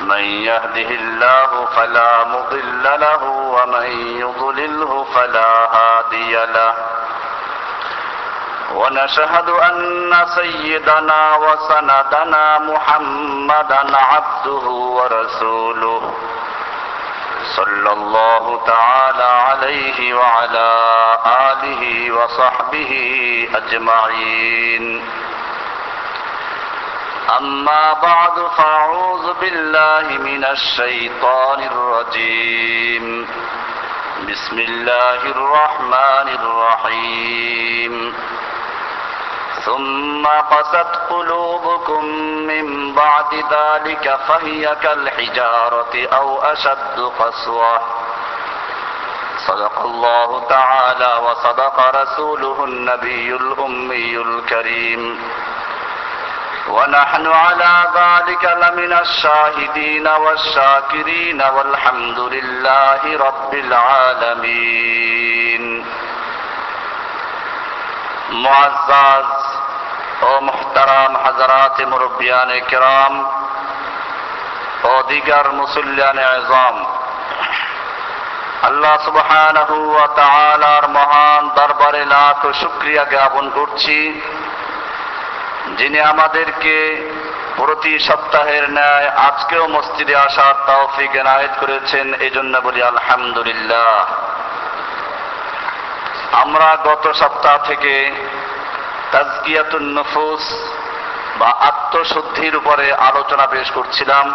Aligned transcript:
من 0.00 0.24
يهده 0.24 0.90
الله 0.90 1.66
فلا 1.76 2.24
مضل 2.24 2.82
له 2.82 3.24
ومن 3.24 3.86
يضلله 4.20 5.06
فلا 5.14 5.50
هادي 5.76 6.32
له. 6.32 6.74
ونشهد 8.74 9.48
أن 9.50 10.26
سيدنا 10.34 11.36
وسندنا 11.36 12.58
محمدا 12.58 13.96
عبده 13.96 14.66
ورسوله. 14.68 16.14
صلى 17.56 17.92
الله 17.92 18.60
تعالى 18.66 19.30
عليه 19.48 20.14
وعلى 20.14 20.68
آله 21.26 22.12
وصحبه 22.12 22.92
أجمعين. 23.54 25.04
أما 27.26 27.92
بعد 27.92 28.38
فأعوذ 28.56 29.34
بالله 29.40 30.18
من 30.18 30.44
الشيطان 30.44 31.62
الرجيم. 31.62 33.28
بسم 34.30 34.58
الله 34.58 35.20
الرحمن 35.26 36.28
الرحيم. 36.40 38.14
ثم 39.64 40.26
قست 40.26 40.92
قلوبكم 41.10 42.04
من 42.46 42.94
بعد 42.94 43.34
ذلك 43.34 44.18
فهي 44.28 44.76
كالحجارة 44.82 46.08
أو 46.12 46.42
أشد 46.42 47.10
قسوة. 47.18 47.80
صدق 49.46 49.78
الله 49.84 50.46
تعالى 50.48 51.20
وصدق 51.26 52.02
رسوله 52.02 52.64
النبي 52.64 53.36
الأمي 53.36 54.16
الكريم. 54.16 55.18
ونحن 56.67 57.27
على 57.27 57.73
ذلك 57.95 58.43
لمن 58.45 58.93
الشاهدين 58.95 60.07
والشاكرين 60.07 61.41
والحمد 61.55 62.19
لله 62.19 63.17
رب 63.17 63.55
العالمين 63.55 65.63
معزز 68.31 69.31
ও 70.21 70.31
মুহতারাম 70.47 71.11
হাজারাত 71.25 71.77
মুরব্বিয়ান 71.91 72.51
কিরাম 72.69 73.13
ও 74.83 74.93
দিগার 75.09 75.47
মুসল্লিয়ান 75.61 76.19
আজম 76.31 76.75
আল্লাহ 78.69 78.95
সুবহানাহু 79.05 79.75
ওয়া 79.93 80.07
তাআলার 80.21 80.85
মহান 80.97 81.43
দরবারে 81.55 82.05
লাখ 82.05 82.41
শুকরিয়া 82.61 83.03
জ্ঞাপন 83.13 83.49
করছি 83.49 83.97
যিনি 85.78 86.00
আমাদেরকে 86.00 86.76
প্রতি 87.56 87.98
সপ্তাহের 87.98 88.70
ন্যায় 88.70 89.08
আজকেও 89.08 89.68
মসজিদে 89.68 90.16
আসার 90.16 90.54
তৌফিক 90.66 91.14
এনায়েত 91.14 91.50
করেছেন 91.60 92.14
এই 92.14 92.30
জন্য 92.30 92.58
বলি 92.58 92.82
আলহামদুলিল্লাহ। 92.82 94.04
আমরা 96.32 96.76
গত 96.84 97.12
সপ্তাহ 97.12 97.58
থেকে 97.64 98.12
তাজকিয়াতুন 99.12 99.98
নফুস 99.98 100.44
বা 101.38 101.46
আত্মশুদ্ধির 101.46 102.56
উপরে 102.56 102.92
আলোচনা 102.92 103.46
পেশ 103.46 103.70
করছিলাম। 103.70 104.26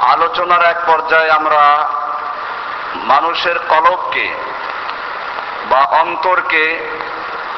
আলোচনার 0.00 0.62
এক 0.62 0.76
পর্যায়ে 0.86 1.30
আমরা 1.30 1.88
মানুষের 2.94 3.58
কলবকে 3.58 4.34
বা 5.70 5.80
অন্তরকে 5.80 6.64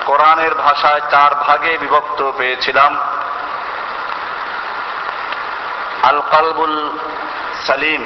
কোরআনের 0.09 0.55
ভাষায় 0.55 1.01
চার 1.11 1.35
ভাগে 1.35 1.79
বিভক্ত 1.79 2.31
পেয়েছিলাম। 2.37 2.93
আল 6.03 6.21
কালবুল 6.31 6.99
সালিম, 7.67 8.03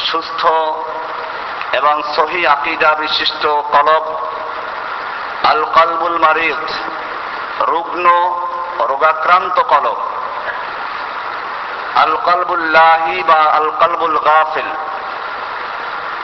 সুস্থ 0.00 0.46
এবং 1.72 2.02
সহি 2.16 2.46
আকিদা 2.46 2.94
বিশিষ্ট 2.94 3.46
কলব। 3.46 4.04
আল 5.44 5.64
কালবুল 5.74 6.18
মারিদ, 6.18 6.64
রুগ্ন 7.60 8.06
রোগাক্রান্ত 8.80 9.60
কলব। 9.62 9.96
আল 11.96 12.16
কালবুল্লাহি 12.24 13.22
বা 13.22 13.40
আল 13.52 13.70
কালবুল 13.80 14.18
গাফিল, 14.18 14.70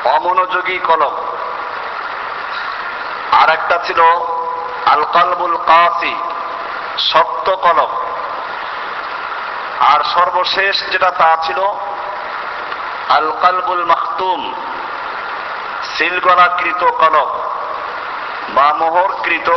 অমনোযোগী 0.05 0.79
কলব। 0.79 1.15
আর 3.33 3.49
একটা 3.51 3.79
ছিল 3.87 4.01
আল 4.87 5.05
কালবুল 5.13 5.57
কাসি 5.67 6.15
শক্ত 6.99 7.51
কলব 7.51 7.91
আর 9.81 10.01
সর্বশেষ 10.15 10.77
যেটা 10.93 11.11
তা 11.11 11.37
ছিল 11.43 11.61
আল 13.09 13.33
কালবুল 13.41 13.85
মাখতুম 13.85 14.55
সিলগলাকৃত 15.97 16.85
কলব 16.85 17.29
বা 18.55 18.73
মোহরকৃত। 18.73 19.51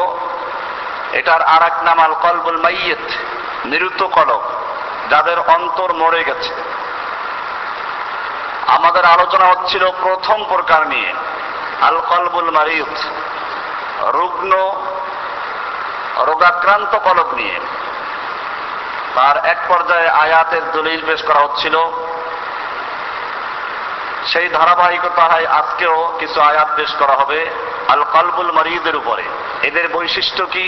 এটার 1.11 1.41
আর 1.41 1.61
এক 1.61 1.83
নাম 1.83 1.99
আল 1.99 2.13
কলবুল 2.21 2.61
মাইয়েত, 2.61 3.07
নিরুত 3.65 4.03
কলব 4.03 4.41
যাদের 5.09 5.39
অন্তর 5.39 5.93
মরে 5.93 6.23
গেছে। 6.23 6.53
আমাদের 8.67 9.05
আলোচনা 9.05 9.45
হচ্ছিল 9.45 9.91
প্রথম 10.01 10.43
প্রকার 10.43 10.87
নিয়ে 10.87 11.13
আল 11.81 12.01
কলবুল 12.09 12.51
মারিয়ত 12.51 12.95
রুগ্ন 14.15 14.51
রোগাক্রান্ত 16.28 16.92
কলব 16.98 17.28
নিয়ে 17.34 17.56
তার 19.16 19.36
এক 19.44 19.60
পর্যায়ে 19.68 20.08
আয়াতের 20.16 20.64
দলিল 20.72 21.00
পেশ 21.06 21.20
করা 21.22 21.40
হচ্ছিল 21.40 21.76
সেই 24.26 24.48
ধারাবাহিকতায় 24.48 25.46
আজকেও 25.50 25.96
কিছু 26.18 26.38
আয়াত 26.40 26.68
পেশ 26.76 26.90
করা 26.98 27.14
হবে 27.14 27.40
আল 27.88 28.02
কলবুল 28.12 28.50
মারিদের 28.52 28.96
উপরে 28.96 29.24
এদের 29.62 29.86
বৈশিষ্ট্য 29.88 30.42
কি 30.46 30.66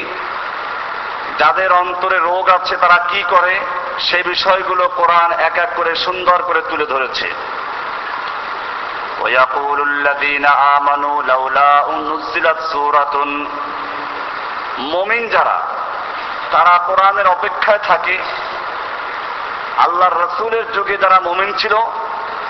যাদের 1.38 1.70
অন্তরে 1.72 2.18
রোগ 2.20 2.44
আছে 2.48 2.74
তারা 2.76 2.98
কি 3.08 3.20
করে 3.24 3.54
সেই 3.98 4.24
বিষয়গুলো 4.24 4.84
কোরআন 4.96 5.30
এক 5.40 5.56
এক 5.58 5.70
করে 5.76 5.92
সুন্দর 5.96 6.38
করে 6.42 6.60
তুলে 6.62 6.86
ধরেছে 6.86 7.28
ويقول 9.22 9.78
الذين 9.82 10.46
آمنوا 10.76 11.16
لولا 11.22 11.72
نزلت 12.00 12.58
سورة 12.72 13.14
মুমিন 14.77 15.29
যারা, 15.29 15.61
তারা 16.51 16.77
কোরআনের 16.77 17.27
অপেক্ষায় 17.27 17.79
থাকে। 17.87 18.17
আল্লাহর 19.77 20.23
রসুলের 20.23 20.71
যুগে 20.71 20.97
যারা 20.97 21.19
মুমিন 21.19 21.53
ছিল, 21.57 21.75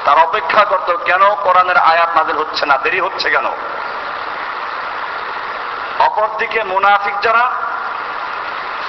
তার 0.06 0.18
অপেক্ষা 0.20 0.66
করত, 0.66 0.96
কেন 1.06 1.36
কোরআনের 1.36 1.78
আয়াত 1.78 2.18
নাজিল 2.18 2.38
হচ্ছে 2.38 2.66
না, 2.66 2.78
দেরি 2.78 3.00
হচ্ছে 3.00 3.30
কেন? 3.30 3.46
অপরদিকে 6.00 6.64
মুনাফিক 6.64 7.14
যারা, 7.22 7.52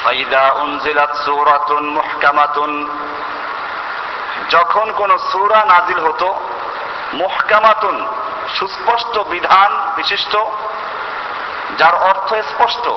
ফাইদা 0.05 0.53
উনজিলাত 0.53 1.17
সূরাতুন 1.25 1.89
মুহকামাতুন, 1.89 2.99
যখন 4.51 4.93
কোন 4.93 5.19
সূরা 5.33 5.65
নাজিল 5.65 5.99
হতো, 5.99 6.35
মুহকামাতুন, 7.13 8.07
সুস্পষ্ট 8.59 9.19
বিধান 9.19 9.93
বিশিষ্ট 9.97 10.37
যার 11.79 11.95
অর্থ 11.95 12.35
স্পষ্ট। 12.35 12.89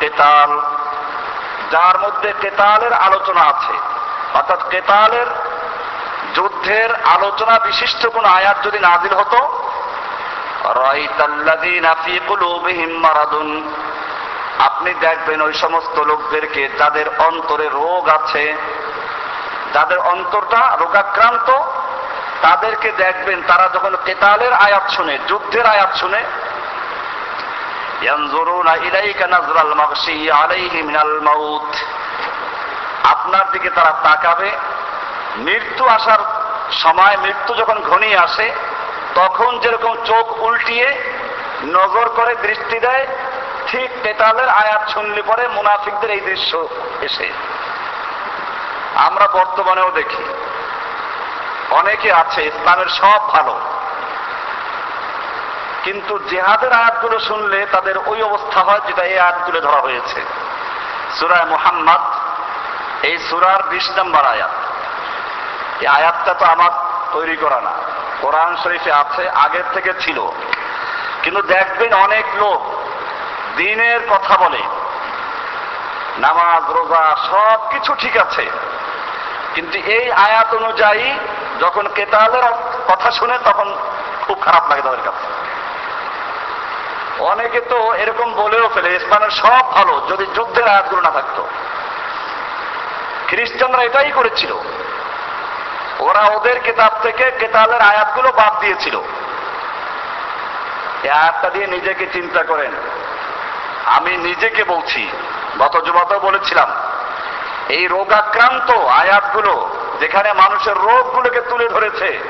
কেতাল, 0.00 0.50
যার 1.70 1.98
মধ্যে 1.98 2.32
কেতালের 2.40 2.92
আলোচনা 2.92 3.40
আছে। 3.40 3.74
অর্থাৎ 4.34 4.68
কেতালের 4.68 5.26
যুদ্ধের 6.34 6.94
আলোচনা 6.94 7.58
বিশিষ্ট 7.58 8.06
কোন 8.06 8.24
আয়াত 8.24 8.56
যদি 8.64 8.78
নাজিল 8.78 9.14
হতো 9.14 9.40
আপনি 14.58 14.94
দেখবেন 14.94 15.42
ওই 15.42 15.54
সমস্ত 15.54 15.98
লোকদেরকে 15.98 16.68
যাদের 16.68 17.06
অন্তরে 17.18 17.68
রোগ 17.68 18.08
আছে, 18.08 18.56
যাদের 19.74 19.98
অন্তরটা 19.98 20.76
রোগাক্রান্ত 20.80 21.48
তাদেরকে 22.44 22.92
দেখবেন, 22.92 23.42
তারা 23.46 23.68
যখন 23.74 23.96
কেতালের 24.04 24.52
আয়াত 24.52 24.90
শুনে, 24.90 25.18
যুদ্ধের 25.28 25.66
আয়াত 25.66 25.96
শুনে 25.96 26.22
আপনার 33.04 33.50
দিকে 33.52 33.70
তারা 33.70 33.92
তাকাবে, 34.02 34.50
মৃত্যু 35.36 35.84
আসার 35.88 36.18
সময় 36.72 37.16
মৃত্যু 37.16 37.54
যখন 37.54 37.80
ঘনিয়ে 37.80 38.16
আসে, 38.16 38.52
তখন 39.14 39.58
যেরকম 39.58 39.94
চোখ 40.04 40.42
উল্টিয়ে 40.42 40.88
নজর 41.64 42.08
করে 42.08 42.34
দৃষ্টি 42.34 42.80
দেয়, 42.80 43.06
ঠিক 43.66 43.90
পেতালের 44.02 44.48
আয়াত 44.48 44.90
শুনলে 44.90 45.22
পরে 45.22 45.48
মুনাফিকদের 45.48 46.10
এই 46.10 46.20
দৃশ্য 46.20 46.68
এসে। 47.00 47.28
আমরা 48.94 49.26
বর্তমানেও 49.26 49.90
দেখি। 49.90 50.24
অনেকে 51.74 52.12
আছে, 52.12 52.42
ইসলামের 52.42 52.86
সব 52.86 53.28
ভালো। 53.28 53.60
কিন্তু 55.82 56.18
জেহাদের 56.28 56.72
আয়াতগুলো 56.72 57.20
শুনলে 57.20 57.66
তাদের 57.72 57.94
ওই 58.06 58.22
অবস্থা 58.22 58.60
হয় 58.60 58.80
যেটা 58.86 59.02
এই 59.02 59.18
আয়াত 59.18 59.34
তুলে 59.46 59.60
ধরা 59.60 59.80
হয়েছে। 59.80 60.24
সুরায় 61.18 61.44
মুহাম্মদ, 61.44 62.00
এই 63.04 63.18
সুরার 63.18 63.62
বিশ 63.62 63.90
নম্বর 63.98 64.24
আয়াত। 64.24 64.50
এই 65.80 65.86
আয়াতটা 65.86 66.34
তো 66.34 66.44
আমার 66.44 66.70
তৈরি 67.12 67.36
করা 67.36 67.60
না। 67.60 67.72
কোরআন 68.20 68.56
শরীফে 68.62 68.92
আছে, 68.92 69.30
আগের 69.30 69.64
থেকে 69.74 69.92
ছিল। 70.00 70.20
কিন্তু 71.22 71.42
দেখবেন 71.42 71.92
অনেক 71.92 72.24
লোক 72.34 72.72
দিনের 73.56 74.00
কথা 74.10 74.36
বলে। 74.36 74.62
নামাজ, 76.18 76.70
রোজা 76.70 77.16
সব 77.30 77.70
কিছু 77.70 77.94
ঠিক 77.94 78.16
আছে। 78.16 78.50
কিন্তু 79.54 79.78
এই 79.78 80.12
আয়াত 80.12 80.54
অনুযায়ী 80.54 81.18
যখন 81.60 81.88
কেতালের 81.88 82.42
কথা 82.88 83.10
শুনে 83.10 83.38
তখন 83.44 83.76
খুব 84.26 84.40
খারাপ 84.40 84.68
লাগে 84.68 84.82
তাদের 84.82 85.00
কাছে। 85.04 85.44
অনেকে 87.18 87.60
তো 87.60 87.94
এরকম 87.94 88.34
বলেও 88.34 88.68
ফেলে 88.74 88.94
ইসলামের 88.94 89.30
সব 89.30 89.72
ভালো, 89.72 90.06
যদি 90.08 90.26
যুদ্ধের 90.26 90.68
আয়াতগুলো 90.68 91.02
না 91.02 91.10
থাকতো। 91.10 91.48
খ্রিস্টানরা 93.28 93.82
এটাই 93.82 94.10
করেছিল। 94.10 94.52
ওরা 95.98 96.20
ওদের 96.20 96.60
কেতাব 96.60 96.92
থেকে 97.02 97.30
কেতালের 97.30 97.80
আয়াতগুলো 97.80 98.28
বাদ 98.28 98.60
দিয়েছিল। 98.60 99.00
এই 101.02 101.10
আয়াতটা 101.10 101.50
দিয়ে 101.50 101.66
নিজেকে 101.66 102.06
চিন্তা 102.06 102.42
করেন। 102.42 102.70
আমি 103.86 104.16
নিজেকে 104.16 104.64
বলছি, 104.64 105.10
গত 105.58 105.80
জুমাতেও 105.80 106.20
বলেছিলাম, 106.20 106.72
এই 107.68 107.86
রোগাক্রান্ত 107.86 108.70
আয়াতগুলো 108.70 109.68
যেখানে 110.04 110.32
মানুষের 110.32 110.76
রোগগুলোকে 110.76 111.40
তুলে 111.40 111.68
ধরেছে। 111.68 112.20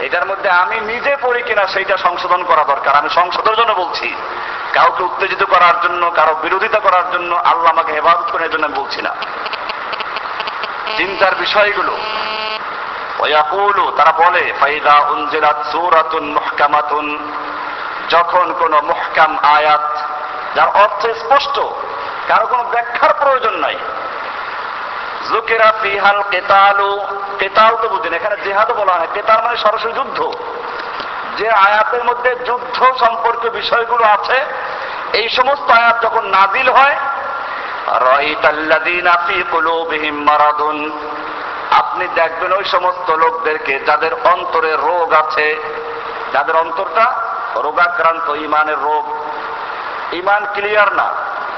এটার 0.00 0.26
মধ্যে 0.26 0.50
আমি 0.50 0.80
নিজে 0.80 1.16
পড়ি 1.22 1.42
কিনা 1.42 1.66
সেইটা 1.66 1.96
সংশোধন 1.96 2.44
করা 2.44 2.64
দরকার। 2.64 2.94
আমি 2.94 3.08
সংশোধনের 3.08 3.56
জন্য 3.56 3.72
বলছি। 3.72 4.14
কাউকে 4.72 5.02
উত্তেজিত 5.02 5.44
করার 5.44 5.80
জন্য, 5.80 6.10
কারও 6.10 6.34
বিরোধিতা 6.34 6.78
করার 6.78 7.12
জন্য 7.12 7.34
আল্লাহ 7.34 7.72
আমাকে 7.72 7.92
হেফাজত 7.92 8.30
করার 8.32 8.50
জন্য 8.50 8.66
বলছি 8.66 9.02
না। 9.02 9.14
চিন্তার 10.96 11.34
বিষয়গুলো। 11.34 11.98
ওয়াকুলু, 13.18 13.92
তারা 13.96 14.12
বলে, 14.12 14.52
ফাইদা 14.60 14.98
উনজিলাত 14.98 15.64
সূরাতুন 15.72 16.24
মুহকামাতুন। 16.24 17.32
যখন 18.10 18.52
কোন 18.58 18.80
মুহকাম 18.80 19.38
আয়াত, 19.38 19.98
যার 20.54 20.68
অর্থ 20.68 21.06
স্পষ্ট, 21.06 21.60
কারও 22.28 22.46
কোনো 22.46 22.62
ব্যাখ্যার 22.62 23.14
প্রয়োজন 23.14 23.54
নাই। 23.54 23.76
জুকেরা 25.28 25.68
ফিহাল 25.82 26.20
কেতালু, 26.30 26.92
কেতাল 27.38 27.72
তো 27.82 27.86
বুঝেন 27.88 28.12
এখানে 28.14 28.36
জেহাদও 28.44 28.74
বলা 28.74 28.92
হয় 28.92 29.10
কেতাল 29.14 29.38
মানে 29.44 29.56
সরাসরি 29.56 29.92
যুদ্ধ। 29.92 30.18
যে 31.38 31.46
আয়াতের 31.66 32.02
মধ্যে 32.04 32.30
যুদ্ধ 32.46 32.78
সম্পর্কে 33.02 33.48
বিষয়গুলো 33.50 34.04
আছে, 34.16 34.38
এই 35.12 35.28
সমস্ত 35.28 35.68
আয়াত 35.70 35.96
যখন 36.02 36.24
নাজিল 36.36 36.68
হয় 36.78 36.96
আপনি 41.80 42.04
দেখবেন 42.14 42.50
ওই 42.52 42.64
সমস্ত 42.64 43.08
লোকদেরকে 43.22 43.74
যাদের 43.86 44.12
অন্তরে 44.32 44.72
রোগ 44.88 45.08
আছে, 45.22 45.46
যাদের 46.32 46.56
অন্তরটা 46.56 47.06
রোগাক্রান্ত, 47.64 48.26
ইমানের 48.46 48.78
রোগ। 48.78 49.04
ইমান 50.12 50.42
ক্লিয়ার 50.54 50.90
না। 50.92 51.08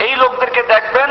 এই 0.07 0.13
লোকদেরকে 0.23 0.63
দেখবেন 0.75 1.11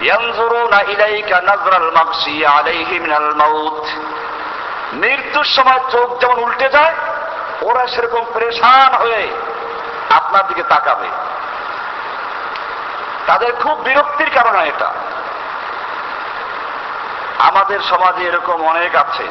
ইয়ানজুরুনা 0.00 0.80
ইলাইকা 0.82 1.40
নাজরাল 1.40 1.90
মাগশি 1.90 2.46
আলাইহি 2.46 2.98
মিনাল 2.98 3.34
মাউত। 3.34 3.86
মৃত্যুর 4.92 5.44
সময় 5.44 5.80
চোখ 5.90 6.20
যেমন 6.20 6.38
উল্টে 6.38 6.68
যায়, 6.68 6.94
ওরা 7.62 7.86
সেরকম 7.86 8.24
পরেশান 8.34 8.94
হয়ে 8.94 9.28
আপনার 10.10 10.46
দিকে 10.46 10.62
তাকাবে। 10.62 11.08
তাদের 13.26 13.52
খুব 13.62 13.78
বিরক্তির 13.78 14.30
কারণ 14.30 14.60
এটা। 14.60 14.92
আমাদের 17.38 17.80
সমাজে 17.80 18.24
এরকম 18.24 18.66
অনেক 18.66 18.94
আছে। 18.94 19.28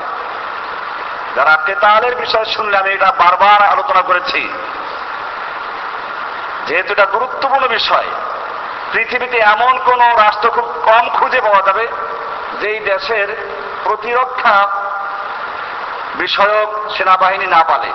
যারা 1.36 1.58
কেতালের 1.66 2.16
বিষয় 2.16 2.46
শুনলে 2.46 2.78
আমি 2.78 2.90
এটা 2.94 3.12
বারবার 3.18 3.68
আলোচনা 3.68 4.02
করেছি। 4.02 4.50
যেহেতু 6.68 6.92
এটা 6.92 7.06
গুরুত্বপূর্ণ 7.06 7.68
বিষয় 7.68 8.06
পৃথিবীতে 8.94 9.38
এমন 9.38 9.80
কোন 9.86 10.00
রাষ্ট্র 10.00 10.50
খুব 10.50 10.74
কম 10.86 11.10
খুঁজে 11.10 11.42
পাওয়া 11.42 11.62
যাবে, 11.62 11.88
যেই 12.62 12.80
দেশের 12.80 13.28
প্রতিরক্ষা 13.84 14.68
বিষয়ক 16.16 16.92
সেনাবাহিনী 16.98 17.48
না 17.48 17.63
পালে। 17.63 17.92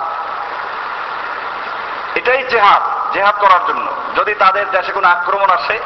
এটাই 2.15 2.43
জেহাদ 2.43 3.13
জেহাদ 3.13 3.35
করার 3.39 3.67
জন্য। 3.67 3.91
যদি 4.15 4.33
তাদের 4.33 4.71
দেশে 4.71 4.91
কোনো 4.91 5.07
আক্রমণ 5.07 5.49
আসে, 5.49 5.79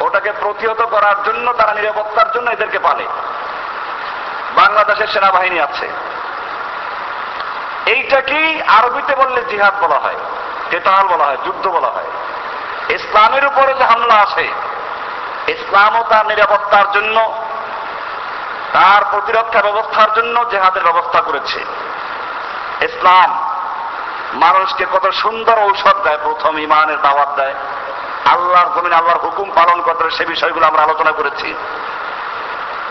ওটাকে 0.00 0.32
প্রতিহত 0.32 0.82
করার 0.82 1.22
জন্য 1.24 1.52
তারা 1.52 1.74
নিরাপত্তার 1.74 2.32
জন্য 2.32 2.50
এদেরকে 2.50 2.78
পালে। 2.78 3.04
বাংলাদেশের 4.54 5.06
সেনাবাহিনী 5.06 5.60
আছে। 5.60 5.88
এইটাকেই 7.86 8.62
আরবিতে 8.62 9.16
বললে 9.16 9.44
জিহাদ 9.44 9.74
বলা 9.80 9.98
হয়, 9.98 10.14
কেতাল 10.70 11.08
বলা 11.08 11.24
হয়, 11.24 11.36
যুদ্ধ 11.44 11.68
বলা 11.68 11.88
হয়। 11.88 12.10
ইসলামের 12.90 13.46
উপরে 13.46 13.74
যে 13.74 13.84
হামলা 13.84 14.14
আসে 14.14 14.48
ইসলামও 15.48 16.04
তার 16.08 16.26
নিরাপত্তার 16.26 16.92
জন্য, 16.92 17.44
তার 18.72 19.02
প্রতিরক্ষা 19.10 19.60
ব্যবস্থার 19.62 20.12
জন্য 20.14 20.44
জেহাদের 20.50 20.82
ব্যবস্থা 20.82 21.20
করেছে। 21.20 21.64
ইসলাম 22.80 23.50
মানুষকে 24.32 24.86
কত 24.92 25.10
সুন্দর 25.10 25.58
ঔষধ 25.58 25.96
দেয়, 26.04 26.18
প্রথম 26.22 26.58
ইমানের 26.58 27.02
দাওয়াত 27.02 27.28
দেয়। 27.36 27.54
আল্লাহর 28.30 28.80
জমিন 28.80 28.92
আল্লাহর 28.92 29.18
হুকুম 29.18 29.50
পালন 29.54 29.82
করতে 29.82 30.10
সে 30.10 30.24
বিষয়গুলো 30.24 30.66
আমরা 30.66 30.82
আলোচনা 30.82 31.10
করেছি। 31.10 31.54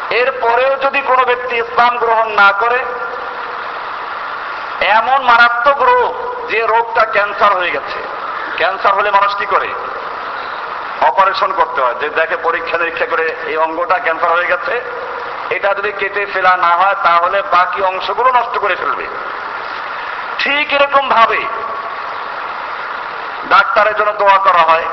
এরপরেও 0.09 0.75
যদি 0.75 1.01
কোনো 1.01 1.23
ব্যক্তি 1.25 1.55
ইসলাম 1.55 1.97
গ্রহণ 1.97 2.27
না 2.29 2.53
করে, 2.59 2.85
এমন 4.81 5.23
মারাত্মক 5.23 5.81
রোগ 5.81 6.13
যে 6.49 6.59
রোগটা 6.61 7.05
ক্যান্সার 7.05 7.53
হয়ে 7.53 7.71
গেছে। 7.71 7.99
ক্যান্সার 8.57 8.93
হলে 8.93 9.11
মানুষ 9.11 9.35
কি 9.35 9.45
করে? 9.45 9.69
অপারেশন 11.01 11.53
করতে 11.53 11.81
হয়। 11.81 11.93
যে 11.93 12.09
দেখে 12.09 12.37
পরীক্ষা 12.37 12.77
নিরীক্ষা 12.77 13.05
করে 13.05 13.35
এই 13.45 13.57
অঙ্গটা 13.57 13.99
ক্যান্সার 13.99 14.31
হয়ে 14.31 14.47
গেছে, 14.47 14.81
এটা 15.49 15.73
যদি 15.73 15.91
কেটে 15.91 16.25
ফেলা 16.25 16.57
না 16.57 16.67
হয়, 16.67 16.95
তাহলে 17.03 17.41
বাকি 17.41 17.81
অংশগুলো 17.81 18.31
নষ্ট 18.31 18.57
করে 18.57 18.75
ফেলবে। 18.75 19.07
ঠিক 20.39 20.73
এরকম 20.73 21.09
ভাবে 21.09 21.43
ডাক্তারের 23.49 23.95
জন্য 23.95 24.11
দোয়া 24.11 24.37
করা 24.37 24.59
হয়। 24.59 24.83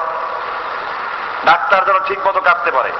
ডাক্তার 1.45 1.85
যেন 1.85 1.99
ঠিক 1.99 2.27
মতো 2.27 2.41
কাটতে 2.41 2.71
পারে। 2.71 2.93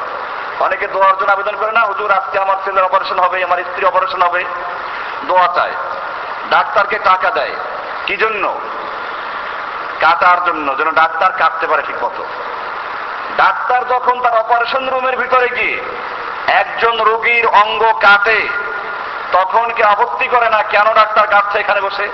অনেকে 0.61 0.87
দোয়ার 0.87 1.19
জন্য 1.19 1.33
আবেদন 1.33 1.57
করে 1.57 1.73
না, 1.73 1.81
হুজুর, 1.81 2.11
আজকে 2.11 2.39
আমার 2.39 2.57
ছেলের 2.65 2.85
অপারেশন 2.85 3.19
হবে, 3.19 3.45
আমার 3.45 3.59
স্ত্রী 3.59 3.87
অপারেশন 3.87 4.23
হবে। 4.23 4.45
দোয়া 5.25 5.49
চায়। 5.55 5.73
ডাক্তারকে 6.51 6.99
টাকা 6.99 7.31
দেয়। 7.31 7.55
কি 8.07 8.17
জন্য? 8.17 8.61
কাটার 10.01 10.45
জন্য, 10.45 10.77
যেন 10.77 10.91
ডাক্তার 10.91 11.33
কাটতে 11.39 11.67
পারে 11.67 11.83
ঠিক 11.83 12.05
মতো 12.05 12.25
ডাক্তার 13.37 13.89
যখন 13.89 14.21
তার 14.21 14.35
অপারেশন 14.39 14.89
রুমের 14.89 15.17
ভিতরে 15.17 15.49
গিয়ে 15.49 15.77
একজন 16.47 17.01
রোগীর 17.01 17.47
অঙ্গ 17.47 17.83
কাটে, 17.93 18.49
তখন 19.33 19.73
কি 19.73 19.83
আপত্তি 19.83 20.27
করে 20.29 20.49
না 20.51 20.63
কেন 20.63 20.87
ডাক্তার 20.95 21.27
কাটছে 21.27 21.59
এখানে 21.59 21.81
বসে? 21.81 22.09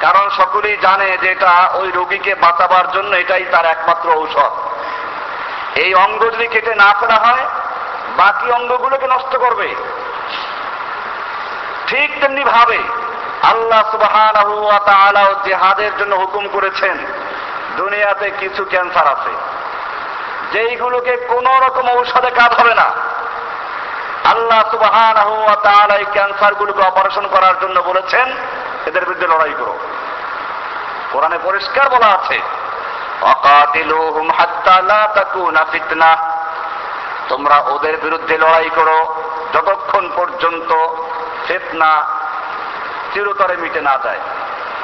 কারণ 0.00 0.30
সকলেই 0.30 0.76
জানে 0.76 1.18
যে 1.22 1.28
এটা 1.32 1.70
ওই 1.74 1.90
রোগীকে 1.90 2.34
বাঁচাবার 2.34 2.92
জন্য 2.92 3.16
এটাই 3.16 3.44
তার 3.52 3.66
একমাত্র 3.66 4.06
ঔষধ। 4.10 4.52
এই 5.74 5.94
অঙ্গ 5.94 6.20
যদি 6.24 6.46
কেটে 6.46 6.74
না 6.74 6.94
ফেলা 7.00 7.14
হয়, 7.14 7.46
বাকি 8.16 8.50
অঙ্গগুলোকে 8.50 9.06
নষ্ট 9.06 9.36
করবে। 9.36 9.74
ঠিক 11.86 12.20
তেমনি 12.20 12.44
ভাবে 12.44 12.78
আল্লাহ 13.42 13.82
তাআলা 14.86 15.34
জিহাদের 15.44 15.92
জন্য 15.98 16.14
হুকুম 16.14 16.48
করেছেন, 16.52 16.96
দুনিয়াতে 17.76 18.30
কিছু 18.40 18.64
ক্যান্সার 18.64 19.06
আছে। 19.06 19.49
যেইগুলোকে 20.52 21.16
কোন 21.16 21.46
রকম 21.66 21.88
ঔষধে 22.00 22.30
কাজ 22.30 22.60
হবে 22.60 22.74
না। 22.74 22.86
আল্লাহ 24.24 24.62
তাআলা 25.62 25.94
এই 25.96 26.04
ক্যান্সারগুলোকে 26.12 26.82
অপারেশন 26.82 27.26
করার 27.26 27.54
জন্য 27.60 27.80
বলেছেন, 27.80 28.32
এদের 28.86 29.04
বিরুদ্ধে 29.04 29.26
লড়াই 29.26 29.54
করো। 29.58 29.78
কোরআনে 31.12 31.38
পরিষ্কার 31.42 31.88
বলা 31.88 32.06
আছে 32.06 32.40
ফিতনা। 35.72 36.16
তোমরা 37.28 37.58
ওদের 37.58 37.96
বিরুদ্ধে 37.96 38.38
লড়াই 38.38 38.70
করো, 38.74 39.22
যতক্ষণ 39.54 40.10
পর্যন্ত 40.16 40.86
ফেতনা 41.46 42.06
চিরতরে 43.14 43.56
মিটে 43.56 43.80
না 43.80 43.98
যায়। 44.04 44.18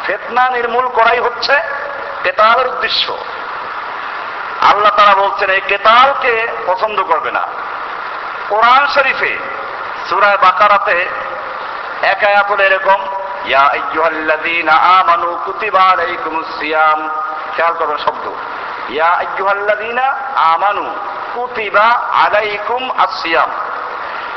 ফেতনা 0.07 0.51
নির্মূল 0.51 0.89
করাই 0.89 1.21
হচ্ছে 1.21 1.55
কেতালের 2.23 2.67
উদ্দেশ্য। 2.67 3.17
আল্লাহ 4.77 4.93
তারা 4.97 5.15
বলছেন, 5.15 5.51
এই 5.51 5.61
কেতালকে 5.61 6.49
পছন্দ 6.67 6.99
করবে 7.03 7.31
না। 7.31 7.43
কোরআন 8.49 8.83
শরীফে 8.95 9.33
সুরায় 10.09 10.37
বাকারাতে 10.37 10.99
এক 12.13 12.21
আয়াত 12.25 12.51
এরকম, 12.61 13.01
ইয়া 13.45 13.65
আইয়ুহাল্লাযীনা 13.77 14.75
আমানু 14.99 15.29
কুতিবা 15.45 15.83
আলাইকুমুস 15.93 16.51
সিয়াম। 16.59 17.01
খেয়াল 17.55 17.75
করবেন 17.79 17.99
শব্দ। 18.07 18.27
ইয়া 18.89 19.11
আইয়ুহাল্লাযীনা 19.23 20.07
আমানু 20.53 20.85
কুতিবা 21.35 21.87
আলাইকুম 22.25 22.83
আসিয়াম 23.05 23.51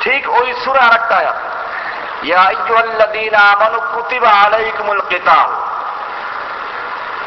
ঠিক 0.02 0.22
ওই 0.40 0.48
সূরা 0.64 0.82
আরেকটা 0.82 1.16
আয়াত, 1.16 1.40
ইয়া 2.24 2.42
আইয়ুহাল্লাযীনা 2.52 3.40
আমানু 3.54 3.78
কুতিবা 3.94 4.32
আলাইকুমুল 4.46 5.02
কিতাল। 5.10 5.50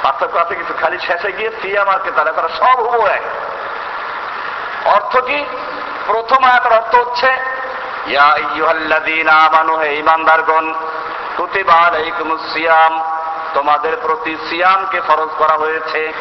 পার্থক্য 0.02 0.38
আছে 0.38 0.54
কিছু। 0.54 0.75
খালি 0.80 0.99
শেষে 0.99 1.32
গিয়ে 1.32 1.50
সিয়াম 1.62 1.88
আর 1.88 1.99
কেতাল 1.99 2.32
তারা 2.32 2.49
সব 2.49 2.80
হুবো 2.80 3.06
এক। 3.06 3.23
অর্থ 4.85 5.16
কি? 5.16 5.44
প্রথম 6.06 6.44
আয়াতের 6.44 6.73
অর্থ 6.73 6.94
হচ্ছে, 6.94 7.32
ইয়া 8.06 8.23
আইয়ুহাল্লাযীনা 8.23 9.32
আমানু, 9.32 9.76
হে 9.76 9.97
ঈমানদারগণ, 9.97 10.75
কুতিবা 11.37 11.75
আলাইকুমুস 11.75 12.52
সিয়াম, 12.52 13.18
তোমাদের 13.54 13.97
প্রতি 14.02 14.37
সিয়ামকে 14.50 15.00
ফরজ 15.00 15.28
করা 15.38 15.54
হয়েছে। 15.54 16.12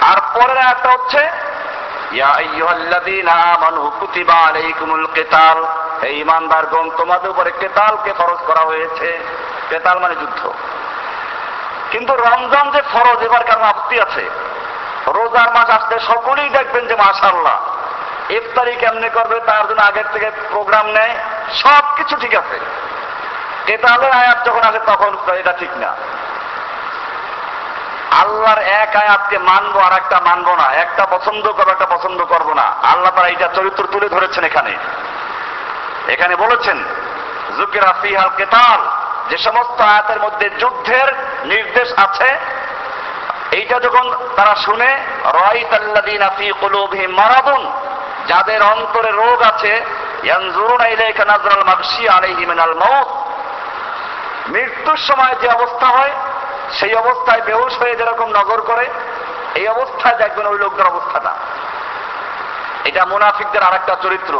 আর 0.00 0.16
পরের 0.34 0.58
আয়াতটা 0.58 0.88
হচ্ছে, 0.88 1.30
ইয়া 2.12 2.26
আইয়ুহাল্লাযীনা 2.26 3.32
আমানু, 3.32 3.90
কুতিবা 4.00 4.34
আলাইকুমুল 4.34 5.06
কিতাল, 5.06 5.66
হে 6.02 6.08
ঈমানদারগণ, 6.12 6.90
তোমাদের 6.96 7.30
উপরে 7.30 7.50
কেতালকে 7.50 8.12
ফরজ 8.12 8.38
করা 8.46 8.60
হয়েছে। 8.60 9.18
কেতাল 9.68 9.98
মানে 9.98 10.14
যুদ্ধ। 10.14 10.52
কিন্তু 11.90 12.16
রমজান 12.16 12.70
যে 12.70 12.82
ফরজ, 12.92 13.18
এবার 13.22 13.44
কারণ 13.44 13.62
আপত্তি 13.62 14.00
আছে? 14.00 14.30
রোজার 15.06 15.54
মাস 15.54 15.70
আসতে 15.70 16.00
সকলেই 16.00 16.48
দেখবেন 16.48 16.86
যে 16.86 16.94
মাশাল্লাহ 16.94 17.56
ইফতারি 18.30 18.76
কেমনে 18.76 19.08
করবে, 19.08 19.40
তার 19.40 19.68
জন্য 19.68 19.82
আগের 19.82 20.04
থেকে 20.12 20.30
প্রোগ্রাম 20.50 20.86
নেয় 20.86 21.14
সব 21.54 21.96
কিছু 21.96 22.16
ঠিক 22.16 22.34
আছে। 22.34 22.60
কেতালের 23.66 24.12
আয়াত 24.12 24.46
যখন 24.46 24.60
আসে 24.60 24.78
তখন 24.86 25.34
এটা 25.34 25.52
ঠিক 25.52 25.76
না। 25.76 25.94
আল্লাহর 28.10 28.58
এক 28.58 28.96
আয়াতকে 28.96 29.38
মানবো 29.38 29.80
আর 29.80 29.92
একটা 29.92 30.20
মানবো 30.20 30.56
না। 30.56 30.62
একটা 30.62 31.06
পছন্দ 31.10 31.52
করব, 31.52 31.68
একটা 31.68 31.86
পছন্দ 31.86 32.24
করব 32.24 32.52
না। 32.52 32.62
আল্লাহ 32.62 33.10
তারা 33.10 33.28
এইটা 33.28 33.48
চরিত্র 33.54 33.86
তুলে 33.92 34.08
ধরেছেন 34.08 34.44
এখানে। 34.44 34.76
এখানে 36.08 36.36
বলেছেন 36.36 36.84
জুকিরা 37.56 37.94
ফিহাল 38.02 38.30
কেতাল 38.36 38.80
যে 39.28 39.38
সমস্ত 39.38 39.80
আয়াতের 39.80 40.20
মধ্যে 40.20 40.50
যুদ্ধের 40.50 41.25
নির্দেশ 41.46 41.88
আছে। 41.96 42.28
এইটা 43.52 43.76
যখন 43.80 44.06
তারা 44.36 44.54
শুনে 44.54 44.90
মারাদুন 47.06 47.62
যাদের 48.28 48.60
অন্তরে 48.62 49.10
রোগ 49.10 49.42
আছে 49.42 49.72
মৃত্যুর 54.48 54.96
সময় 54.96 55.34
যে 55.40 55.48
অবস্থা 55.48 55.86
হয়, 55.86 56.12
সেই 56.72 56.94
অবস্থায় 56.94 57.42
বেহুশ 57.42 57.74
হয়ে 57.78 57.96
যেরকম 57.96 58.28
নজর 58.28 58.60
করে, 58.60 58.86
এই 59.54 59.66
অবস্থায় 59.68 60.16
দেখবেন 60.16 60.46
ওই 60.46 60.58
লোকদের 60.58 60.86
অবস্থাটা। 60.86 61.32
এটা 62.84 63.04
মুনাফিকদের 63.04 63.62
আরেকটা 63.62 63.94
চরিত্র। 64.02 64.34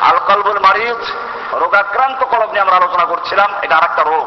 আল 0.00 0.18
কলবুল 0.18 0.58
মারিজ 0.58 1.02
রোগাক্রান্ত 1.52 2.20
কলব 2.24 2.48
নিয়ে 2.50 2.60
আমরা 2.60 2.76
আলোচনা 2.76 3.04
করছিলাম, 3.04 3.50
এটা 3.62 3.76
আরেকটা 3.76 4.02
রোগ। 4.02 4.26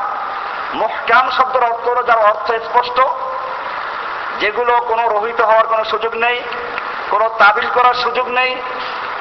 মুহকাম 0.73 1.25
শব্দের 1.37 1.63
অর্থ 1.63 1.87
হলো 1.87 2.03
যার 2.03 2.19
অর্থ 2.25 2.47
স্পষ্ট, 2.51 2.97
যেগুলো 4.39 4.73
কোনো 4.87 5.03
রহিত 5.09 5.41
হওয়ার 5.41 5.67
কোনো 5.67 5.83
সুযোগ 5.83 6.13
নেই, 6.15 6.37
কোনো 7.09 7.25
তাবিল 7.39 7.67
করার 7.73 7.93
সুযোগ 7.93 8.27
নেই, 8.27 8.51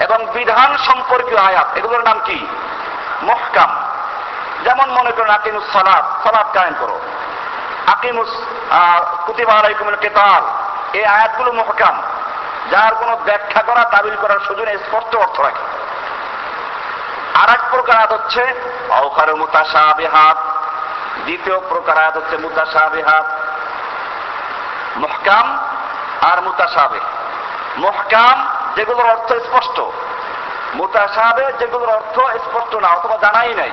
এবং 0.00 0.18
বিধান 0.26 0.70
সম্পর্কীয় 0.76 1.40
আয়াত, 1.40 1.68
এগুলোর 1.76 2.02
নাম 2.04 2.18
কি? 2.24 2.46
মুহকাম। 3.22 3.70
যেমন 4.64 4.90
মনে 4.90 5.10
করুন, 5.10 5.30
আকিমুস 5.30 5.66
সালাদ 5.72 6.04
সালাদ 6.24 6.46
কায়েম 6.54 6.74
করো। 6.80 6.96
আকিমুস 7.86 8.32
কুতিবা 9.26 9.56
কেতাল, 10.00 10.42
এই 10.92 11.04
আয়াতগুলো 11.04 11.52
মুহকাম। 11.52 12.02
যার 12.70 12.94
কোনো 12.94 13.16
ব্যাখ্যা 13.16 13.62
করা 13.62 13.82
তাবিল 13.84 14.16
করার 14.22 14.40
সুযোগ 14.46 14.66
স্পষ্ট 14.86 15.16
অর্থ 15.16 15.40
রাখে। 15.40 15.64
আর 17.40 17.48
এক 17.48 17.62
প্রকার 17.70 17.96
আয়াত 17.96 18.12
হচ্ছে 18.12 18.42
অকার 18.90 19.36
মুতাসাবিহাত 19.36 20.39
দ্বিতীয় 21.24 21.60
প্রকার 21.68 21.98
আয়াত 21.98 22.16
হচ্ছে 22.16 22.36
মুতাসাবিহাত 22.36 23.26
মুহকাম 24.96 25.58
আর 26.20 26.42
মুতাসাবে 26.42 27.00
মুহকাম, 27.76 28.46
যেগুলোর 28.76 29.10
অর্থ 29.10 29.32
স্পষ্ট। 29.32 29.80
মুতাসাবে 30.74 31.52
যেগুলোর 31.52 31.88
অর্থ 31.88 32.18
স্পষ্ট 32.18 32.74
না, 32.74 32.88
অথবা 32.88 33.16
জানাই 33.16 33.54
নাই। 33.54 33.70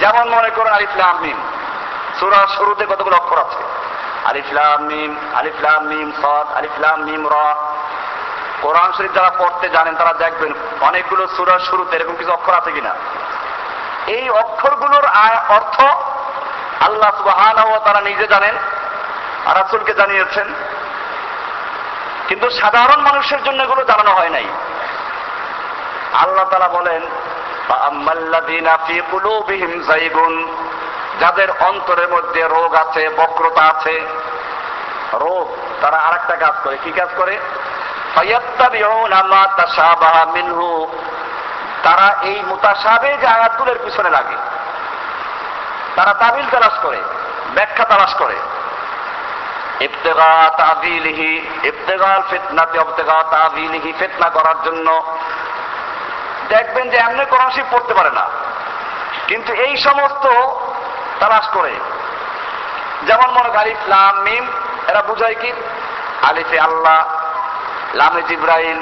যেমন 0.00 0.28
মনে 0.28 0.50
করুন 0.50 0.72
আলিফলাম 0.72 1.18
মিম। 1.20 1.42
সুরার 2.20 2.46
শুরুতে 2.46 2.86
কতগুলো 2.86 3.16
অক্ষর 3.16 3.38
আছে? 3.38 3.64
আলিফলাম 4.24 4.82
মিম 4.82 5.16
আলিফলাম 5.34 5.84
মিম, 5.84 6.12
সদ 6.22 6.56
আলিফলাম 6.56 7.00
মিম, 7.00 7.28
র। 7.28 7.54
কোরআন 8.62 8.92
শরীফ 8.92 9.12
যারা 9.14 9.30
পড়তে 9.38 9.68
জানেন, 9.68 9.96
তারা 9.96 10.12
দেখবেন 10.12 10.52
অনেকগুলো 10.80 11.28
সুরার 11.28 11.58
শুরুতে 11.58 11.96
এরকম 11.96 12.16
কিছু 12.16 12.32
অক্ষর 12.32 12.54
আছে 12.54 12.72
কিনা। 12.72 12.94
এই 14.06 14.30
অক্ষরগুলোর 14.30 15.04
অর্থ 15.48 15.82
আল্লাহ 16.84 17.16
সুবাহান 17.16 17.78
তারা 17.84 18.00
নিজে 18.00 18.26
জানেন 18.26 18.54
রাসুলকে 19.44 19.94
জানিয়েছেন। 19.94 20.54
কিন্তু 22.28 22.50
সাধারণ 22.50 23.02
মানুষের 23.02 23.42
জন্য 23.42 23.62
এগুলো 23.62 23.84
জানানো 23.84 24.10
হয় 24.10 24.28
নাই। 24.28 24.46
আল্লাহ 26.12 26.44
তারা 26.44 26.68
বলেন 26.68 27.02
যাদের 31.20 31.48
অন্তরের 31.60 32.08
মধ্যে 32.08 32.42
রোগ 32.42 32.74
আছে, 32.74 33.08
বক্রতা 33.08 33.62
আছে, 33.62 34.00
রোগ, 35.12 35.56
তারা 35.80 35.96
আর 35.96 36.14
একটা 36.14 36.36
কাজ 36.36 36.52
করে। 36.64 36.78
কি 36.84 36.92
কাজ 36.92 37.08
করে? 37.16 37.38
তারা 41.82 42.16
এই 42.22 42.42
মুতাসাবে 42.42 43.16
যে 43.20 43.26
আয়াতগুলোর 43.26 43.78
পিছনে 43.84 44.10
লাগে। 44.10 44.36
তারা 45.96 46.14
তাবিল 46.14 46.46
তালাশ 46.50 46.78
করে, 46.82 47.00
ব্যাখ্যা 47.54 47.84
তালাশ 47.84 48.14
করে। 48.14 48.36
ইবতেগা 49.80 50.50
তাবিলিহি 50.58 51.50
ইবতেগাল 51.68 52.22
ফিতনাতে 52.30 52.78
ইবতেগা 52.78 53.24
তাবিলিহি 53.30 53.92
ফিতনা 53.98 54.28
করার 54.28 54.54
জন্য 54.64 55.16
দেখবেন 56.48 56.90
যে 56.90 56.96
এমনি 56.96 57.24
কোরআন 57.24 57.50
শরীফ 57.50 57.64
পড়তে 57.70 57.94
পারে 57.94 58.10
না। 58.10 58.28
কিন্তু 59.26 59.52
এই 59.52 59.76
সমস্ত 59.76 60.26
তালাশ 61.20 61.48
করে। 61.48 61.74
যেমন 63.02 63.30
মনে 63.30 63.48
করি 63.48 63.70
ইসলাম 63.70 64.22
মিম, 64.22 64.48
এরা 64.88 65.02
বুঝায় 65.02 65.34
কি? 65.34 65.52
আলিফে 66.22 66.60
আল্লাহ, 66.60 67.04
লামে 67.94 68.22
জিব্রাইল, 68.22 68.78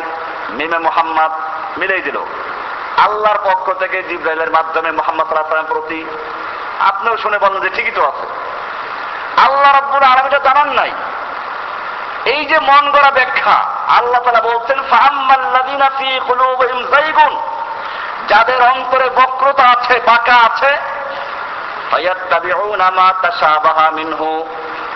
মিমে 0.50 0.78
মোহাম্মদ, 0.78 1.30
মিলেই 1.78 2.02
দিল। 2.02 2.24
আল্লাহর 2.96 3.38
পক্ষ 3.44 3.72
থেকে 3.72 4.02
জিব্রাইলের 4.02 4.50
মাধ্যমে 4.50 4.90
মোহাম্মদ 4.90 5.28
সাল্লাহ 5.28 5.62
প্রতি 5.62 6.04
আপনিও 6.88 7.16
শুনে 7.16 7.38
বলেন 7.38 7.60
যে 7.60 7.70
ঠিকই 7.70 7.90
তো 7.90 8.02
আছে। 8.06 8.26
আল্লাহ 9.46 9.78
রব্বুল 9.78 10.02
আলমীটা 10.02 10.38
জানান 10.38 10.68
নাই। 10.68 10.90
এই 12.24 12.44
যে 12.44 12.58
মন 12.58 12.90
গড়া 12.90 13.10
ব্যাখ্যা, 13.10 13.56
আল্লাহ 13.88 14.20
তালা 14.22 14.40
বলছেন 14.40 14.78
ফাহাম্মাল্লাদিনা 14.90 15.90
ফি 15.98 16.20
কুলুবহিম 16.26 16.86
যায়গুন 16.86 17.36
যাদের 18.28 18.62
অন্তরে 18.62 19.10
বক্রতা 19.10 19.62
আছে, 19.62 20.00
বাঁকা 20.06 20.32
আছে 20.32 20.78
মা 22.94 23.12
তাশাবাহা 23.22 23.90
মিনহু, 23.90 24.48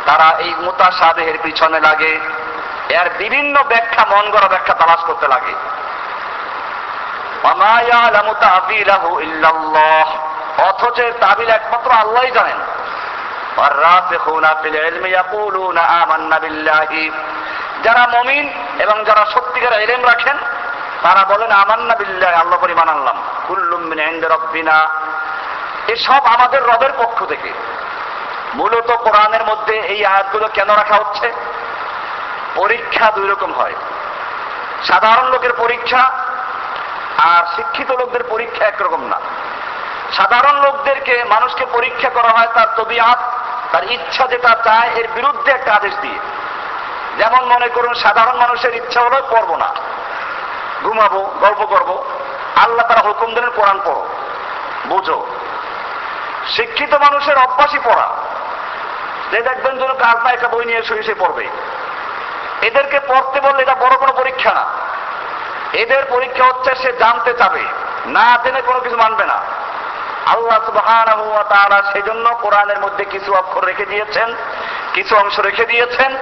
তারা 0.06 0.38
এই 0.38 0.54
মুতাশাবিহের 0.58 1.38
পিছনে 1.42 1.80
লাগে। 1.80 2.20
এর 2.88 3.10
বিভিন্ন 3.18 3.62
ব্যাখ্যা, 3.62 4.04
মন 4.10 4.30
গড়া 4.30 4.48
ব্যাখ্যা 4.48 4.74
তালাশ 4.74 5.00
করতে 5.04 5.28
লাগে। 5.28 5.54
ওয়া 7.44 8.10
লামুতা 8.10 8.60
ইয়ালামু 8.68 9.20
ইল্লাল্লাহ 9.20 10.08
অথচ 10.58 10.98
এর 10.98 11.12
তাবিল 11.20 11.48
একমাত্র 11.48 11.90
আল্লাহ 11.90 12.24
জানেন। 12.24 12.56
যারা 17.82 18.06
মমিন 18.06 18.52
এবং 18.78 19.04
যারা 19.04 19.26
সত্যিকার 19.26 19.80
এলেম 19.80 20.06
রাখেন, 20.06 20.36
তারা 21.02 21.24
বলেন, 21.24 21.50
আমান্না 21.50 21.94
বিল্লাহ, 21.94 22.40
আল্লাহ 22.40 22.58
পরিমাণ 22.60 22.88
আনলাম। 22.88 23.22
কুল্লুমিন 23.48 24.24
রব্বিনা। 24.24 24.88
এসব 25.88 26.24
আমাদের 26.24 26.62
রবের 26.62 26.90
পক্ষ 26.98 27.24
থেকে। 27.24 27.52
মূলত 28.54 28.90
কোরআনের 28.90 29.44
মধ্যে 29.44 29.78
এই 29.78 30.06
আয়াতগুলো 30.06 30.48
কেন 30.54 30.68
রাখা 30.68 30.94
হচ্ছে? 30.96 31.32
পরীক্ষা 32.54 33.10
দুই 33.10 33.28
রকম 33.28 33.52
হয়। 33.52 33.72
সাধারণ 34.84 35.28
লোকের 35.28 35.52
পরীক্ষা 35.52 36.10
আর 37.18 37.56
শিক্ষিত 37.56 37.90
লোকদের 37.90 38.24
পরীক্ষা 38.24 38.66
একরকম 38.66 39.04
না। 39.04 39.20
সাধারণ 40.12 40.64
লোকদেরকে 40.64 41.24
মানুষকে 41.24 41.66
পরীক্ষা 41.72 42.08
করা 42.08 42.28
হয় 42.28 42.48
তার 42.54 42.66
তবিয়াত, 42.76 43.18
তার 43.72 43.92
ইচ্ছা 43.92 44.26
যেটা 44.26 44.48
চায়, 44.48 44.90
এর 44.90 45.08
বিরুদ্ধে 45.08 45.52
একটা 45.52 45.74
আদেশ 45.74 45.94
দিয়ে। 46.00 46.18
যেমন 47.18 47.44
মনে 47.44 47.68
করুন, 47.68 47.94
সাধারণ 47.94 48.38
মানুষের 48.38 48.76
ইচ্ছা 48.76 49.00
হলো 49.00 49.22
পড়ব 49.30 49.56
না। 49.56 49.74
ঘুমাবো, 50.82 51.34
গল্প 51.40 51.64
করব। 51.64 52.04
আল্লাহ 52.56 52.88
তারা 52.88 53.00
হুকুম 53.00 53.34
দিলেন, 53.34 53.50
কোরআন 53.50 53.80
পড়ো। 53.84 54.08
বুঝো। 54.86 55.26
শিক্ষিত 56.56 56.94
মানুষের 56.94 57.36
অভ্যাসই 57.36 57.78
পড়া। 57.84 58.10
যে 59.30 59.40
দেখবেন 59.40 59.78
যেন 59.78 59.94
কাজ 59.94 60.16
না 60.16 60.30
একটা 60.30 60.48
বই 60.48 60.64
নিয়ে 60.64 60.82
শুয়ে 60.82 61.02
সে 61.02 61.14
পড়বে। 61.14 61.48
এদেরকে 62.62 63.00
পড়তে 63.00 63.40
বললে 63.40 63.62
এটা 63.62 63.74
বড় 63.74 63.96
কোনো 63.96 64.12
পরীক্ষা 64.12 64.52
না। 64.52 64.64
এদের 65.72 66.04
পরীক্ষা 66.10 66.44
হচ্ছে 66.44 66.76
সে 66.76 66.92
জানতে 66.92 67.34
চাবে। 67.34 67.62
না 68.06 68.38
জেনে 68.44 68.60
কোনো 68.60 68.80
কিছু 68.80 68.96
মানবে 68.96 69.24
না। 69.24 69.40
আল্লাহ 70.26 71.42
তাআলা 71.42 71.92
সেজন্য 71.92 72.34
কোরআনের 72.40 72.80
মধ্যে 72.80 73.04
কিছু 73.04 73.34
অক্ষর 73.34 73.64
রেখে 73.64 73.86
দিয়েছেন, 73.86 74.34
কিছু 74.94 75.16
অংশ 75.16 75.40
রেখে 75.40 75.64
দিয়েছেন, 75.64 76.16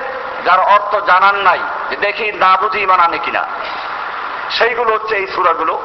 যার 0.44 0.61
অর্থ 0.61 0.97
জানান 0.97 1.37
নাই 1.37 1.59
যে 1.90 1.97
দেখি 1.97 2.32
না 2.32 2.56
বুঝি 2.61 2.80
ইমান 2.80 3.00
আনে 3.00 3.18
কিনা। 3.18 3.44
সেইগুলো 4.50 4.94
হচ্ছে 4.94 5.16
এই 5.16 5.26
সূরাগুলো। 5.26 5.82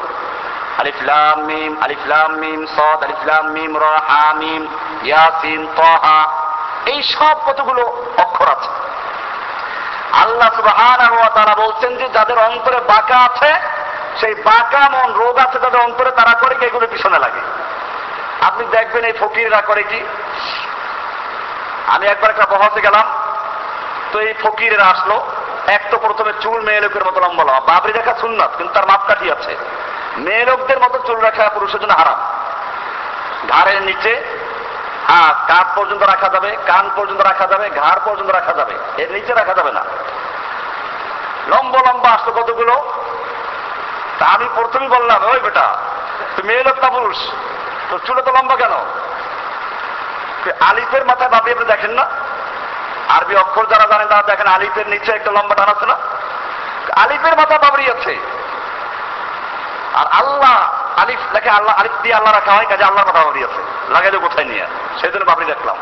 আলিফ 0.78 0.96
লাম 1.02 1.40
মিম, 1.40 1.82
আলিফ 1.84 2.08
লাম 2.08 2.34
মিম, 2.34 2.66
সাদ, 2.66 3.04
আলিফ 3.04 3.28
লাম 3.28 3.48
মিম, 3.48 3.78
রা 3.78 4.34
মিম, 4.34 4.68
ইয়াসিন 5.04 5.68
তাহা 5.76 6.28
এই 6.86 7.04
সব 7.04 7.38
কতগুলো 7.46 8.06
অক্ষর 8.18 8.48
আছে। 8.48 8.70
আল্লাহ 10.12 10.56
সুবহানাহু 10.56 11.16
ওয়া 11.16 11.30
তাআলা 11.30 11.56
বলছেন 11.56 11.98
যে 11.98 12.10
যাদের 12.10 12.40
অন্তরে 12.40 12.78
বাঁকা 12.78 13.18
আছে, 13.18 13.54
সেই 14.20 14.34
বাঁকা 14.34 14.90
মন, 14.90 15.14
রোগ 15.14 15.38
আছে 15.38 15.60
তাদের 15.60 15.82
অন্তরে 15.82 16.12
তারা 16.12 16.40
করে 16.40 16.56
এগুলো 16.66 16.88
পিছনে 16.88 17.20
লাগে। 17.20 17.67
আপনি 18.48 18.64
দেখবেন 18.76 19.04
এই 19.10 19.16
ফকিররা 19.22 19.62
করে 19.70 19.84
কি? 19.84 20.00
আমি 21.94 22.06
একবার 22.08 22.30
একটা 22.32 22.48
বহাসে 22.54 22.82
গেলাম, 22.82 23.06
তো 24.12 24.18
এই 24.28 24.34
ফকিরেরা 24.44 24.86
আসলো, 24.94 25.16
এক 25.76 25.84
তো 25.92 25.96
প্রথমে 26.06 26.32
চুল 26.44 26.60
মেয়ে 26.62 26.82
লোকের 26.82 27.04
মতো 27.08 27.20
লম্বা 27.20 27.44
লম্বা 27.44 27.64
বাবরি 27.70 27.94
দেখা 27.94 28.14
সুন্নাত, 28.22 28.52
কিন্তু 28.58 28.74
তার 28.74 28.86
মাপকাঠি 28.92 29.28
আছে। 29.32 29.54
মেয়ে 30.18 30.46
লোকদের 30.46 30.80
মতো 30.80 30.98
চুল 31.08 31.20
রাখা 31.28 31.44
পুরুষের 31.50 31.80
জন্য 31.80 31.94
হারাম। 31.94 32.20
ঘাড়ের 33.52 33.80
নিচে 33.82 34.14
হ্যাঁ 35.10 35.32
কাঁধ 35.48 35.68
পর্যন্ত 35.76 36.04
রাখা 36.04 36.30
যাবে, 36.36 36.50
কান 36.66 36.86
পর্যন্ত 36.96 37.22
রাখা 37.22 37.46
যাবে, 37.48 37.66
ঘাড় 37.70 38.00
পর্যন্ত 38.06 38.30
রাখা 38.30 38.54
যাবে, 38.54 38.76
এর 39.02 39.10
নিচে 39.12 39.34
রাখা 39.34 39.54
যাবে 39.54 39.72
না। 39.72 39.84
লম্বা 41.48 41.80
লম্বা 41.88 42.10
আসতো 42.10 42.32
কতগুলো? 42.32 42.76
তা 44.20 44.26
আমি 44.26 44.48
প্রথমেই 44.56 44.90
বললাম, 44.90 45.20
ওই 45.32 45.40
বেটা, 45.40 45.68
তুই 46.36 46.44
মেয়ে 46.48 46.64
লোক 46.64 46.78
না 46.84 46.90
পুরুষ? 46.90 47.20
তোর 47.90 48.00
চুলে 48.06 48.22
তো 48.22 48.32
লম্বা 48.38 48.56
কেন? 48.62 48.74
আলিফের 50.70 51.04
মাথায় 51.06 51.30
ভাবি 51.30 51.52
আপনি 51.52 51.66
দেখেন 51.66 51.92
না? 52.00 52.06
আরবি 53.16 53.36
অক্ষর 53.36 53.66
যারা 53.72 53.86
জানেন 53.92 54.08
তারা 54.08 54.22
দেখেন 54.22 54.48
আলিফের 54.48 54.88
নিচে 54.94 55.12
একটা 55.12 55.32
লম্বা 55.32 55.56
টান 55.56 55.70
আছে 55.70 55.86
না? 55.86 55.96
আলিফের 57.04 57.36
মাথা 57.36 57.58
বাবরি 57.58 57.86
আছে 57.92 58.14
আর 60.00 60.08
আল্লাহ 60.20 60.56
আলিফ 61.02 61.20
লেখে 61.34 61.50
আল্লাহ, 61.50 61.74
আলিফ 61.80 61.96
দিয়ে 62.04 62.16
আল্লাহ 62.16 62.34
রাখা 62.34 62.52
হয়, 62.52 62.68
কাজে 62.70 62.84
আল্লাহর 62.84 63.08
মাথা 63.08 63.20
বাবরি 63.20 63.44
আছে 63.44 63.62
লাগাইলে 63.90 64.18
কোথায় 64.18 64.46
নিয়ে? 64.46 64.66
সেই 65.00 65.12
জন্য 65.12 65.26
বাবরি 65.26 65.46
দেখলাম। 65.46 65.78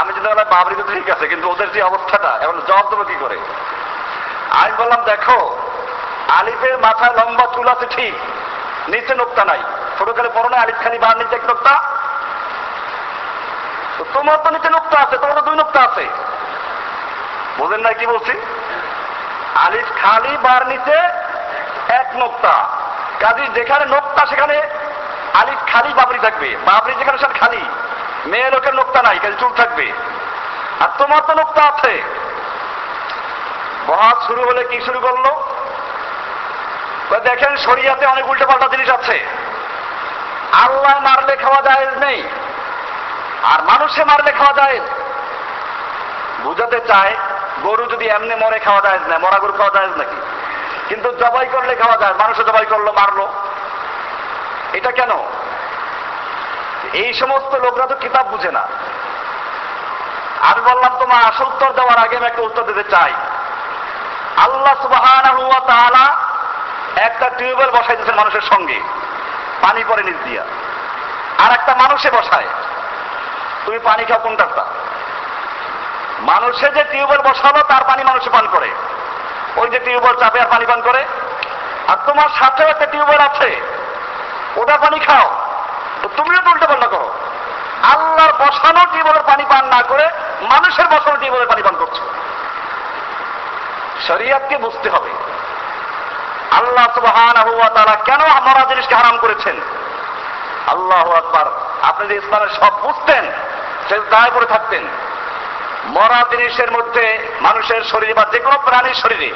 আমি 0.00 0.10
যদি 0.12 0.26
বললাম 0.28 0.48
বাবরি 0.50 0.74
তো 0.74 0.84
ঠিক 0.94 1.10
আছে, 1.10 1.28
কিন্তু 1.28 1.46
ওদের 1.50 1.72
যে 1.72 1.82
অবস্থাটা, 1.82 2.38
এখন 2.40 2.56
জবাব 2.68 2.86
দেবো 2.90 3.04
কি 3.04 3.16
করে? 3.20 3.36
আমি 4.60 4.72
বললাম, 4.78 5.00
দেখো, 5.04 5.38
আলিফের 6.38 6.78
মাথায় 6.78 7.14
লম্বা 7.18 7.46
চুল 7.54 7.68
আছে 7.68 7.86
ঠিক, 7.96 8.14
নিচে 8.88 9.14
নোক্তা 9.14 9.44
নাই। 9.44 9.62
ছোটকালে 9.98 10.28
পড়ো 10.34 10.48
না 10.48 10.56
আলিফ 10.56 10.82
খালি 10.82 10.98
বার 10.98 11.16
নিচে 11.16 11.36
এক 11.36 11.44
নোক্তা। 11.44 11.80
তোমার 14.14 14.38
তো 14.44 14.50
নিচে 14.50 14.70
নোক্তা 14.70 14.98
আছে, 15.00 15.18
তোমার 15.18 15.34
তো 15.34 15.40
দুই 15.40 15.56
নোক্তা 15.56 15.80
আছে। 15.80 16.08
বোঝেন 17.58 17.80
না 17.80 17.92
কি 17.92 18.06
বলছি? 18.06 18.32
আলিফ 19.54 20.02
খালি 20.02 20.36
বার 20.36 20.66
নিচে 20.66 20.98
এক 21.88 22.08
নোক্তা। 22.14 22.68
কাজী 23.20 23.46
যেখানে 23.54 23.86
নোক্তা, 23.86 24.26
সেখানে 24.26 24.62
আলিফ 25.34 25.72
খালি 25.72 25.94
বাবরি 25.94 26.18
থাকবে। 26.18 26.56
বাবরি 26.64 26.94
যেখানে, 26.94 27.18
সেখানে 27.18 27.38
খালি। 27.38 27.64
মেয়ে 28.26 28.50
লোকের 28.50 28.74
নোক্তা 28.74 29.02
নাই, 29.02 29.18
কাজে 29.18 29.36
চুল 29.40 29.52
থাকবে। 29.56 29.92
আর 30.80 30.88
তোমার 30.98 31.20
তো 31.26 31.34
নোক্তা 31.34 31.62
আছে। 31.62 32.02
বহাত 33.86 34.22
শুরু 34.26 34.44
হলে 34.44 34.64
কি 34.64 34.80
শুরু 34.80 35.00
করল? 35.00 35.26
দেখেন, 37.18 37.56
শরিয়াতে 37.56 38.06
অনেক 38.06 38.28
উল্টো 38.28 38.46
পাল্টা 38.46 38.66
জিনিস 38.66 38.90
আছে। 38.90 39.41
আল্লাহ 40.52 41.00
মারলে 41.00 41.36
খাওয়া 41.36 41.62
যায় 41.62 41.86
নেই। 41.96 42.22
আর 43.42 43.62
মানুষে 43.62 44.04
মারলে 44.04 44.32
খাওয়া 44.32 44.52
যায় 44.52 44.80
বুঝাতে 46.42 46.80
চায় 46.88 47.16
গরু 47.62 47.86
যদি 47.86 48.08
এমনি 48.08 48.34
মরে 48.34 48.58
খাওয়া 48.58 48.80
যায় 48.80 48.98
না, 48.98 49.18
মরা 49.18 49.38
গরু 49.38 49.52
খাওয়া 49.52 49.70
যায় 49.70 49.86
নাকি? 49.86 50.16
কিন্তু 50.88 51.12
জবাই 51.12 51.46
করলে 51.52 51.76
খাওয়া 51.76 51.96
যায় 51.96 52.14
মানুষে 52.14 52.44
জবাই 52.44 52.66
করল, 52.66 52.84
মারলো। 52.84 53.28
এটা 54.72 54.90
কেন? 54.90 55.10
এই 56.92 57.14
সমস্ত 57.14 57.54
লোকরা 57.54 57.86
তো 57.86 57.94
কিতাব 57.94 58.26
বুঝে 58.26 58.52
না। 58.52 58.62
আমি 60.40 60.60
বললাম, 60.60 60.98
তোমার 60.98 61.24
আসল 61.24 61.44
উত্তর 61.44 61.72
দেওয়ার 61.72 61.98
আগে 61.98 62.16
আমি 62.16 62.26
একটা 62.26 62.42
উত্তর 62.42 62.62
দিতে 62.62 62.90
চাই। 62.90 63.12
আল্লাহ 64.36 64.74
তাআলা 65.66 66.16
একটা 66.96 67.28
টিউবওয়েল 67.28 67.70
বসাই 67.70 67.96
দিয়েছেন 67.96 68.14
মানুষের 68.14 68.40
সঙ্গে। 68.40 68.80
পানি 69.62 69.84
পরে 69.84 70.02
নিচ 70.02 70.16
দিয়া। 70.24 70.44
আর 71.38 71.52
একটা 71.52 71.74
মানুষে 71.74 72.10
বসায়। 72.10 72.46
তুমি 73.66 73.78
পানি 73.78 74.04
খাও 74.04 74.18
কোনটা 74.18 74.46
মানুষে 76.20 76.70
যে 76.70 76.84
টিউবওয়েল 76.84 77.22
বসালো 77.22 77.62
তার 77.62 77.84
পানি 77.84 78.04
মানুষে 78.04 78.30
পান 78.30 78.48
করে। 78.52 78.70
ওই 79.56 79.70
যে 79.70 79.78
টিউবওয়েল 79.78 80.20
চাপে 80.20 80.40
আর 80.40 80.46
পানি 80.46 80.66
পান 80.66 80.80
করে। 80.80 81.04
আর 81.88 81.96
তোমার 82.06 82.28
সাথেও 82.42 82.68
একটা 82.68 82.86
টিউবওয়েল 82.86 83.20
আছে। 83.20 83.60
ওটা 84.56 84.76
পানি 84.76 84.98
খাও। 84.98 85.36
তো 86.02 86.08
তুমিও 86.16 86.50
উল্টো 86.50 86.66
পাল্টা 86.66 86.86
করো। 86.86 87.14
আল্লাহর 87.82 88.32
বসানো 88.32 88.80
টিউবওয়েলের 88.92 89.22
পানি 89.26 89.44
পান 89.48 89.64
না 89.64 89.82
করে 89.82 90.08
মানুষের 90.40 90.86
বসানো 90.86 91.16
টিউবওয়েলের 91.16 91.48
পানি 91.48 91.62
পান 91.62 91.76
করছ। 91.76 92.00
শরিয়াতকে 94.06 94.58
বুঝতে 94.58 94.90
হবে। 94.90 95.31
আল্লাহ 96.72 96.94
সুবহানাহু 96.94 97.62
কেন 98.04 98.20
মরা 98.20 98.64
জিনিসকে 98.68 98.94
হারাম 98.94 99.18
করেছেন? 99.18 99.56
আল্লাহু 100.66 101.12
আকবার। 101.12 101.44
আপনি 101.82 102.08
যে 102.08 102.14
ইসলামের 102.14 102.48
সব 102.48 102.80
বুঝতেন, 102.80 103.24
সে 103.88 103.98
দায় 103.98 104.30
করে 104.30 104.46
থাকতেন। 104.46 104.82
মরা 105.84 106.24
জিনিসের 106.30 106.72
মধ্যে 106.72 107.18
মানুষের 107.40 107.82
শরীরে 107.82 108.14
বা 108.14 108.24
যে 108.32 108.38
কোনো 108.38 108.58
প্রাণীর 108.64 108.94
শরীরে 108.94 109.30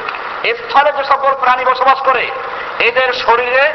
স্থলে 0.55 0.93
যে 0.93 1.05
সকল 1.05 1.35
প্রাণী 1.41 1.65
বসবাস 1.65 1.99
করে, 1.99 2.31
এদের 2.79 3.13
শরীরে 3.13 3.73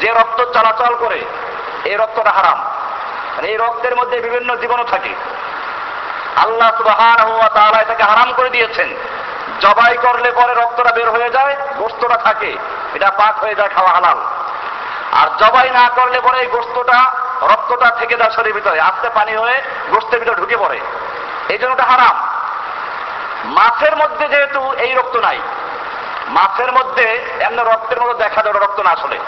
যে 0.00 0.10
রক্ত 0.10 0.44
চলাচল 0.44 0.94
করে 0.94 1.20
এই 1.84 1.96
রক্তটা 1.96 2.30
হারাম। 2.30 2.58
মানে 3.36 3.48
এই 3.48 3.56
রক্তের 3.56 3.96
মধ্যে 3.96 4.20
বিভিন্ন 4.20 4.56
জীবাণু 4.56 4.84
থাকে। 4.84 5.14
আল্লাহ 6.36 6.76
সুবহানাহু 6.76 7.36
ওয়া 7.36 7.48
তাআলা 7.48 7.82
এটাকে 7.82 8.02
হারাম 8.02 8.32
করে 8.32 8.50
দিয়েছেন। 8.50 8.88
জবাই 9.60 9.96
করলে 9.96 10.30
পরে 10.30 10.54
রক্তটা 10.54 10.92
বের 10.92 11.10
হয়ে 11.10 11.30
যায় 11.30 11.56
গোস্তটা 11.76 12.16
থাকে। 12.16 12.56
এটা 12.96 13.10
পাক 13.10 13.44
হয়ে 13.44 13.54
যায়, 13.54 13.68
খাওয়া 13.68 13.92
হালাল। 13.92 14.18
আর 15.12 15.28
জবাই 15.38 15.70
না 15.70 15.90
করলে 15.94 16.20
পরে 16.20 16.38
এই 16.38 16.46
গোস্তটা 16.46 17.00
রক্তটা 17.42 17.90
থেকে 17.90 18.16
যায় 18.16 18.30
শরীরের 18.30 18.54
ভিতরে, 18.54 18.80
আস্তে 18.80 19.08
পানি 19.08 19.36
হয়ে 19.36 19.62
গোস্তের 19.90 20.20
ভিতরে 20.20 20.34
ঢুকে 20.34 20.56
পড়ে। 20.56 20.80
এই 21.48 21.58
জন্য 21.58 21.72
ওটা 21.72 21.84
হারাম। 21.84 22.16
মাছের 23.44 23.96
মধ্যে 23.96 24.28
যেহেতু 24.28 24.72
এই 24.72 24.94
রক্ত 24.94 25.16
নাই, 25.16 25.38
মাছের 26.28 26.72
মধ্যে 26.72 27.36
এমন 27.40 27.58
রক্তের 27.60 28.00
মতো 28.00 28.14
দেখা 28.14 28.42
যায় 28.42 28.54
রক্ত 28.54 28.80
না 28.80 28.90
আসলে। 28.90 29.18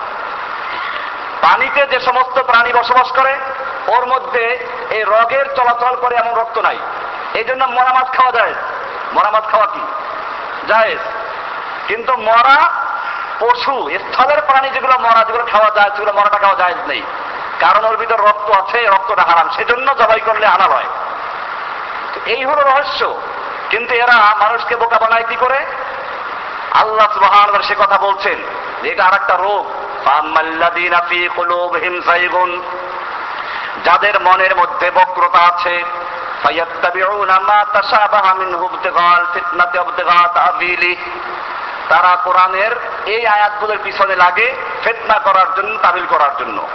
পানিতে 1.42 1.87
যে 1.87 2.00
সমস্ত 2.00 2.42
প্রাণী 2.42 2.72
বসবাস 2.72 3.12
করে, 3.12 3.35
ওর 3.87 4.07
মধ্যে 4.07 4.44
এই 4.90 5.02
রগের 5.02 5.46
চলাচল 5.57 5.96
করে 6.00 6.14
এমন 6.16 6.35
রক্ত 6.40 6.59
নাই। 6.59 6.78
এই 7.35 7.44
জন্য 7.44 7.64
মরা 7.64 7.92
মাছ 7.92 8.09
খাওয়া 8.16 8.33
যায়। 8.33 8.54
মরা 9.12 9.31
মাছ 9.31 9.44
খাওয়া 9.50 9.66
কি? 9.66 9.81
জায়েজ। 10.68 10.98
কিন্তু 11.87 12.16
মরা 12.16 12.88
পশু 13.40 13.90
স্থলের 14.12 14.42
প্রাণী 14.42 14.70
যেগুলো 14.70 14.98
মরা, 14.98 15.24
যেগুলো 15.24 15.44
খাওয়া 15.44 15.70
যায়, 15.70 15.90
সেগুলো 15.90 16.12
মরাটা 16.12 16.38
খাওয়া 16.38 16.57
যায় 16.57 16.74
নেই। 16.87 17.03
কারণ 17.61 17.85
ওর 17.85 17.96
ভিতরে 17.96 18.22
রক্ত 18.22 18.51
আছে 18.51 18.87
রক্তটা 18.87 19.22
হারাম। 19.22 19.48
সেজন্য 19.57 19.94
জবাই 19.94 20.20
করলে 20.20 20.46
হালাল 20.46 20.72
হয় 20.72 20.87
তো 22.14 22.20
এই 22.27 22.44
হলো 22.44 22.62
রহস্য। 22.62 23.20
কিন্তু 23.70 23.94
এরা 23.94 24.35
মানুষকে 24.40 24.77
বোকা 24.77 24.98
বানায় 24.98 25.24
কি 25.29 25.37
করে? 25.37 25.66
আল্লাহ 26.74 27.12
সুবহান 27.12 27.62
সে 27.62 27.74
কথা 27.79 27.98
বলছেন। 27.98 28.38
এটা 28.83 29.05
আর 29.05 29.14
একটা 29.14 29.37
রোগ 29.37 29.66
যাদের 33.85 34.20
মনের 34.20 34.57
মধ্যে 34.57 34.90
বক্রতা 34.90 35.38
আছে 35.38 35.85
তাশাবাহা 37.72 38.35
মিনহু 38.35 38.64
ইবতিগাল 38.64 39.27
ফিতনাতি 39.35 39.79
ইবতিগা 39.79 40.29
তাবিলি 40.29 40.96
তারা 41.88 42.16
কোরআনের 42.24 42.72
এই 43.07 43.27
আয়াতগুলোর 43.27 43.79
পিছনে 43.83 44.16
লাগে 44.16 44.55
ফিতনা 44.85 45.18
করার 45.18 45.55
জন্য 45.57 45.79
তামিল 45.83 46.07
করার 46.09 46.31
জন্য। 46.38 46.68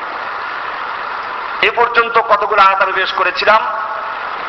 এ 1.61 1.71
পর্যন্ত 1.75 2.17
কতগুলো 2.17 2.61
আয়াত 2.61 2.81
আমি 2.81 2.93
পেশ 2.93 3.11
করেছিলাম? 3.13 3.61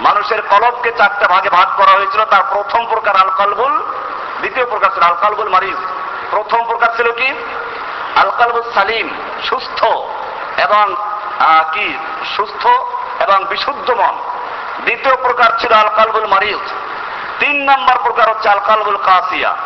মানুষের 0.00 0.42
কলবকে 0.42 0.92
চারটা 0.92 1.26
ভাগে 1.26 1.50
ভাগ 1.50 1.68
করা 1.76 1.92
হয়েছিল। 1.92 2.24
তার 2.24 2.42
প্রথম 2.50 2.86
প্রকার 2.86 3.16
আল 3.16 3.30
কলবুল 3.30 3.74
দ্বিতীয় 4.40 4.66
প্রকার 4.66 4.90
ছিল 4.90 5.02
আল 5.02 5.14
কলবুল 5.14 5.48
মারিজ। 5.48 5.80
প্রথম 6.30 6.64
প্রকার 6.64 6.96
ছিল 6.96 7.12
কি? 7.12 7.28
আল 8.16 8.30
কলবুল 8.30 8.72
সালিম, 8.74 9.08
সুস্থ 9.48 9.84
এবং 10.60 10.96
কি? 11.72 11.98
সুস্থ 12.36 12.66
এবং 13.22 13.44
বিশুদ্ধ 13.44 13.90
মন। 13.90 14.14
দ্বিতীয় 14.84 15.16
প্রকার 15.16 15.50
ছিল 15.58 15.72
আল 15.72 15.88
কলবুল 15.88 16.26
মারিজ। 16.26 16.72
তিন 17.38 17.70
নম্বর 17.70 17.96
প্রকার 18.02 18.30
হচ্ছে 18.30 18.48
আল 18.48 18.58
কলবুল 18.58 18.96
কাসিয়া। 18.96 19.56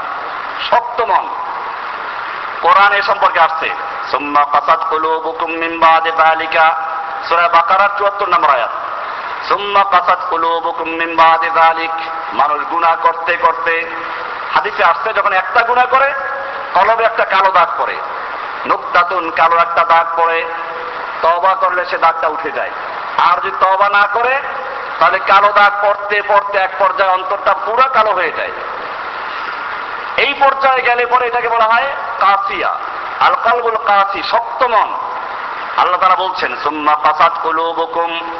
শক্ত 0.70 1.00
মন 1.00 1.28
কোরআন 2.62 2.92
এ 2.92 3.02
সম্পর্কে 3.02 3.40
আসছে। 3.40 3.70
সুম্মা 4.10 4.44
কাসাত 4.44 4.86
কুলুবুকুম 4.90 5.50
মিন 5.50 5.78
বাদি 5.78 6.10
যালিকা। 6.10 6.74
সূরা 7.28 7.48
বাকারা 7.48 7.88
74 7.98 8.28
নম্বর 8.28 8.50
আয়াত। 8.50 8.70
সুম্মা 9.48 9.84
কাসাত 9.84 10.18
কুলুবুকুম 10.30 10.88
মিন 10.88 11.16
বাদি 11.16 11.50
যালিক। 11.54 11.90
মানুষ 12.32 12.62
গুনাহ 12.66 12.96
করতে 13.02 13.36
করতে 13.36 13.90
হাদিসে 14.54 14.84
আসছে, 14.84 15.12
যখন 15.12 15.32
একটা 15.32 15.60
গুনাহ 15.62 15.86
করে, 15.90 16.12
কলবে 16.74 17.04
একটা 17.04 17.24
কালো 17.24 17.50
দাগ 17.52 17.68
পড়ে। 17.78 17.96
নুকতাতুন 18.66 19.30
কালো 19.30 19.56
একটা 19.56 19.84
দাগ 19.84 20.06
পড়ে। 20.16 20.44
তওবা 21.22 21.54
করলে 21.54 21.84
সে 21.84 21.98
দাগটা 21.98 22.28
উঠে 22.28 22.50
যায়। 22.50 22.70
আর 23.18 23.40
যদি 23.40 23.50
তওবা 23.60 23.88
না 23.88 24.08
করে, 24.12 24.38
তাহলে 24.98 25.18
কালো 25.18 25.52
দাগ 25.52 25.72
পড়তে 25.82 26.22
পড়তে 26.28 26.58
এক 26.58 26.70
পর্যায়ে 26.78 27.10
অন্তরটা 27.10 27.52
পুরো 27.52 27.82
কালো 27.92 28.10
হয়ে 28.10 28.32
যায়। 28.32 28.50
এই 30.18 30.34
পর্যায়ে 30.34 30.82
গেলে 30.82 31.06
পরে 31.06 31.26
এটাকে 31.26 31.48
বলা 31.48 31.64
হয় 31.64 31.86
কাসিয়া 32.20 32.74
আল 33.20 33.34
কালবুল 33.34 33.76
কাসি 33.76 34.22
শক্ত 34.22 34.62
মন। 34.62 34.94
আল্লাহ 35.76 36.00
তারা 36.00 36.14
বলছেন, 36.14 36.56
সুম্মা 36.62 36.94
কাসাত 36.94 37.32
কুলুবুকুম। 37.42 38.32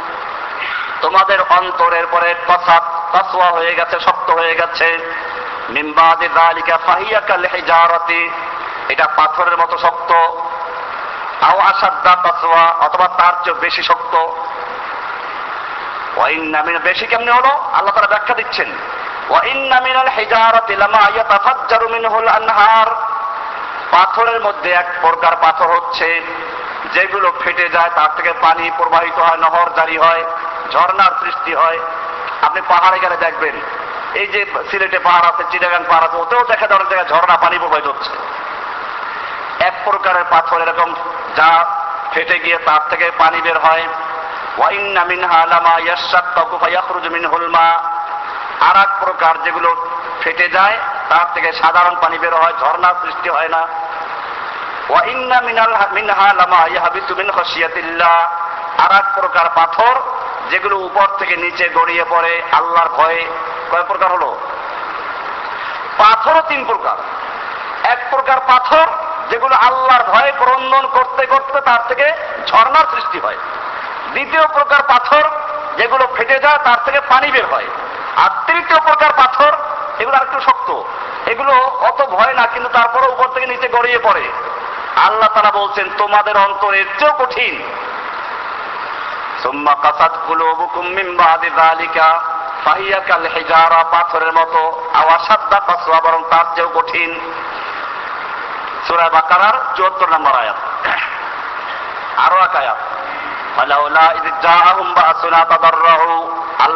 তোমাদের 1.01 1.39
অন্তরের 1.51 2.07
পরে 2.07 2.35
কসাত 2.49 2.83
কাসওয়া 3.13 3.51
হয়ে 3.51 3.75
গেছে, 3.75 4.01
শক্ত 4.01 4.31
হয়ে 4.31 4.55
গেছে। 4.55 5.15
মিম্বাদি 5.71 6.29
যালিকা 6.29 6.77
ফাহিয়া 6.77 7.21
কাল 7.21 7.45
এটা 8.89 9.09
পাথরের 9.17 9.57
মতো 9.59 9.79
শক্ত। 9.79 10.13
আও 11.45 11.59
আসাদ্দা 11.59 12.17
কাসওয়া 12.23 12.65
অথবা 12.81 13.09
তার 13.09 13.33
চেয়ে 13.45 13.57
বেশি 13.57 13.83
শক্ত। 13.83 14.15
ওয়াইন্না 16.17 16.63
মিন, 16.63 16.79
বেশি 16.79 17.07
কেমনে 17.07 17.31
হলো? 17.31 17.49
আল্লাহ 17.49 17.95
তারা 17.95 18.07
ব্যাখ্যা 18.07 18.35
দিচ্ছেন। 18.35 18.73
ওয়াইন্না 19.31 19.81
মিনাল 19.81 20.11
হিজারাতি 20.17 20.77
লামা 20.77 21.09
ইয়াতাফাজ্জারু 21.15 21.89
মিনহুল 21.89 22.29
আনহার 22.29 22.89
পাথরের 23.91 24.41
মধ্যে 24.41 24.71
এক 24.71 24.89
প্রকার 25.01 25.37
পাথর 25.37 25.67
হচ্ছে, 25.67 26.23
যেগুলো 26.95 27.33
ফেটে 27.45 27.69
যায়, 27.69 27.91
তার 27.95 28.09
থেকে 28.17 28.33
পানি 28.41 28.71
প্রবাহিত 28.77 29.19
হয়, 29.19 29.37
নহর 29.37 29.69
জারি 29.77 29.97
হয়, 29.99 30.25
ঝর্ণার 30.73 31.13
সৃষ্টি 31.25 31.55
হয়। 31.55 31.79
আপনি 32.43 32.61
পাহাড়ে 32.69 32.99
গেলে 32.99 33.17
দেখবেন, 33.17 33.55
এই 34.15 34.27
যে 34.27 34.47
সিলেটে 34.71 34.99
পাহাড় 34.99 35.27
আছে, 35.29 35.45
চিটাগাং 35.51 35.85
পাহাড় 35.89 36.05
আছে, 36.05 36.17
ওতেও 36.17 36.45
দেখা 36.45 36.67
যায় 36.67 36.79
অনেক 36.79 36.89
জায়গায় 36.89 37.09
ঝর্ণা 37.09 37.37
পানি 37.37 37.59
প্রবাহিত 37.59 37.87
হচ্ছে। 37.87 38.11
এক 39.65 39.75
প্রকারের 39.85 40.25
পাথর 40.31 40.61
এরকম, 40.61 40.95
যা 41.37 41.65
ফেটে 42.13 42.39
গিয়ে 42.39 42.59
তার 42.59 42.81
থেকে 42.91 43.11
পানি 43.19 43.41
বের 43.41 43.59
হয়। 43.59 43.85
ওয়াইন্না 44.59 45.05
মিনহা 45.05 45.47
লামা 45.47 45.75
ইয়াশাক্কাকু 45.79 46.59
ফায়াখরুজু 46.59 47.11
মিনহুল 47.11 47.49
আর 48.61 48.77
এক 48.77 49.05
প্রকার 49.05 49.43
যেগুলো 49.43 49.89
ফেটে 50.21 50.49
যায়, 50.49 50.79
তার 51.09 51.35
থেকে 51.35 51.53
সাধারণ 51.53 51.97
পানি 52.01 52.19
বের 52.19 52.35
হয়, 52.35 52.53
ঝর্ণার 52.61 52.95
সৃষ্টি 53.05 53.29
হয় 53.29 53.49
না। 53.49 53.67
ওয়াইন্না 54.91 55.41
মিনাল 55.41 55.77
মিনহা 55.93 56.33
লামা 56.33 56.67
ইয়াহবিতু 56.67 57.15
মিন 57.15 57.31
খাশিয়াতিল্লাহ। 57.31 58.31
আর 58.79 58.97
এক 58.97 59.05
প্রকার 59.15 59.47
পাথর 59.55 60.01
যেগুলো 60.51 60.77
উপর 60.77 61.07
থেকে 61.19 61.37
নিচে 61.37 61.69
গড়িয়ে 61.75 62.05
পড়ে, 62.09 62.43
আল্লাহর 62.53 62.89
ভয়ে। 62.89 63.27
কয় 63.71 63.83
প্রকার 63.83 64.11
হলো? 64.11 64.39
পাথরও 65.99 66.43
তিন 66.49 66.65
প্রকার। 66.65 66.97
এক 67.85 67.99
প্রকার 68.11 68.39
পাথর 68.41 68.87
যেগুলো 69.31 69.57
আল্লাহর 69.57 70.03
ভয়ে 70.03 70.33
ক্রন্দন 70.39 70.87
করতে 70.87 71.27
করতে 71.27 71.61
তার 71.61 71.89
থেকে 71.89 72.13
ঝর্ণার 72.47 72.85
সৃষ্টি 72.95 73.21
হয়। 73.21 73.37
দ্বিতীয় 74.13 74.47
প্রকার 74.47 74.83
পাথর 74.89 75.31
যেগুলো 75.77 76.09
ফেটে 76.15 76.39
যায়, 76.39 76.59
তার 76.65 76.77
থেকে 76.85 77.01
পানি 77.01 77.31
বের 77.31 77.47
হয়। 77.47 77.67
তৃতীয় 78.49 78.81
প্রকার 78.81 79.11
পাথর, 79.13 79.53
এগুলো 79.99 80.17
আর 80.17 80.23
একটু 80.23 80.41
শক্ত। 80.41 80.83
এগুলো 81.29 81.53
অত 81.61 82.03
ভয় 82.03 82.35
না, 82.35 82.47
কিন্তু 82.47 82.69
তারপরে 82.69 83.07
উপর 83.07 83.29
থেকে 83.29 83.47
নিচে 83.47 83.69
গড়িয়ে 83.69 83.99
পড়ে। 83.99 84.33
আল্লাহ 84.97 85.29
তারা 85.29 85.51
বলছেন, 85.51 85.89
তোমাদের 85.99 86.37
অন্তরের 86.37 86.85
চেয়েও 86.99 87.15
কঠিন। 87.19 87.63
কাসাত 89.83 90.13
কাল 93.09 93.29
পাথরের 93.91 94.33
মতো। 94.33 94.91
কাসওয়া, 95.67 96.01
বরং 96.01 96.23
তার 96.31 96.45
চেয়েও 96.55 96.71
কঠিন। 96.75 97.35
সূরা 98.89 99.09
বাকারার 99.09 99.77
74 99.77 100.09
নম্বর 100.09 100.33
আয়াত। 100.33 100.57
আরও 102.17 102.37
এক 102.37 102.57
আয়াত। 102.57 102.77
তাদাররাহু 105.45 105.88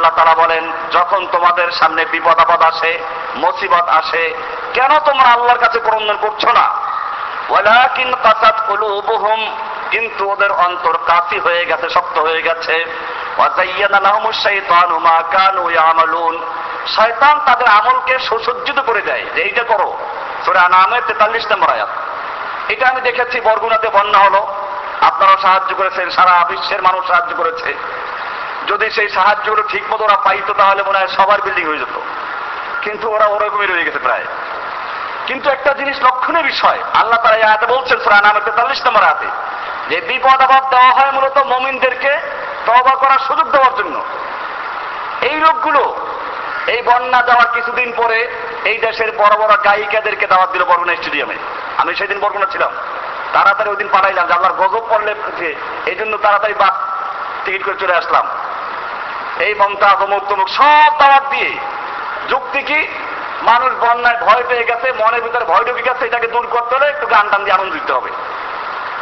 আল্লাহ 0.05 0.25
তাআলা 0.25 0.43
বলেন, 0.43 0.73
যখন 0.93 1.27
তোমাদের 1.33 1.73
সামনে 1.73 2.05
বিপদ 2.05 2.39
আপদ 2.39 2.63
আসে, 2.63 2.99
মুসিবত 3.35 3.89
আসে, 3.89 4.35
কেন 4.75 4.99
তোমরা 4.99 5.29
আল্লাহর 5.29 5.59
কাছে 5.59 5.79
ক্রন্দন 5.79 6.17
করছ 6.21 6.45
না? 6.45 6.71
ওয়ালাকিন 7.49 8.15
কাসাত 8.23 8.55
কিন্তু 9.91 10.31
ওদের 10.31 10.53
অন্তর 10.53 10.99
কাসি 11.07 11.39
হয়ে 11.39 11.65
গেছে, 11.65 11.91
শক্ত 11.91 12.19
হয়ে 12.19 12.43
গেছে। 12.43 12.85
শয়তান 16.87 17.41
তাদের 17.47 17.69
আমলকে 17.69 18.19
সুসজ্জিত 18.19 18.81
করে 18.81 19.01
দেয়। 19.01 19.27
যে 19.35 19.43
এইটা 19.43 19.63
করো, 19.63 19.99
সূরা 20.45 20.61
আনামের 20.61 21.03
43 21.07 21.53
নম্বর 21.53 21.71
আয়াত। 21.71 21.89
এটা 22.69 22.89
আমি 22.89 23.01
দেখেছি, 23.01 23.41
বরগুনাতে 23.41 23.89
বন্যা 23.89 24.19
হলো। 24.19 24.47
আপনারা 25.01 25.37
সাহায্য 25.43 25.75
করেছেন, 25.75 26.11
সারা 26.11 26.45
বিশ্বের 26.49 26.83
মানুষ 26.83 27.07
সাহায্য 27.07 27.37
করেছে। 27.37 27.75
যদি 28.69 28.91
সেই 28.91 29.09
সাহায্যগুলো 29.09 29.63
ঠিক 29.63 29.93
মতো 29.93 30.05
ওরা 30.05 30.17
পাইতো, 30.17 30.53
তাহলে 30.53 30.83
মনে 30.83 30.99
হয় 30.99 31.09
সবার 31.09 31.43
বিল্ডিং 31.43 31.67
হয়ে 31.67 31.79
যেত। 31.79 32.01
কিন্তু 32.83 33.11
ওরা 33.11 33.25
ওরকমই 33.25 33.67
রয়ে 33.67 33.85
গেছে 33.85 33.99
প্রায়। 33.99 34.25
কিন্তু 35.27 35.51
একটা 35.51 35.73
জিনিস 35.73 36.03
লক্ষণীয় 36.03 36.45
বিষয়, 36.45 36.79
আল্লাহ 36.95 37.23
তারা 37.23 37.37
এই 37.37 37.43
আয়াতে 37.43 37.67
বলছেন 37.67 38.01
সুরান 38.01 38.25
আমার 38.25 38.43
তেতাল্লিশ 38.43 38.87
নম্বর 38.87 39.03
হাতে 39.03 39.27
যে 39.89 40.01
বিপদ 40.01 40.41
আপদ 40.43 40.71
দেওয়া 40.71 40.91
হয় 40.91 41.13
মূলত 41.13 41.39
মমিনদেরকে 41.39 42.21
তবা 42.67 42.95
করার 42.95 43.19
সুযোগ 43.19 43.51
দেওয়ার 43.51 43.75
জন্য। 43.75 44.05
এই 45.23 45.37
লোকগুলো, 45.37 45.97
এই 46.67 46.83
বন্যা 46.83 47.23
যাওয়ার 47.23 47.47
কিছুদিন 47.55 47.93
পরে 47.97 48.29
এই 48.65 48.79
দেশের 48.79 49.17
বড় 49.17 49.37
বড় 49.37 49.65
গায়িকাদেরকে 49.65 50.27
দাওয়াত 50.27 50.51
দিল 50.51 50.65
বরগুনা 50.65 50.97
স্টেডিয়ামে। 50.97 51.35
আমি 51.77 51.95
সেদিন 51.95 52.21
বরগুনা 52.21 52.47
ছিলাম। 52.53 52.71
তাড়াতাড়ি 53.33 53.71
ওই 53.71 53.77
দিন 53.77 53.89
পাঠাইলাম 53.93 54.27
যে, 54.27 54.33
আল্লাহর 54.33 54.55
গজব 54.55 54.87
পড়লে 54.89 55.15
এই 55.87 55.95
জন্য 55.95 56.17
তাড়াতাড়ি 56.17 56.55
বাস 56.55 56.92
টিকিট 57.45 57.65
করে 57.65 57.77
চলে 57.77 57.95
আসলাম। 57.95 58.29
এই 59.39 59.55
মমতা 59.55 59.89
অমুক 59.89 60.23
তমুক 60.29 60.49
সব 60.49 60.93
দাওয়াত 60.99 61.23
দিয়ে। 61.31 61.59
যুক্তি 62.29 62.63
কি? 62.63 62.89
মানুষ 63.43 63.73
বন্যায় 63.73 64.17
ভয় 64.21 64.43
পেয়ে 64.49 64.65
গেছে, 64.65 64.93
মনের 64.93 65.23
ভিতরে 65.23 65.45
ভয় 65.45 65.65
ঢুকে 65.65 65.83
গেছে, 65.83 66.07
এটাকে 66.07 66.27
দূর 66.27 66.47
করতে 66.47 66.75
হলে 66.75 66.87
একটু 66.87 67.07
গান 67.07 67.29
টান 67.29 67.45
দিয়ে 67.45 67.55
আনন্দ 67.55 67.73
দিতে 67.73 67.93
হবে। 67.93 68.11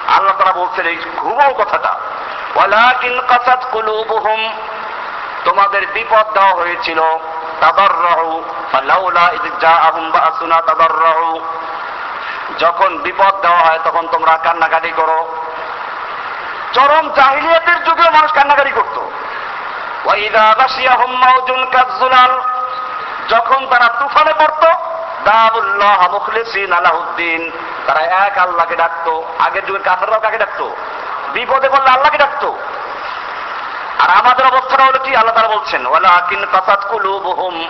আল্লাহ 0.08 0.34
তারা 0.38 0.52
বলছেন 0.52 0.86
এই 0.86 0.98
ঘুমাও 1.16 1.54
কথাটা। 1.54 1.96
ওয়ালাকিন 2.56 3.20
কাসাত 3.28 3.66
কুলুবুহুম, 3.72 4.52
তোমাদের 5.44 5.86
বিপদ 5.86 6.32
দেওয়া 6.32 6.54
হয়েছিল। 6.54 7.00
তাদাররাহু 7.60 8.42
ফালাউলা 8.72 9.30
ইয 9.32 9.50
জাআহুম 9.60 10.10
বাসুনা 10.10 10.60
তাদাররাহু 10.60 11.40
যখন 12.58 12.98
বিপদ 12.98 13.34
দেওয়া 13.40 13.58
হয়, 13.58 13.78
তখন 13.84 14.08
তোমরা 14.08 14.36
কান্নাকাটি 14.36 14.90
করো। 14.90 15.39
চরম 16.74 17.10
জাহিলিয়াতের 17.12 17.84
যুগে 17.84 18.10
মানুষ 18.10 18.32
কান্নাকাটি 18.32 18.70
করত। 18.70 19.00
যখন 23.28 23.66
তারা 23.66 23.88
তুফানে 23.88 24.32
পড়ত, 24.32 24.64
দাবুল্লাহ 25.24 26.10
মুখলিসিন 26.10 26.72
আলাউদ্দিন 26.72 27.50
তারা 27.86 28.00
এক 28.00 28.38
আল্লাহকে 28.38 28.76
ডাকতো, 28.76 29.24
আগের 29.38 29.66
যুগের 29.66 29.82
কাফেররাও 29.82 30.20
কাকে 30.20 30.38
ডাকতো? 30.38 30.76
বিপদে 31.32 31.68
পড়লে 31.68 31.90
আল্লাহকে 31.90 32.18
ডাকতো। 32.18 32.58
আর 33.98 34.10
আমাদের 34.10 34.46
অবস্থাটা 34.46 34.84
হলো 34.84 34.98
কি? 34.98 35.16
আল্লাহ 35.16 35.34
তারা 35.34 35.48
বলছেন 35.48 35.86
ওয়ালা 35.86 36.22
কিন 36.28 36.46
কাসাত 36.52 36.84
কুলুবুহুম 36.90 37.68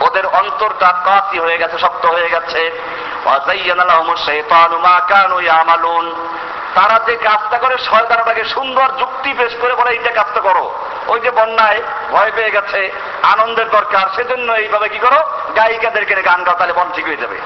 ওদের 0.00 0.26
অন্তরটা 0.26 0.94
কাসি 1.04 1.38
হয়ে 1.38 1.58
গেছে, 1.58 1.78
শক্ত 1.78 2.06
হয়ে 2.06 2.28
গেছে। 2.28 2.82
ওয়াজাইয়ানা 3.24 3.84
লাহুমুশ 3.84 4.24
শাইতানু 4.24 4.78
মা 4.78 5.00
কানু 5.08 5.40
ইয়ামালুন। 5.40 6.36
তারা 6.74 6.96
যে 7.06 7.14
কাজটা 7.16 7.58
করে 7.58 7.76
শয়তানটাকে 7.78 8.44
সুন্দর 8.44 8.88
যুক্তি 8.98 9.30
পেশ 9.38 9.52
করে 9.60 9.74
বলে, 9.74 9.90
এইটা 9.90 10.10
কাজটা 10.10 10.40
করো। 10.40 10.64
ওই 11.06 11.20
যে 11.20 11.30
বন্যায় 11.30 11.80
ভয় 12.10 12.30
পেয়ে 12.36 12.50
গেছে, 12.50 12.80
আনন্দের 13.22 13.68
দরকার, 13.70 14.06
সেজন্য 14.16 14.52
এইভাবে 14.52 14.88
কি 14.88 14.98
করো, 14.98 15.20
গায়িকাদেরকে 15.56 16.14
গান 16.14 16.42
গাও 16.44 16.54
তাহলে 16.54 16.72
বন 16.72 16.88
ঠিক 16.94 17.06
হয়ে 17.06 17.16
যাবে। 17.16 17.38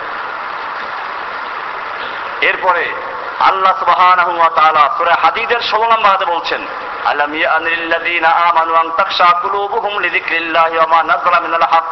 এরপরে 2.40 2.84
আল্লাহ 3.40 3.74
সূরা 4.98 5.14
হাদীদের 5.22 5.60
16 5.60 5.86
নম্বর 5.86 6.10
আয়াতে 6.10 6.24
বলছেন, 6.24 6.66
আলাম 7.04 7.34
ইয়ানিল্লাযীনা 7.34 8.28
আমানু 8.28 8.90
তাখশা 8.96 9.28
কুলুবুহুম 9.42 9.94
ওয়া 9.94 10.86
মা 10.86 11.40
মিনাল 11.40 11.66
হক 11.72 11.86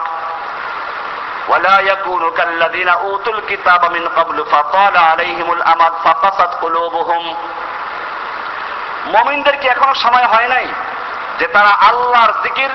ولا 1.47 1.79
يكونوا 1.81 2.31
كالذين 2.31 2.89
اوتوا 2.89 3.33
الكتاب 3.33 3.81
من 3.87 4.07
قبل 4.09 4.45
فطال 4.45 4.97
عليهم 4.99 5.51
الامد 5.51 5.93
فقست 6.05 6.51
قلوبهم 6.61 7.23
মুমিনদের 9.07 9.55
কি 9.61 9.67
এখনো 9.67 9.93
সময় 9.95 10.27
হয় 10.33 10.49
নাই 10.53 10.67
যে 11.39 11.45
তারা 11.47 11.71
আল্লাহর 11.89 12.33
জিকির 12.43 12.71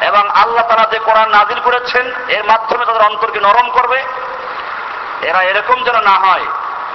এবং 0.00 0.24
আল্লাহ 0.42 0.64
তারা 0.68 0.84
যে 0.92 0.98
কোরআন 0.98 1.28
নাজিল 1.30 1.60
করেছেন 1.60 2.04
এর 2.28 2.44
মাধ্যমে 2.44 2.84
তাদের 2.84 3.06
অন্তরকে 3.10 3.40
নরম 3.40 3.66
করবে 3.70 3.98
এরা 5.22 5.40
এরকম 5.42 5.78
যেন 5.84 5.96
না 6.10 6.16
হয় 6.24 6.46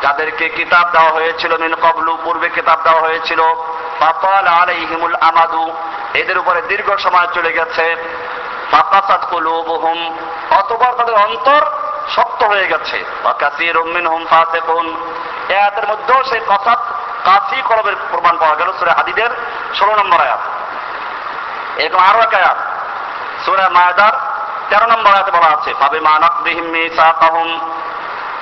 যাদেরকে 0.04 0.46
কিতাব 0.50 0.86
দেওয়া 0.96 1.12
হয়েছিল 1.12 1.52
মিন 1.58 1.74
কবলু 1.76 2.14
পূর্বে 2.24 2.48
কিতাব 2.50 2.80
দেওয়া 2.84 3.02
হয়েছিল 3.02 3.42
ফাতাল 4.00 4.48
আলাইহিমুল 4.62 5.16
আমাদু 5.22 5.64
এদের 6.14 6.38
উপরে 6.38 6.60
দীর্ঘ 6.68 6.90
সময় 6.98 7.28
চলে 7.34 7.52
গেছে 7.54 7.86
ফাকাসাত 8.75 9.25
কুলুবুহুম, 9.31 10.19
অতঃপর 10.51 10.93
তাদের 10.97 11.15
অন্তর 11.15 11.67
শক্ত 12.15 12.43
হয়ে 12.43 12.67
গেছে। 12.67 13.05
ওয়া 13.25 13.33
কাসীরুম 13.33 13.87
মিনহুম 13.89 14.27
ফাসিকুন। 14.27 14.87
আয়াতের 15.51 15.89
মধ্যেও 15.89 16.25
সেই 16.25 16.41
কাসাত, 16.41 16.79
কাসি 17.25 17.63
কলবের 17.63 17.95
প্রমাণ 18.11 18.39
পাওয়া 18.39 18.55
গেল, 18.55 18.73
সূরা 18.79 18.93
হাদিদের 18.93 19.31
16 19.75 19.95
নম্বর 19.95 20.21
আয়াত। 20.21 20.39
এরকম 21.77 21.99
আরও 21.99 22.21
এক 22.21 22.35
আয়াত, 22.35 22.57
সূরা 23.45 23.69
মায়দার 23.69 24.13
13 24.71 24.87
নম্বর 24.87 25.13
আয়াতে 25.13 25.31
বলা 25.31 25.47
আছে 25.47 25.75
ফাবে 25.81 26.01
মা 26.01 26.19
নাকদিহিম 26.19 26.65
মিসাকাহুম। 26.65 27.61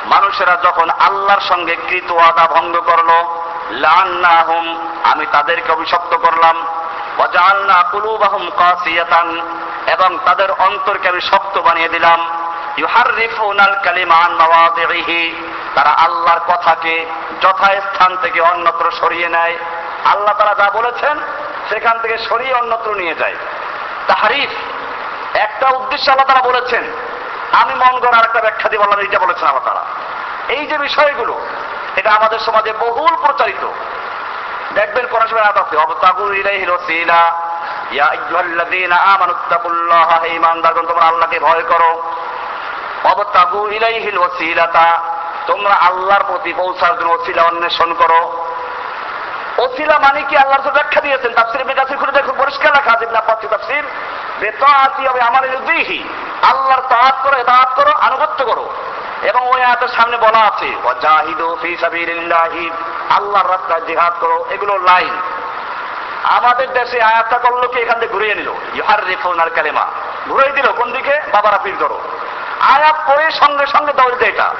মানুষেরা 0.05 0.57
যখন 0.65 0.91
আল্লাহর 0.91 1.41
সঙ্গে 1.41 1.77
কৃত 1.89 2.13
আদা 2.13 2.47
ভঙ্গ 2.47 2.81
করল 2.81 3.11
লান্নাহুম 3.71 4.65
আমি 5.05 5.27
তাদেরকে 5.33 5.73
অভিশপ্ত 5.73 6.17
করলাম। 6.17 6.67
ওয়াজআলনা 7.19 7.85
কুলুবাহুম 7.91 8.51
কাসিয়াতান। 8.57 9.29
এবং 9.93 10.19
তাদের 10.25 10.51
অন্তরকে 10.51 11.09
আমি 11.09 11.21
শক্ত 11.21 11.59
বানিয়ে 11.59 11.89
দিলাম। 11.89 12.49
ইউহাররিফুনাল 12.77 13.77
কালিমা 13.85 14.15
আন 14.15 14.33
মাওয়াদিহি 14.33 15.47
তারা 15.75 15.91
আল্লাহর 15.91 16.41
কথাকে 16.41 17.07
যথাস্থান 17.41 18.17
থেকে 18.17 18.41
অন্যত্র 18.41 18.91
সরিয়ে 18.91 19.29
নেয়। 19.29 19.57
আল্লাহ 20.05 20.35
তারা 20.39 20.55
যা 20.55 20.71
বলেছেন, 20.71 21.19
সেখান 21.69 21.99
থেকে 21.99 22.19
সরিয়ে 22.19 22.55
অন্যত্র 22.55 22.95
নিয়ে 22.95 23.15
যায়। 23.15 23.35
তাহারিফ, 24.07 24.51
একটা 25.37 25.69
উদ্দেশ্য 25.69 26.11
আল্লাহ 26.11 26.27
তারা 26.27 26.49
বলেছেন। 26.49 26.85
আমি 27.53 27.75
মন 27.75 28.01
গড় 28.01 28.19
আর 28.19 28.25
একটা 28.25 28.41
ব্যাখ্যা 28.41 28.69
দিয়ে 28.69 28.83
বললাম, 28.83 28.99
এইটা 28.99 29.19
বলেছেন 29.19 29.49
আল্লাহ 29.49 29.65
তারা 29.65 29.85
এই 30.49 30.67
যে 30.67 30.79
বিষয়গুলো, 30.79 31.47
এটা 31.97 32.13
আমাদের 32.13 32.39
সমাজে 32.39 32.73
বহুল 32.73 33.17
প্রচারিত। 33.17 33.69
দেখবেন 34.75 35.07
কোন 35.07 35.27
সময় 35.27 35.43
আয়াত 35.43 35.59
আছে 35.59 35.77
অবতাগু 35.77 36.33
ইলাইহিল 36.33 36.71
ওয়াসিলা 36.71 37.42
ইয়া 37.93 38.07
আইয়ুহাল্লাযীনা 38.07 38.97
আমানু 38.97 39.35
তাকুল্লাহা 39.51 40.19
হে 40.19 40.29
ঈমানদারগণ, 40.29 40.87
তোমরা 40.87 41.05
আল্লাহকে 41.05 41.39
ভয় 41.39 41.63
করো। 41.63 42.03
অবতাগু 43.05 43.69
ইলাইহিল 43.69 44.19
ওয়াসিলাতা, 44.19 45.01
তোমরা 45.47 45.75
আল্লাহর 45.75 46.25
প্রতি 46.25 46.53
পৌঁছার 46.53 46.99
জন্য 46.99 47.11
ওসিলা 47.11 47.43
অন্বেষণ 47.43 47.95
করো। 47.95 48.47
ওসিলা 49.59 49.99
মানে 49.99 50.23
কি? 50.23 50.37
আল্লাহর 50.37 50.63
তো 50.63 50.71
ব্যাখ্যা 50.71 51.01
দিয়েছেন। 51.01 51.35
তাফসির 51.35 51.61
ইবনে 51.61 51.75
কাসির 51.75 51.99
খুলে 51.99 52.13
দেখো 52.13 52.33
পরিষ্কার 52.39 52.73
লেখা 52.77 52.93
আছে 52.93 53.05
ইবনে 53.05 53.19
আব্বাস 53.19 53.51
তাফসির। 53.51 53.85
বেতাআতি 54.41 55.07
হবে 55.07 55.21
আমার 55.21 55.45
ইউদিহি 55.45 56.09
আল্লাহর 56.43 56.83
তাআত 56.89 57.15
করো 57.23 57.41
ইতাআত 57.41 57.69
করো, 57.77 57.91
আনুগত্য 58.01 58.45
করো। 58.45 58.69
এবং 59.23 59.49
ওই 59.49 59.63
আয়াতের 59.63 59.89
সামনে 59.89 60.17
বলা 60.17 60.39
আছে 60.39 60.77
ওয়াজাহিদু 60.85 61.57
ফি 61.63 61.77
সাবিলিল্লাহি, 61.81 62.71
আল্লাহর 63.17 63.51
রাস্তায় 63.51 63.81
জিহাদ 63.81 64.13
করো। 64.21 64.45
এগুলো 64.51 64.79
লাইন। 64.79 65.42
আমাদের 66.25 66.73
দেশে 66.73 67.03
আয়াতটা 67.03 67.39
করল 67.39 67.67
কি? 67.67 67.81
এখান 67.81 68.01
থেকে 68.01 68.13
ঘুরিয়ে 68.13 68.35
নিল। 68.35 68.53
ইহার 68.75 69.07
রিফুন 69.07 69.41
আর 69.41 69.51
কালেমা। 69.51 69.87
ঘুরিয়ে 70.29 70.53
দিল, 70.53 70.73
কোন 70.73 70.93
দিকে? 70.93 71.21
বাবারা 71.33 71.59
পীর 71.59 71.79
ধরো। 71.79 72.01
আয়াত 72.61 72.95
করে 73.07 73.31
সঙ্গে 73.31 73.67
সঙ্গে 73.67 73.93
দেয় 73.93 74.29
এটা। 74.29 74.55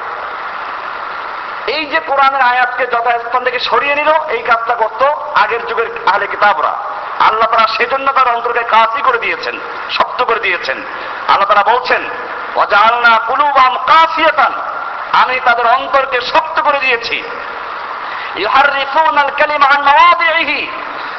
এই 1.67 1.85
যে 1.85 1.99
কোরআনের 1.99 2.41
আয়াতকে 2.41 2.87
যথাস্থান 2.87 3.43
থেকে 3.43 3.59
সরিয়ে 3.59 3.95
নিল, 3.95 4.13
এই 4.29 4.43
কাজটা 4.43 4.75
করতো 4.75 5.05
আগের 5.35 5.67
যুগের 5.67 6.07
আহলে 6.07 6.27
কিতাবরা। 6.27 6.73
আল্লাহ 7.19 7.47
তারা 7.47 7.67
সেজন্য 7.67 8.11
তার 8.11 8.35
অন্তরকে 8.35 8.63
কাজই 8.63 9.01
করে 9.01 9.17
দিয়েছেন, 9.17 9.59
শক্ত 9.91 10.23
করে 10.23 10.39
দিয়েছেন। 10.39 10.77
আল্লাহ 11.27 11.53
তারা 11.53 11.75
বলছেন 11.75 12.09
অজালনা 12.55 13.17
কুলুবাম 13.17 13.75
কাসিয়াতান 13.75 14.53
আমি 15.13 15.39
তাদের 15.45 15.67
অন্তরকে 15.67 16.21
শক্ত 16.21 16.61
করে 16.61 16.79
দিয়েছি। 16.79 17.15
ইহার 17.15 18.41
ইউহাররিফুনাল 18.41 19.29
কালিমা 19.29 19.67
আন 19.67 19.81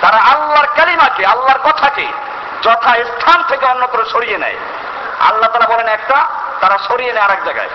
তারা 0.05 0.17
আল্লাহর 0.17 0.67
কালিমাকে, 0.77 1.27
আল্লাহর 1.27 1.73
কথাকে 1.73 2.07
যথা 2.62 2.95
স্থান 2.95 3.43
থেকে 3.49 3.67
অন্যত্র 3.67 4.05
সরিয়ে 4.05 4.38
নেয়। 4.38 4.57
আল্লাহ 5.21 5.51
তারা 5.53 5.75
বলেন 5.75 5.88
একটা, 5.88 6.27
তারা 6.61 6.79
সরিয়ে 6.79 7.12
নেয় 7.12 7.25
আরেক 7.25 7.45
জায়গায়। 7.45 7.69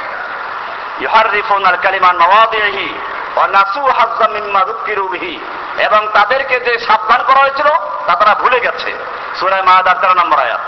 ইউহাররিফুনাল 1.00 1.78
কালিমা 1.82 2.13
মাওয়াদিহি 2.13 3.00
ওয়া 3.36 3.48
নাসু 3.48 3.82
হাজ্জাম 3.82 4.32
মিম্মা 4.32 4.60
যুকিরু 4.60 5.08
বিহি। 5.08 5.39
এবং 5.78 6.08
তাদেরকে 6.13 6.60
যে 6.60 6.80
সাবধান 6.80 7.24
করা 7.24 7.42
হয়েছিল, 7.42 7.68
তা 8.08 8.15
তারা 8.15 8.36
ভুলে 8.36 8.60
গেছে। 8.60 8.94
সূরা 9.39 9.62
মাআদার 9.62 9.96
13 10.02 10.13
নম্বর 10.13 10.39
আয়াত। 10.39 10.60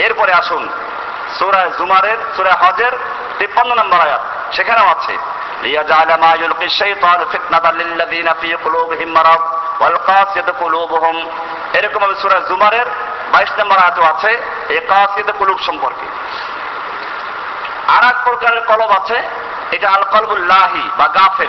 এরপরে 0.00 0.32
আসুন, 0.32 0.68
সূরা 1.38 1.70
জুমারের, 1.78 2.16
সূরা 2.36 2.52
হজের 2.52 2.92
53 3.38 3.74
নম্বর 3.74 4.00
আয়াত। 4.00 4.20
সেখানেও 4.52 4.86
আছে 4.86 5.18
লিয়াজাল 5.62 6.20
মা 6.20 6.34
ইউলকি 6.34 6.68
শাইতান 6.68 7.24
ফিতনাতাল 7.32 7.74
লিল্লাযিনা 7.74 8.34
ফি 8.40 8.54
কুলুবিহিম 8.62 9.08
মারাদ 9.08 9.51
এরকম 11.72 12.00
ভাবে 12.00 12.14
সূরা 12.22 12.40
জুমারের 12.40 12.86
22 13.32 13.50
নম্বর 13.58 13.78
আয়াতও 13.78 14.02
আছে, 14.02 14.42
এই 14.68 14.80
কাসিয়াত 14.88 15.32
কুলুব 15.38 15.58
সম্পর্কে। 15.66 16.06
আর 17.92 18.04
এক 18.04 18.24
প্রকারের 18.24 18.60
কলব 18.60 18.90
আছে, 18.90 19.22
এটা 19.72 19.90
আল 19.90 20.02
কলবুল্লাহি 20.02 20.90
বা 20.98 21.08
গাফেল। 21.08 21.48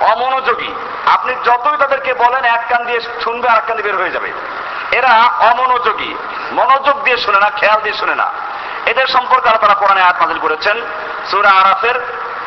অমনোযোগী। 0.00 0.74
আপনি 1.12 1.34
যতই 1.44 1.76
তাদেরকে 1.76 2.14
বলেন, 2.14 2.44
এক 2.44 2.64
কান 2.68 2.84
দিয়ে 2.84 3.00
শুনবে 3.24 3.48
আর 3.48 3.56
এক 3.56 3.64
কান 3.66 3.76
দিয়ে 3.76 3.92
বের 3.92 4.00
হয়ে 4.00 4.10
যাবে। 4.10 4.32
এরা 4.92 5.28
অমনোযোগী। 5.38 6.14
মনোযোগ 6.52 7.02
দিয়ে 7.02 7.16
শুনে 7.16 7.38
না, 7.38 7.50
খেয়াল 7.50 7.80
দিয়ে 7.80 7.94
শুনে 7.94 8.14
না। 8.14 8.30
এদের 8.86 9.06
সম্পর্কে 9.06 9.48
আল্লাহ 9.48 9.66
তারা 9.66 9.74
কোরআনে 9.74 10.02
আয়াত 10.02 10.22
নাজিল 10.22 10.38
করেছেন। 10.38 10.82
সূরা 11.30 11.50
আরাফের 11.50 11.94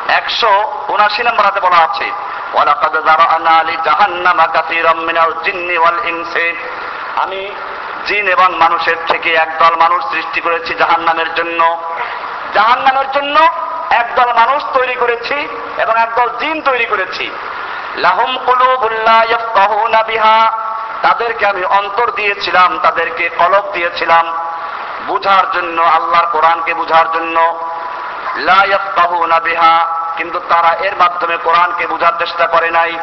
একশো 0.08 0.84
উনাশি 0.88 1.22
নম্বর 1.22 1.44
হাতে 1.44 1.60
বলা 1.60 1.76
আছে 1.76 2.10
ওয়ালাকাদ 2.56 2.92
যারানা 2.92 3.62
লি 3.62 3.76
জাহান্নামা 3.84 4.46
কাসীরাম 4.46 4.98
মিনাল 4.98 5.32
আমি 7.16 7.50
জিন 8.06 8.28
এবং 8.28 8.56
মানুষের 8.56 8.96
থেকে 9.08 9.34
একদল 9.34 9.76
মানুষ 9.76 10.04
সৃষ্টি 10.04 10.40
করেছি 10.40 10.74
জাহান্নামের 10.74 11.34
জন্য। 11.34 11.78
জাহান্নামের 12.54 13.10
জন্য 13.10 13.40
একদল 13.90 14.32
মানুষ 14.32 14.62
তৈরি 14.72 14.94
করেছি 14.94 15.48
এবং 15.78 15.98
একদল 15.98 16.38
জিন 16.38 16.62
তৈরি 16.62 16.84
করেছি। 16.84 17.30
লাহুম 17.96 18.36
কুলুবুল্লা 18.46 19.24
ইয়াফকাহুনা 19.28 20.02
বিহা। 20.02 20.52
তাদেরকে 21.02 21.46
আমি 21.46 21.64
অন্তর 21.64 22.10
দিয়েছিলাম, 22.10 22.78
তাদেরকে 22.78 23.28
কলব 23.28 23.70
দিয়েছিলাম 23.72 24.32
বুঝার 25.06 25.50
জন্য, 25.52 25.82
আল্লাহর 25.82 26.26
কোরআনকে 26.26 26.74
বুঝার 26.74 27.12
জন্য। 27.12 27.58
লা 28.36 28.64
ইয়াফকাহুনা 28.64 29.40
বিহা। 29.40 29.95
কিন্তু 30.16 30.38
তারা 30.38 30.68
এর 30.68 30.96
মাধ্যমে 30.96 31.36
কোরআনকে 31.36 31.86
বোঝার 31.86 32.12
চেষ্টা 32.18 32.46
করে 32.46 32.70
নাই। 32.70 32.98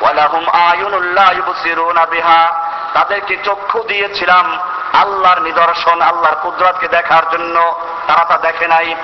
ওয়ালাহুম 0.00 0.48
আয়ুনুল্লাহ 0.48 1.32
ইউবসিরুনা 1.32 2.06
বিহা। 2.06 2.52
তাদেরকে 2.94 3.36
চক্ষু 3.44 3.82
দিয়েছিলাম 3.82 4.58
আল্লাহর 4.92 5.40
নিদর্শন, 5.40 6.00
আল্লাহর 6.00 6.36
কুদরতকে 6.42 6.88
দেখার 6.88 7.30
জন্য। 7.30 7.80
তারা 8.06 8.24
তা 8.24 8.38
দেখে 8.38 8.68
নাই। 8.68 8.94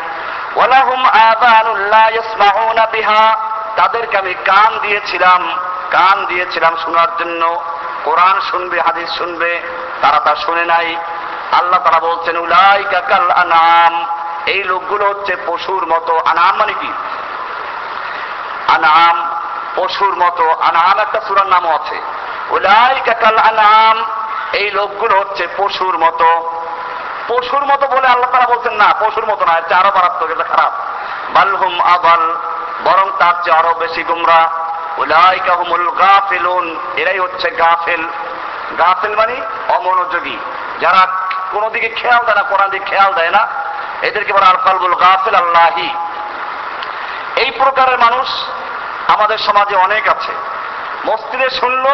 ওয়ালাহুম 0.57 1.05
আযানুল্লাহ 1.05 2.11
ইয়াসমাউনা 2.11 2.87
বিহা। 2.87 3.37
তাদেরকে 3.77 4.19
আমি 4.19 4.35
কান 4.35 4.79
দিয়েছিলাম 4.79 5.57
কান 5.91 6.27
দিয়েছিলাম 6.27 6.77
শোনার 6.77 7.09
জন্য। 7.19 7.63
কোরআন 8.05 8.41
শুনবে, 8.51 8.81
হাদিস 8.81 9.11
শুনবে, 9.19 9.61
তারা 10.03 10.19
তা 10.19 10.35
শুনে 10.35 10.65
নাই। 10.65 10.97
আল্লাহ 11.53 11.81
তারা 11.85 12.01
বলছেন, 12.01 12.37
উলাইকা 12.37 13.01
কাল 13.01 13.31
আনাম। 13.31 14.07
এই 14.47 14.65
লোকগুলো 14.65 15.05
হচ্ছে 15.05 15.37
পশুর 15.47 15.87
মতো। 15.87 16.21
আনাম 16.27 16.57
মানে 16.57 16.73
কি? 16.73 16.93
আনাম 18.69 19.41
পশুর 19.77 20.17
মতো 20.17 20.51
আনাম 20.51 20.99
একটা 20.99 21.21
সুরার 21.29 21.47
নামও 21.47 21.75
আছে। 21.75 22.03
আনাম 23.49 24.05
এই 24.53 24.71
লোকগুলো 24.71 25.21
হচ্ছে 25.21 25.49
পশুর 25.57 25.99
মতো। 25.99 26.61
পশুর 27.29 27.65
মতো 27.65 27.87
বলে 27.87 28.09
আল্লাহ 28.09 28.31
তারা 28.31 28.47
বলছেন 28.47 28.73
না, 28.73 28.95
পশুর 29.01 29.27
মতো 29.27 29.45
না 29.45 29.53
এটা 29.53 29.77
আরও 29.77 29.91
মারাত্মক, 29.95 30.31
এটা 30.31 30.45
খারাপ। 30.45 30.73
বালহুম 31.31 31.81
আবাল 31.81 32.37
বরং 32.85 33.11
তার 33.19 33.35
চেয়ে 33.45 33.57
আরও 33.57 33.75
বেশি 33.75 34.03
গুমরা। 34.03 34.51
হুমুল 35.57 35.91
গাফিলুন, 35.91 36.77
এরাই 36.97 37.19
হচ্ছে 37.19 37.51
গাফিল। 37.51 38.09
গাফিল 38.79 39.17
মানে 39.17 39.37
অমনোযোগী। 39.69 40.39
যারা 40.81 41.07
কোনো 41.53 41.71
দিকে 41.71 41.89
খেয়াল 41.89 42.25
দেয় 42.25 42.35
না, 42.35 42.43
কোরআন 42.43 42.71
দিকে 42.71 42.85
খেয়াল 42.85 43.15
দেয় 43.15 43.31
না, 43.31 43.47
এদেরকে 44.03 44.33
বলে 44.33 44.47
আল 44.47 44.57
কলবুল 44.57 44.95
গাফিল 44.95 45.35
আল্লাহি 45.35 45.91
এই 47.43 47.51
প্রকারের 47.51 47.99
মানুষ 47.99 48.29
আমাদের 49.09 49.39
সমাজে 49.39 49.77
অনেক 49.77 50.09
আছে। 50.09 50.33
মসজিদে 51.07 51.51
শুনল, 51.51 51.87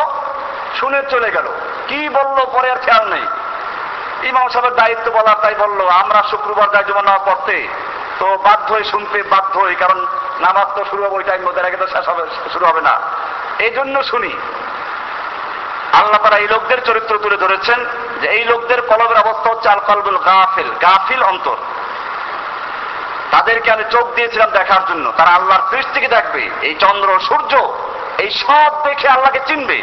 শুনে 0.80 1.02
চলে 1.11 1.30
গেল। 1.30 1.46
কি 1.88 2.09
বলল, 2.09 2.38
পরে 2.52 2.70
আর 2.70 2.76
খেয়াল 2.76 3.04
নেই। 3.09 3.26
ইমাম 4.28 4.48
সাহেবের 4.48 4.74
দায়িত্ব 4.74 5.07
বলা, 5.11 5.35
তাই 5.35 5.54
বলল, 5.54 5.80
আমরা 5.88 6.22
শুক্রবার 6.30 6.70
যাই 6.70 6.85
জমা 6.85 7.02
নামাজ 7.02 7.22
পড়তে। 7.26 7.68
তো 8.18 8.26
বাধ্য 8.44 8.72
হয়ে 8.74 8.85
শুনতে 8.85 9.22
বাধ্য 9.22 9.59
হই, 9.59 9.74
কারণ 9.74 10.07
নামাজ 10.40 10.68
তো 10.74 10.85
শুরু 10.90 11.04
হবে 11.04 11.16
ওই 11.16 11.24
টাইম 11.24 11.42
মধ্যে 11.42 11.62
আগে 11.62 11.76
তো 11.76 11.87
শেষ 11.87 12.09
হবে, 12.09 12.24
শুরু 12.52 12.64
হবে 12.66 12.80
না। 12.80 12.94
এই 13.59 13.70
জন্য 13.70 14.04
শুনি। 14.04 14.33
আল্লাহ 15.92 16.18
তারা 16.22 16.37
এই 16.37 16.48
লোকদের 16.48 16.80
চরিত্র 16.85 17.18
তুলে 17.18 17.37
ধরেছেন 17.37 17.78
যে, 18.20 18.26
এই 18.28 18.44
লোকদের 18.44 18.80
কলবের 18.83 19.18
অবস্থা 19.18 19.50
হচ্ছে 19.50 19.68
আল 19.68 19.80
কলবুল 19.87 20.18
গাফিল 20.18 20.68
গাফিল 20.83 21.22
অন্তর। 21.22 21.57
তাদেরকে 23.35 23.70
আমি 23.70 23.85
চোখ 23.90 24.07
দিয়েছিলাম 24.14 24.51
দেখার 24.51 24.83
জন্য। 24.88 25.12
তারা 25.16 25.31
আল্লাহর 25.31 25.62
সৃষ্টিকে 25.70 26.09
দেখবে, 26.09 26.51
এই 26.62 26.75
চন্দ্র, 26.75 27.20
সূর্য, 27.20 27.53
এই 28.18 28.31
সব 28.31 28.70
দেখে 28.85 29.09
আল্লাহকে 29.09 29.40
চিনবে। 29.47 29.83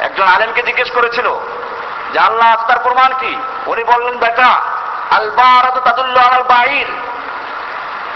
একজন 0.00 0.26
আলেমকে 0.28 0.62
জিজ্ঞেস 0.62 0.90
করেছিল 0.90 1.28
যে, 2.12 2.18
আল্লাহ 2.18 2.48
আস্তার 2.54 2.78
প্রমাণ 2.78 3.10
কি? 3.20 3.36
উনি 3.66 3.84
বললেন, 3.84 4.18
বেটা 4.18 4.50
আলবার 5.10 5.80
তাদুল্ল 5.84 6.16
আল 6.18 6.42
বাহির 6.42 6.86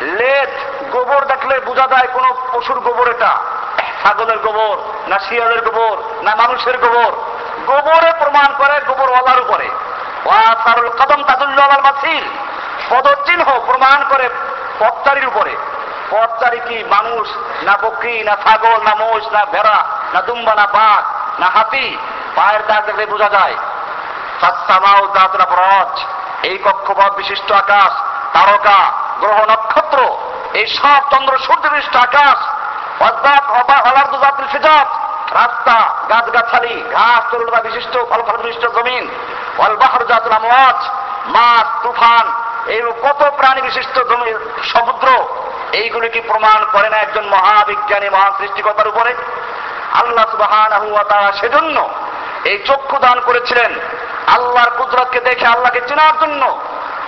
লেজ 0.00 0.52
গোবর 0.92 1.24
দেখলে 1.24 1.61
বোঝা 1.61 1.87
যায় 1.87 2.09
কোন 2.12 2.24
পশুর 2.52 2.81
গোবর 2.81 3.11
এটা। 3.11 3.33
ছাগলের 4.02 4.38
গোবর, 4.38 4.76
না 5.09 5.18
শিয়ালের 5.18 5.61
গোবর, 5.70 6.22
না 6.22 6.35
মানুষের 6.37 6.79
গোবর। 6.79 7.12
গোবরে 7.66 8.11
প্রমাণ 8.18 8.55
করে 8.59 8.76
গোবর 8.87 9.09
ওয়ালার 9.11 9.40
উপরে 9.40 9.68
ওয়াসারুল 10.24 10.88
কদম 10.88 11.22
তাদুল্ল 11.24 11.59
আল 11.61 11.83
মাসির 11.83 12.24
পদচিহ্ন 12.90 13.42
প্রমাণ 13.66 13.99
করে 14.09 14.29
পথচারীর 14.79 15.27
উপরে। 15.27 15.57
পথচারী 16.11 16.61
কি 16.68 16.85
মানুষ, 16.85 17.27
না 17.62 17.75
বকরি, 17.83 18.22
না 18.22 18.37
ছাগল, 18.44 18.79
না 18.83 18.94
মোষ, 18.94 19.25
না 19.33 19.44
ভেড়া, 19.44 19.79
না 20.14 20.20
দুম্বা, 20.22 20.55
না 20.55 20.66
বাঘ, 20.66 21.03
না 21.40 21.49
হাতি? 21.55 21.96
পায়ের 22.37 22.62
দাগ 22.66 22.85
দেখলে 22.87 23.07
বোঝা 23.07 23.29
যায়। 23.29 23.57
সাতসামাউ 24.40 25.07
দাতরা 25.07 25.44
ব্রজ, 25.44 25.94
এই 26.42 26.59
কক্ষপথ 26.64 27.12
বিশিষ্ট 27.16 27.53
আকাশ, 27.53 27.92
তারকা, 28.33 28.81
গ্রহ 29.20 29.38
নক্ষত্র, 29.44 29.99
এই 30.55 30.66
সব 30.66 31.01
চন্দ্র 31.11 31.38
সূর্য 31.38 31.64
বিশিষ্ট 31.68 31.96
আকাশ 31.96 32.38
অদ্দাত 33.01 33.44
অলার্দ 33.88 34.14
জাতির 34.22 34.49
ফিজাত 34.53 34.88
রাস্তা, 35.35 35.77
গাছগাছালি, 36.09 36.85
ঘাস, 36.94 37.22
তরুণতা 37.31 37.61
বিশিষ্ট 37.61 37.94
ফল 38.11 38.20
বিশিষ্ট 38.42 38.64
জমিন, 38.77 39.05
অলবাহর 39.59 40.03
জাতুল 40.07 40.33
আমওয়াজ 40.33 40.79
মাছ, 41.27 41.66
তুফান 41.83 42.27
এই 42.68 42.83
কত 43.02 43.31
প্রাণী 43.37 43.61
বিশিষ্ট 43.61 43.98
সমুদ্র? 44.74 45.09
এইগুলি 45.72 46.09
কি 46.09 46.20
প্রমাণ 46.20 46.64
করে 46.72 46.88
না 46.88 46.96
একজন 46.96 47.24
মহাবিজ্ঞানী 47.29 48.09
মহান 48.09 48.33
সৃষ্টিকর্তার 48.38 48.88
উপরে? 48.88 49.14
আল্লাহ 49.92 50.24
তাআলা 51.09 51.33
সেজন্য 51.33 51.88
এই 52.44 52.59
চক্ষু 52.66 52.98
দান 52.98 53.20
করেছিলেন। 53.20 53.72
আল্লাহর 54.26 54.70
কুদরতকে 54.70 55.20
দেখে 55.20 55.46
আল্লাহকে 55.46 55.81
চেনার 55.81 56.18
জন্য, 56.20 56.59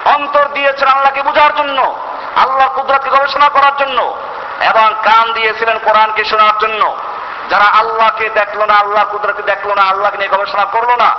অন্তর 0.04 0.48
দিয়েছেন 0.54 0.88
আল্লাহকে 0.88 1.22
বোঝার 1.22 1.56
জন্য, 1.56 1.94
আল্লাহর 2.36 2.68
কুদরতকে 2.68 3.10
গবেষণা 3.10 3.48
করার 3.48 3.72
জন্য, 3.78 4.16
এবং 4.60 4.94
কান 5.04 5.32
দিয়েছিলেন 5.32 5.78
কোরআনকে 5.78 6.24
শোনার 6.24 6.58
জন্য। 6.58 6.96
যারা 7.50 7.64
আল্লাহকে 7.64 8.28
দেখল 8.28 8.64
না 8.64 8.74
আল্লাহ 8.74 9.04
কুদরতকে 9.10 9.42
দেখল 9.42 9.74
না, 9.74 9.82
আল্লাহকে 9.82 10.18
নিয়ে 10.18 10.30
গবেষণা 10.30 10.64
করল 10.64 10.90
না, 10.98 11.10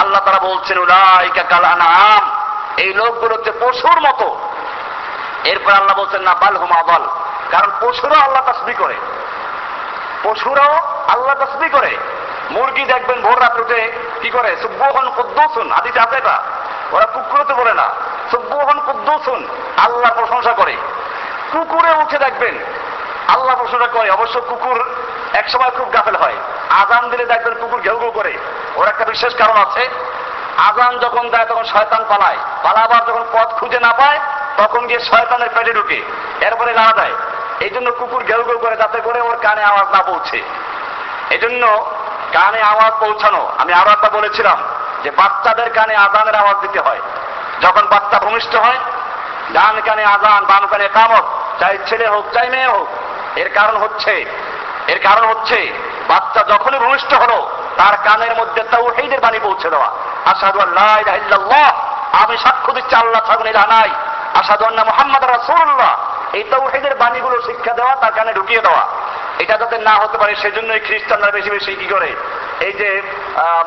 আল্লাহ 0.00 0.20
তারা 0.24 0.38
বলছেন, 0.38 0.78
উলাইকা 0.78 1.42
কাল 1.42 1.64
আনাম 1.64 2.31
এই 2.76 2.94
লোকগুলো 2.94 3.34
হচ্ছে 3.34 3.52
পশুর 3.60 4.00
মতো। 4.00 4.38
এরপর 5.44 5.72
আল্লাহ 5.72 5.98
বলছেন, 5.98 6.22
না, 6.22 6.34
বাল 6.34 6.56
হুমা 6.56 6.82
বল। 6.82 7.06
কারণ 7.50 7.70
পশুরও 7.80 8.14
আল্লাহ 8.14 8.52
তসবি 8.52 8.74
করে। 8.74 8.94
পশুরাও 10.22 10.72
আল্লাহ 11.08 11.44
তসবি 11.44 11.68
করে। 11.68 11.96
মুরগি 12.50 12.84
দেখবেন 12.84 13.22
ভোর 13.22 13.40
রাত 13.40 13.60
উঠে 13.60 13.92
কি 14.22 14.30
করে? 14.30 14.56
সুব্বহন 14.62 15.10
কুদ্দুসুন। 15.10 15.72
আদিতে 15.72 16.00
আছে 16.00 16.16
এটা। 16.16 16.42
ওরা 16.92 17.04
কুকুরতে 17.04 17.54
বলে 17.54 17.74
না। 17.74 17.88
সুব্বহন 18.30 18.80
কুদ্দুসুন। 18.80 19.48
আল্লাহ 19.76 20.14
প্রশংসা 20.14 20.52
করে। 20.52 20.76
কুকুরে 21.52 21.92
উঠে 21.92 22.18
দেখবেন, 22.18 22.58
আল্লাহ 23.28 23.56
প্রশংসা 23.56 23.86
করে। 23.86 24.10
অবশ্য 24.10 24.40
কুকুর 24.40 24.94
একসময় 25.32 25.70
খুব 25.70 25.92
গাফেল 25.92 26.16
হয়। 26.16 26.34
আজান 26.70 27.10
দিলে 27.10 27.24
দেখবেন 27.24 27.54
কুকুর 27.54 27.80
ঘেউ 27.80 27.98
ঘেউ 27.98 28.10
করে। 28.10 28.38
ওর 28.76 28.88
একটা 28.88 29.04
বিশেষ 29.04 29.36
কারণ 29.36 29.56
আছে। 29.56 29.88
আজান 30.58 30.98
যখন 30.98 31.30
দেয়, 31.30 31.44
তখন 31.44 31.64
শয়তান 31.64 32.04
পালায়। 32.08 32.36
পালাবার 32.62 33.04
যখন 33.06 33.24
পথ 33.32 33.48
খুঁজে 33.48 33.80
না 33.80 33.92
পায়, 33.92 34.18
তখন 34.56 34.86
গিয়ে 34.86 35.00
শয়তানের 35.00 35.48
পেটে 35.54 35.72
ঢুকে। 35.72 36.02
এরপরে 36.40 36.72
নাড়া 36.72 36.92
দেয়। 36.92 37.12
এই 37.60 37.70
জন্য 37.70 37.92
কুকুর 37.92 38.24
ঘেউ 38.24 38.42
ঘেউ 38.42 38.58
করে, 38.58 38.76
যাতে 38.76 39.00
করে 39.00 39.20
ওর 39.20 39.36
কানে 39.36 39.62
আওয়াজ 39.62 39.96
না 39.96 40.02
পৌঁছে। 40.02 40.42
এই 41.30 41.38
জন্য 41.38 41.86
কানে 42.32 42.62
আওয়াজ 42.62 42.92
পৌঁছানো, 43.00 43.48
আমি 43.58 43.72
আরও 43.72 43.90
একটা 43.90 44.08
বলেছিলাম 44.08 44.62
যে 45.02 45.10
বাচ্চাদের 45.10 45.70
কানে 45.70 45.96
আজানের 45.96 46.34
আওয়াজ 46.34 46.56
দিতে 46.60 46.80
হয়। 46.80 47.00
যখন 47.60 47.86
বাচ্চা 47.86 48.18
ভূমিষ্ঠ 48.18 48.56
হয়, 48.56 48.78
ডান 49.52 49.80
কানে 49.80 50.04
আজান, 50.04 50.44
বাম 50.44 50.66
কানে 50.66 50.88
কামত, 50.88 51.24
চাই 51.60 51.78
ছেলে 51.86 52.06
হোক, 52.06 52.24
চাই 52.32 52.50
মেয়ে 52.50 52.66
হোক, 52.66 52.86
এর 53.36 53.48
কারণ 53.54 53.76
হচ্ছে, 53.76 54.24
এর 54.88 54.98
কারণ 54.98 55.28
হচ্ছে, 55.28 55.72
বাচ্চা 56.08 56.44
যখনই 56.48 56.78
ভূমিষ্ঠ 56.78 57.14
হলো, 57.14 57.50
তার 57.76 57.96
কানের 58.04 58.34
মধ্যে 58.34 58.62
তাও 58.62 58.88
হেইদের 58.88 59.20
বাণী 59.20 59.38
পৌঁছে 59.42 59.70
দেওয়া। 59.70 59.90
আমি 62.22 62.36
সাক্ষ্য 62.44 62.70
দিচ্ছি, 62.76 62.94
আল্লাহ 63.02 63.22
ছাগল 63.28 63.46
ইলাহা 63.52 63.82
আসাদু 64.40 64.64
আন্না 64.70 64.84
মুহাম্মদ 64.90 65.22
রাসূলুল্লাহ। 65.36 65.92
এই 66.38 66.44
তৌহিদের 66.52 66.94
বাণীগুলো 67.02 67.36
শিক্ষা 67.48 67.72
দেওয়া, 67.78 67.92
তার 68.02 68.12
কানে 68.16 68.32
ঢুকিয়ে 68.38 68.64
দেওয়া। 68.66 68.82
এটা 69.42 69.54
যাতে 69.62 69.76
না 69.88 69.94
হতে 70.02 70.16
পারে, 70.20 70.32
সেজন্যই 70.42 70.82
খ্রিস্টানরা 70.86 71.30
বেশি 71.36 71.50
বেশি 71.56 71.70
কি 71.80 71.86
করে? 71.94 72.10
এই 72.66 72.72
যে 72.80 72.88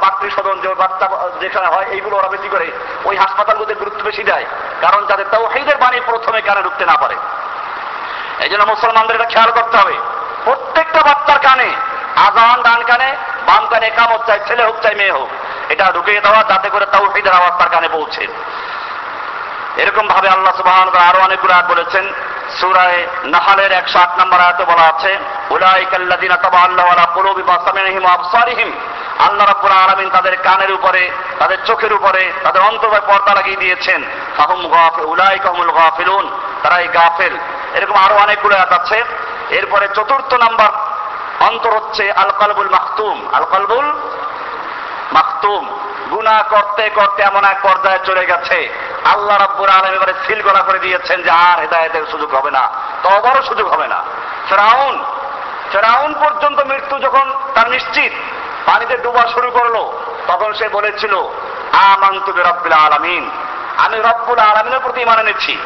মাতৃ 0.04 0.30
সদন 0.36 0.56
যে 0.64 0.68
বাচ্চা 0.84 1.06
যেখানে 1.44 1.68
হয়, 1.74 1.88
এইগুলো 1.96 2.16
ওরা 2.20 2.30
বেশি 2.36 2.50
করে। 2.54 2.68
ওই 3.10 3.16
হাসপাতালগুলোতে 3.24 3.76
গুরুত্ব 3.82 4.02
বেশি 4.10 4.24
দেয়, 4.30 4.46
কারণ 4.84 5.02
যাতে 5.10 5.24
তৌহিদের 5.36 5.78
বাণী 5.84 6.00
প্রথমে 6.10 6.40
কানে 6.48 6.62
ঢুকতে 6.68 6.84
না 6.92 6.96
পারে। 7.02 7.16
এই 8.44 8.50
জন্য 8.52 8.64
মুসলমানদের 8.74 9.18
এটা 9.18 9.32
খেয়াল 9.34 9.52
করতে 9.58 9.76
হবে। 9.82 9.96
প্রত্যেকটা 10.46 11.02
বাচ্চার 11.10 11.40
কানে, 11.48 11.70
আজান 12.26 12.58
ডান 12.68 12.82
কানে, 12.90 13.10
বাম 13.48 13.64
কানে 13.72 13.88
কামত 13.98 14.22
চাই, 14.28 14.40
ছেলে 14.48 14.64
হোক 14.68 14.78
চাই, 14.84 14.96
মেয়ে 15.02 15.16
হোক। 15.18 15.30
এটা 15.70 15.86
ঢুকিয়ে 15.94 16.22
দেওয়া, 16.22 16.44
যাতে 16.44 16.70
করে 16.70 16.86
তাও 16.86 17.06
তৌহিদের 17.06 17.34
আওয়াজ 17.34 17.54
তার 17.60 17.70
কানে 17.70 17.90
পৌঁছে। 17.90 18.28
এরকম 19.78 20.08
ভাবে 20.08 20.30
আল্লাহ 20.30 20.58
সুবহান 20.58 20.90
আরও 20.90 21.20
অনেকগুলো 21.20 21.54
আয়াত 21.54 21.66
বলেছেন। 21.66 22.14
সূরায়ে 22.60 23.08
নাহালের 23.24 23.72
108 23.72 24.20
নম্বর 24.20 24.40
আয়াতে 24.40 24.66
বলা 24.66 24.82
আছে 24.82 25.20
উলাইকাল্লাযিনা 25.50 26.36
তাবাল্লাহু 26.36 26.90
আলা 26.90 27.06
কুলুবি 27.14 27.42
বাসামিহিম 27.42 28.04
ওয়া 28.04 28.14
আবসারিহিম। 28.14 28.72
আল্লাহ 29.20 29.48
রাব্বুল 29.48 29.72
আলামিন 29.72 30.10
তাদের 30.10 30.38
কানের 30.38 30.72
উপরে, 30.72 31.12
তাদের 31.40 31.58
চোখের 31.66 31.94
উপরে, 31.94 32.34
তাদের 32.44 32.62
অন্তরে 32.62 33.00
পর্দা 33.08 33.34
লাগিয়ে 33.34 33.58
দিয়েছেন। 33.58 34.04
ফাহুম 34.38 34.68
গাফিল 34.68 35.06
উলাইকা 35.06 35.50
হুমুল 35.50 35.72
গাফিলুন 35.72 36.40
তারাই 36.64 36.88
গাফেল। 36.88 37.38
এরকম 37.74 37.96
আরও 37.96 38.16
অনেকগুলো 38.16 38.56
আয়াত 38.56 38.74
আছে। 38.74 39.04
এরপরে 39.50 39.88
চতুর্থ 39.88 40.34
নাম্বার 40.34 40.70
অন্তর 41.40 41.70
হচ্ছে 41.70 42.12
আল 42.12 42.32
কলবুল 42.32 42.70
মাখতুম। 42.70 43.28
আল 43.34 43.44
কলবুল 43.44 43.94
মাখতুম 45.12 45.64
গুনাহ 46.12 46.44
করতে 46.50 46.90
করতে 46.90 47.24
এমন 47.24 47.44
এক 47.44 47.58
পর্যায়ে 47.62 48.06
চলে 48.06 48.26
গেছে। 48.26 48.58
আল্লাহ 49.06 49.38
রাব্বুল 49.38 49.70
আলামিন 49.70 49.96
এবারে 49.96 50.14
সিল 50.28 50.42
গলা 50.42 50.62
করে 50.62 50.80
দিয়েছেন 50.80 51.22
যে 51.24 51.30
আর 51.30 51.60
হেদায়েতের 51.60 52.06
সুযোগ 52.12 52.36
হবে 52.36 52.52
না 52.52 52.70
তবরও 53.04 53.42
সুযোগ 53.42 53.68
হবে 53.74 53.88
না। 53.88 54.04
ফেরাউন 54.50 54.96
ফেরাউন 55.72 56.14
পর্যন্ত 56.14 56.60
মৃত্যু 56.60 57.00
যখন 57.00 57.34
তার 57.56 57.70
নিশ্চিত, 57.70 58.14
পানিতে 58.66 58.98
ডুবা 58.98 59.24
শুরু 59.34 59.50
করল, 59.52 59.76
তখন 60.28 60.54
সে 60.54 60.70
বলেছিল, 60.70 61.14
আমান্তু 61.92 62.34
বিরাব্বিল 62.34 62.74
আলামিন, 62.74 63.30
আমি 63.78 63.98
রব্বুল 63.98 64.40
আলামিনের 64.40 64.80
প্রতি 64.80 65.02
ইমান 65.02 65.20
এনেছি। 65.20 65.58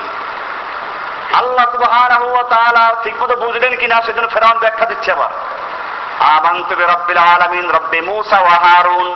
আল্লাহ 1.34 1.66
সুবহানাহু 1.72 2.28
ওয়া 2.32 2.44
তাআলা 2.44 2.84
বুঝলেন 3.36 3.76
কিনা 3.76 4.02
সেজন্য 4.06 4.30
ফেরাউন 4.30 4.58
ব্যাখ্যা 4.60 4.86
দিচ্ছে 4.86 5.12
আবার। 5.12 5.30
আমান্তু 6.20 6.76
বিরাব্বিল 6.76 7.18
আলামিন, 7.18 7.72
রব্বি 7.72 8.02
মূসা 8.02 8.40
ওয়া 8.40 8.50
হারুন। 8.50 9.16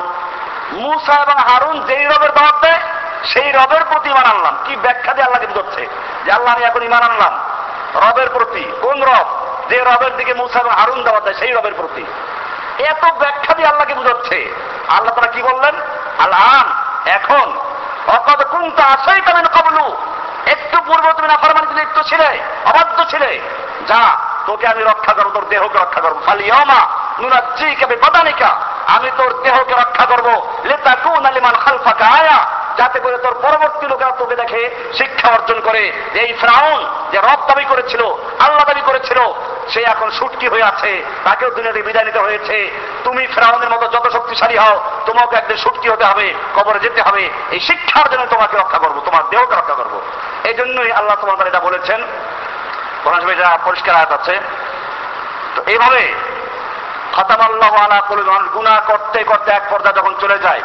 মূসা 0.72 1.14
এবং 1.14 1.36
হারুন 1.36 1.86
যেই 1.86 2.06
রবের 2.06 2.34
দাওয়াত 2.34 2.56
দেয়, 2.62 2.80
সেই 3.26 3.52
রবের 3.52 3.84
প্রতি 3.90 4.10
ইমান 4.10 4.26
আনলাম। 4.26 4.58
কি 4.66 4.76
ব্যাখ্যা 4.76 5.14
দিয়ে 5.14 5.26
আল্লাহকে 5.26 5.48
বুঝাচ্ছে 5.48 5.88
যে 6.26 6.32
আল্লাহ, 6.32 6.56
আমি 6.56 6.64
এখন 6.66 6.84
ইমান 6.84 7.04
আনলাম। 7.04 7.40
রবের 7.96 8.30
প্রতি, 8.30 8.72
কোন 8.82 9.04
রব? 9.04 9.26
যে 9.70 9.84
রবের 9.84 10.18
দিকে 10.18 10.34
মুসা 10.34 10.60
এবং 10.60 10.72
হারুন 10.72 11.04
দেওয়া 11.04 11.20
দেয়, 11.20 11.36
সেই 11.36 11.52
রবের 11.52 11.74
প্রতি। 11.78 12.06
এত 12.84 13.06
ব্যাখ্যা 13.06 13.54
দিয়ে 13.56 13.68
আল্লাহকে 13.68 13.94
বুঝাচ্ছে 13.94 14.54
আল্লাহ 14.88 15.16
তারা 15.16 15.28
কি 15.28 15.42
বললেন? 15.42 15.76
আল্লাহ 16.20 16.64
এখন, 17.06 17.58
অকদ 18.08 18.44
কুমতা 18.44 18.84
আশাই 18.84 19.22
কামেন 19.22 19.48
কবলু। 19.48 19.98
একটু 20.46 20.82
পূর্ব 20.82 21.12
তুমি 21.12 21.28
না 21.28 21.38
ফরমানিতে 21.38 21.74
লিপ্ত 21.74 22.02
ছিলে, 22.02 22.40
অবাধ্য 22.66 23.06
ছিলে। 23.10 23.40
যা 23.88 24.33
তোকে 24.46 24.68
আমি 24.68 24.84
রক্ষা 24.84 25.14
করব, 25.14 25.30
তোর 25.34 25.46
দেহকে 25.50 25.78
রক্ষা 25.78 26.02
করব। 26.02 26.22
খালি 26.26 26.52
অমা 26.52 26.88
নুনাজ্জি 27.22 27.76
কবে 27.76 27.96
বদানিকা। 27.96 28.62
আমি 28.88 29.12
তোর 29.18 29.42
দেহকে 29.42 29.74
রক্ষা 29.74 30.06
করব। 30.06 30.48
লেতা 30.64 30.96
কুন 30.96 31.26
আলিমান 31.26 31.56
খালফাকা 31.56 32.06
আয়া। 32.06 32.64
যাতে 32.78 33.00
করে 33.00 33.18
তোর 33.18 33.34
পরবর্তী 33.34 33.88
লোকেরা 33.88 34.12
তোকে 34.12 34.36
দেখে 34.36 34.92
শিক্ষা 34.98 35.28
অর্জন 35.28 35.62
করে। 35.62 35.94
এই 36.14 36.34
ফ্রাউন 36.34 36.86
যে 37.12 37.18
রব 37.18 37.48
দাবি 37.48 37.66
করেছিল, 37.66 38.02
আল্লাহ 38.40 38.66
দাবি 38.66 38.82
করেছিল, 38.82 39.20
সে 39.70 39.82
এখন 39.82 40.12
সুটকি 40.12 40.48
হয়ে 40.48 40.64
আছে। 40.64 41.04
তাকেও 41.24 41.50
দুনিয়া 41.50 41.74
থেকে 41.74 41.86
বিদায় 41.86 42.06
নিতে 42.06 42.20
হয়েছে। 42.20 42.72
তুমি 43.04 43.28
ফ্রাউনের 43.28 43.70
মতো 43.70 43.88
যত 43.88 44.10
শক্তিশালী 44.10 44.58
হও 44.58 44.82
তোমাকে 45.06 45.36
একদিন 45.36 45.58
সুটকি 45.58 45.90
হতে 45.90 46.04
হবে, 46.04 46.34
কবরে 46.56 46.80
যেতে 46.80 47.02
হবে। 47.02 47.30
এই 47.52 47.60
শিক্ষার 47.60 48.10
জন্য 48.10 48.26
তোমাকে 48.26 48.58
রক্ষা 48.58 48.78
করব, 48.78 49.02
তোমার 49.06 49.24
দেহকে 49.30 49.56
রক্ষা 49.56 49.74
করব। 49.74 50.02
এই 50.44 50.54
জন্যই 50.54 50.92
আল্লাহ 50.92 51.16
তোমাদের 51.22 51.48
এটা 51.48 51.60
বলেছেন 51.60 52.04
কোরআন 53.04 53.22
শরীফে 53.22 53.46
পরিষ্কার 53.64 53.94
আয়াত 53.96 54.12
আছে। 54.12 54.36
তো 55.56 55.60
এইভাবে 55.72 56.04
খতামাল্লাহ 57.16 57.74
আলা 57.84 57.98
কুলুবি 58.08 58.30
মানুষ 58.30 58.48
গুনাহ 58.52 58.78
করতে 58.88 59.20
করতে 59.24 59.52
এক 59.52 59.64
পর্দা 59.70 59.92
যখন 59.92 60.14
চলে 60.22 60.38
যায়, 60.40 60.62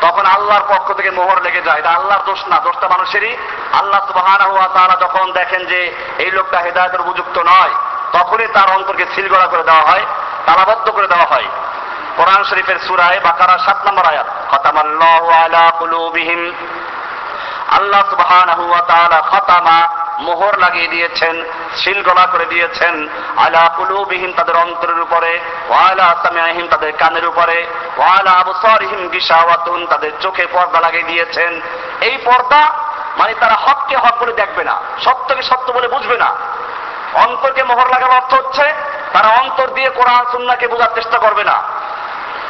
তখন 0.00 0.24
আল্লাহর 0.26 0.64
পক্ষ 0.72 0.88
থেকে 0.92 1.10
মোহর 1.10 1.38
লেগে 1.42 1.62
যায়। 1.62 1.78
এটা 1.78 1.90
আল্লাহর 1.90 2.24
দোষ 2.26 2.40
না, 2.46 2.56
দোষটা 2.64 2.86
মানুষেরই। 2.88 3.32
আল্লাহ 3.80 4.00
সুবহানাহু 4.08 4.52
ওয়া 4.56 4.68
যখন 5.00 5.32
দেখেন 5.32 5.62
যে 5.66 5.80
এই 6.18 6.30
লোকটা 6.30 6.58
হেদায়েতের 6.58 7.00
উপযুক্ত 7.00 7.36
নয়, 7.38 7.74
তখনই 8.12 8.46
তার 8.46 8.68
অন্তরকে 8.76 9.04
সিলগড়া 9.14 9.46
করে 9.46 9.62
দেওয়া 9.62 9.84
হয়, 9.90 10.04
তালাবদ্ধ 10.46 10.86
করে 10.90 11.06
দেওয়া 11.06 11.26
হয়। 11.32 11.48
কোরআন 12.16 12.42
শরীফের 12.44 12.78
সূরায় 12.86 13.18
বাকারা 13.20 13.56
সাত 13.66 13.78
নম্বর 13.86 14.04
আয়াত, 14.12 14.28
খতামাল্লাহু 14.50 15.28
আলা 15.42 15.64
কুলুবিহিম। 15.78 16.40
আল্লাহ 17.78 18.02
সুবহানাহু 18.10 18.64
ওয়া 18.70 18.82
তাআলা 18.90 19.18
খতামা 19.30 19.78
মোহর 20.18 20.58
লাগিয়ে 20.58 20.88
দিয়েছেন 20.88 21.44
শিলগলা 21.76 22.26
করে 22.26 22.46
দিয়েছেন। 22.46 23.08
আলা 23.36 23.64
কুলুবিহিম 23.76 24.32
তাদের 24.32 24.56
অন্তরের 24.56 25.00
উপরে 25.00 25.40
ওয়ালা 25.68 26.16
সামিআহিম 26.22 26.66
তাদের 26.68 26.92
কানের 26.92 27.26
উপরে 27.26 27.66
ওয়ালা 27.98 28.30
আবসারিহিম 28.30 29.08
গিশাওয়াতুন 29.08 29.86
তাদের 29.86 30.12
চোখে 30.20 30.46
পর্দা 30.46 30.80
লাগিয়ে 30.80 31.02
দিয়েছেন। 31.02 31.60
এই 32.00 32.16
পর্দা 32.24 32.60
মানে 33.16 33.34
তারা 33.34 33.54
হককে 33.54 33.96
হক 33.96 34.14
বলে 34.20 34.32
দেখবে 34.32 34.64
না, 34.64 34.76
সত্যকে 35.04 35.42
সত্য 35.42 35.72
বলে 35.72 35.88
বুঝবে 35.88 36.16
না। 36.16 36.30
অন্তরকে 37.14 37.62
মোহর 37.62 37.88
লাগানোর 37.90 38.16
অর্থ 38.16 38.34
হচ্ছে, 38.34 38.74
তারা 39.12 39.28
অন্তর 39.28 39.68
দিয়ে 39.74 39.90
কোরআন 39.90 40.24
সুন্নাহকে 40.32 40.66
বোঝার 40.68 40.94
চেষ্টা 40.94 41.18
করবে 41.18 41.44
না। 41.44 41.62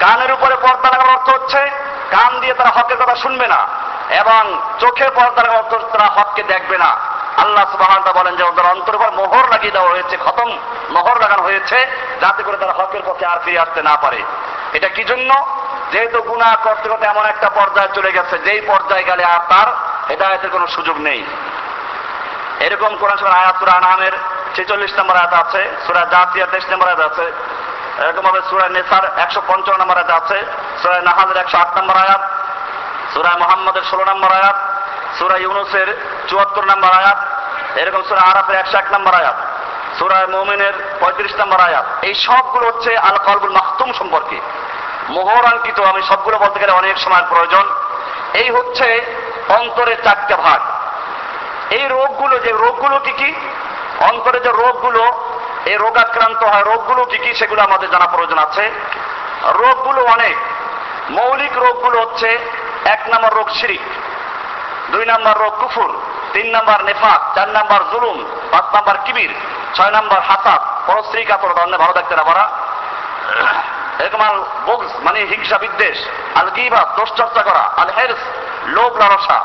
কানের 0.00 0.32
উপরে 0.32 0.54
পর্দা 0.56 0.88
লাগানোর 0.90 1.16
অর্থ 1.16 1.28
হচ্ছে, 1.30 1.70
কান 2.10 2.40
দিয়ে 2.40 2.54
তারা 2.54 2.70
হকের 2.76 2.96
কথা 2.96 3.16
শুনবে 3.16 3.46
না, 3.46 3.66
এবং 4.20 4.60
চোখে 4.80 5.10
পর্দা 5.10 5.42
লাগানোর 5.42 5.62
অর্থ 5.62 5.72
তারা 5.92 6.08
হককে 6.16 6.42
দেখবে 6.42 6.78
না। 6.78 6.96
আল্লাহ 7.42 7.64
সুবহান 7.72 8.00
বলেন 8.18 8.34
যে 8.36 8.44
ওদের 8.50 8.66
অন্তর 8.74 8.94
উপর 8.98 9.10
মোহর 9.20 9.44
লাগিয়ে 9.52 9.74
দেওয়া 9.76 9.90
হয়েছে, 9.90 10.16
খতম 10.24 10.48
মোহর 10.94 11.16
লাগানো 11.24 11.42
হয়েছে, 11.42 11.78
যাতে 12.22 12.42
করে 12.42 12.56
তারা 12.56 12.74
হকের 12.78 13.02
পক্ষে 13.08 13.26
আর 13.26 13.38
ফিরে 13.44 13.62
আসতে 13.64 13.80
না 13.82 13.94
পারে। 13.96 14.20
এটা 14.76 14.88
কি 14.88 15.04
জন্য? 15.04 15.30
যেহেতু 15.92 16.18
গুনাহ 16.30 16.52
করতে 16.66 16.86
করতে 16.88 17.06
এমন 17.06 17.24
একটা 17.32 17.48
পর্যায়ে 17.58 17.94
চলে 17.96 18.10
গেছে, 18.12 18.38
যেই 18.46 18.60
পর্যায়ে 18.70 19.04
গেলে 19.04 19.22
আর 19.24 19.40
তার 19.50 19.68
হেদায়তের 20.10 20.50
কোনো 20.50 20.66
সুযোগ 20.66 20.96
নেই। 20.98 21.20
এরকম 22.66 22.92
কোন 23.02 23.10
সময় 23.20 23.36
আয়াত, 23.40 23.56
সুরা 23.60 23.76
নামের 23.80 24.14
ছেচল্লিশ 24.54 24.92
নম্বর 24.98 25.16
আয়াত 25.20 25.34
আছে, 25.42 25.62
সুরা 25.86 26.02
জাতিয়া 26.12 26.46
তেইশ 26.52 26.66
নম্বর 26.70 26.88
আয়াত 26.88 27.02
আছে 27.10 27.26
এরকম 28.02 28.22
ভাবে 28.28 28.40
সুরা 28.50 28.66
নেসার 28.68 29.04
একশো 29.24 29.40
পঞ্চান্ন 29.48 29.78
নম্বর 29.80 29.96
আয়াত 30.00 30.12
আছে, 30.20 30.38
সুরা 30.80 30.96
নাহাজের 31.08 31.38
একশো 31.42 31.56
আট 31.62 31.70
নম্বর 31.78 31.96
আয়াত, 32.04 32.22
সুরা 33.12 33.30
মোহাম্মদের 33.42 33.84
ষোলো 33.90 34.04
নম্বর 34.12 34.30
আয়াত, 34.38 34.58
সুরা 35.18 35.36
ইউনুসের 35.44 35.88
চুয়াত্তর 36.28 36.64
নম্বর 36.64 36.90
আয়াত, 37.00 37.18
এরকম 37.78 38.02
সুরা 38.08 38.20
আরাফের 38.20 38.56
একশো 38.56 38.76
এক 38.78 38.88
নম্বর 38.92 39.14
আয়াত 39.14 39.36
সুরায় 39.98 40.26
মোমিনের 40.26 40.74
পঁয়ত্রিশ 41.00 41.34
নম্বর 41.40 41.60
আয়াত, 41.60 41.86
এই 42.02 42.14
সবগুলো 42.14 42.66
হচ্ছে 42.66 42.90
আল 42.98 43.16
কলবুল 43.18 43.52
মাহতুম 43.52 43.92
সম্পর্কে। 43.92 44.38
মোহরাঙ্কিত, 45.08 45.80
আমি 45.80 46.02
সবগুলো 46.02 46.38
বলতে 46.38 46.60
গেলে 46.60 46.72
অনেক 46.72 46.98
সময় 46.98 47.24
প্রয়োজন। 47.28 47.64
এই 48.34 48.50
হচ্ছে 48.50 48.88
অন্তরের 49.48 49.96
চারটা 50.04 50.36
ভাগ। 50.36 50.60
এই 51.70 51.84
রোগগুলো, 51.88 52.38
যে 52.38 52.50
রোগগুলো 52.52 52.98
কি 52.98 53.12
কি? 53.12 53.34
অন্তরে 54.00 54.40
যে 54.40 54.52
রোগগুলো 54.52 55.02
এই 55.66 55.76
রোগাক্রান্ত 55.76 56.44
হয়, 56.44 56.64
রোগগুলো 56.64 57.04
কি 57.04 57.18
কি 57.18 57.34
সেগুলো 57.34 57.62
আমাদের 57.62 57.90
জানা 57.90 58.06
প্রয়োজন 58.06 58.38
আছে। 58.38 58.70
রোগগুলো 59.44 60.00
অনেক। 60.04 60.36
মৌলিক 61.10 61.52
রোগগুলো 61.58 61.96
হচ্ছে 62.00 62.38
এক 62.84 63.00
নম্বর 63.12 63.32
রোগ 63.34 63.48
শিরিক, 63.50 63.84
দুই 64.90 65.04
নম্বর 65.06 65.34
রোগ 65.38 65.52
কুফুর 65.60 65.90
তিন 66.34 66.56
নম্বর 66.56 66.84
নেফাক, 66.84 67.34
চার 67.34 67.48
নম্বর 67.48 67.84
জুলুম, 67.92 68.24
পাঁচ 68.50 68.76
নম্বর 68.76 68.96
কিবির, 69.04 69.34
ছয় 69.74 69.90
নম্বর 69.90 70.20
হাসাদ। 70.20 70.90
পরশ্রী 70.90 71.24
কাতর 71.24 71.54
ধরনের 71.54 71.78
ভালো 71.78 71.92
দেখতে 71.92 72.16
না 72.16 72.22
পারা 72.22 72.50
এরকম 73.98 74.20
আল 74.20 74.44
মানে 74.98 75.18
হিংসা 75.20 75.58
বিদ্বেষ। 75.58 75.98
আল 76.34 76.50
গিবা, 76.50 76.84
দোষ 76.96 77.08
চর্চা 77.12 77.42
করা। 77.42 77.70
আল 77.76 77.90
হেরস, 77.90 78.18
লোভ 78.64 78.96
লালসা। 78.96 79.44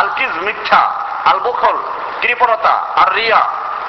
আল 0.00 0.08
কিজ, 0.16 0.30
মিথ্যা। 0.36 0.90
আল 1.24 1.38
বুখল, 1.38 1.76
কৃপণতা। 2.20 2.84
আর 2.96 3.12
রিয়া, 3.12 3.40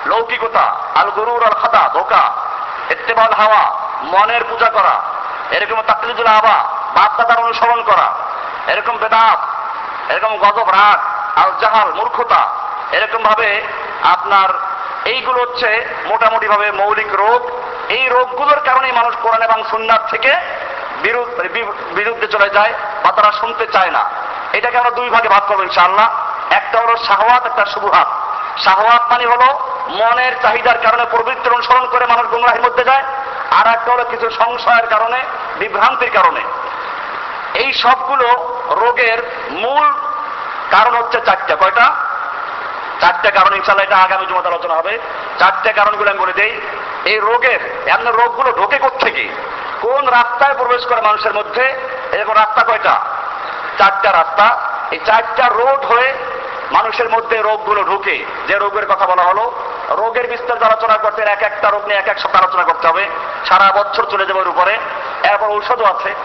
লৌকিকতা। 0.06 0.76
আল 0.95 1.10
গরুর 1.10 1.43
আল 1.43 1.54
খাদা 1.54 1.89
ধোকা। 1.93 2.32
ইত্তেবাল 2.89 3.34
হাওয়া, 3.34 3.80
মনের 4.04 4.43
পূজা 4.43 4.70
করা। 4.70 5.02
এরকম 5.52 5.82
তাকলিদুল 5.82 6.28
আবা 6.28 6.58
বাপ 6.95 7.12
দাদার 7.18 7.39
অনুসরণ 7.39 7.84
করা। 7.84 8.14
এরকম 8.68 8.97
বেদাত, 8.97 9.39
এরকম 10.12 10.38
গজব 10.38 10.70
রাগ। 10.70 11.11
আল 11.36 11.51
জাহাল 11.61 11.93
মূর্খতা। 11.93 12.49
এরকম 12.91 13.23
ভাবে 13.23 13.61
আপনার 14.03 14.49
এইগুলো 15.05 15.41
হচ্ছে 15.41 15.88
মোটামুটি 16.05 16.47
ভাবে 16.47 16.71
মৌলিক 16.71 17.15
রোগ। 17.15 17.61
এই 17.89 18.09
রোগগুলোর 18.09 18.59
কারণে 18.59 18.91
মানুষ 18.91 19.15
কোরআন 19.15 19.41
এবং 19.41 19.63
সুন্নার 19.63 20.07
থেকে 20.09 20.36
বিরু- 21.01 21.25
বিরুদ্ধে 21.95 22.27
চলে 22.27 22.49
যায় 22.49 22.73
বা 23.03 23.11
তারা 23.11 23.32
শুনতে 23.32 23.67
চায় 23.67 23.91
না। 23.91 24.09
এটাকে 24.53 24.77
আমরা 24.77 24.89
দুই 24.89 25.09
ভাগে 25.09 25.29
ভাগ 25.29 25.43
করব 25.47 25.63
ইনশাআল্লাহ। 25.63 26.09
একটা 26.51 26.79
হলো 26.79 26.97
শাহওয়াত, 26.97 27.45
একটা 27.45 27.65
শুভহাত 27.65 28.07
শাহওয়াত 28.59 29.01
মানে 29.11 29.25
হলো 29.25 29.59
মনের 29.89 30.32
চাহিদার 30.41 30.77
কারণে 30.77 31.05
প্রবৃত্তির 31.05 31.53
অনুসরণ 31.53 31.88
করে 31.88 32.05
মানুষ 32.05 32.27
গুমরাহির 32.27 32.61
মধ্যে 32.61 32.84
যায়। 32.84 33.03
আর 33.51 33.67
একটা 33.67 33.91
হলো 33.91 34.03
কিছু 34.03 34.29
সংশয়ের 34.29 34.88
কারণে, 34.88 35.23
বিভ্রান্তির 35.59 36.11
কারণে। 36.11 36.39
এই 37.53 37.73
সবগুলো 37.73 38.61
রোগের 38.69 39.47
মূল 39.51 39.93
কারণ 40.72 40.95
হচ্ছে 40.95 41.19
চারটা। 41.26 41.55
কয়টা? 41.55 41.95
চারটে 43.01 43.32
কারণ 43.32 43.55
ইনশাল্লাহ 43.55 43.86
এটা 43.86 43.97
আগামী 43.97 44.26
জমাতে 44.26 44.47
আলোচনা 44.47 44.74
হবে। 44.74 44.99
চারটে 45.39 45.74
কারণগুলো 45.74 46.09
আমি 46.09 46.19
বলে 46.19 46.34
দেই। 46.34 46.61
এই 47.05 47.19
রোগের, 47.19 47.84
এমন 47.88 48.07
রোগগুলো 48.07 48.51
ঢোকে 48.51 48.80
থেকে 48.99 49.30
কোন 49.82 50.07
রাস্তায় 50.07 50.53
প্রবেশ 50.53 50.86
করে 50.86 51.01
মানুষের 51.01 51.34
মধ্যে? 51.34 51.63
এরকম 52.11 52.34
রাস্তা 52.34 52.63
কয়টা? 52.63 53.01
চারটা 53.78 54.11
রাস্তা। 54.11 54.57
এই 54.91 54.99
চারটা 55.05 55.47
রোড 55.47 55.86
হয়ে 55.86 56.13
মানুষের 56.72 57.09
মধ্যে 57.09 57.41
রোগগুলো 57.41 57.84
ঢুকে। 57.84 58.26
যে 58.47 58.55
রোগের 58.55 58.86
কথা 58.86 59.05
বলা 59.05 59.24
হলো, 59.24 59.53
রোগের 59.89 60.28
বিস্তারিত 60.28 60.63
আলোচনা 60.63 60.97
করতে 60.97 61.22
এক 61.22 61.41
একটা 61.41 61.69
রোগ 61.69 61.86
নিয়ে 61.86 61.99
এক 61.99 62.07
এক 62.07 62.19
সপ্তাহ 62.19 62.43
আলোচনা 62.43 62.63
করতে 62.63 62.88
হবে। 62.88 63.09
সারা 63.45 63.72
বছর 63.72 64.03
চলে 64.03 64.26
যাবে 64.26 64.39
উপরে। 64.39 64.78
এরপর 65.24 65.47
ঔষধও 65.47 65.86
আছে। 65.86 66.15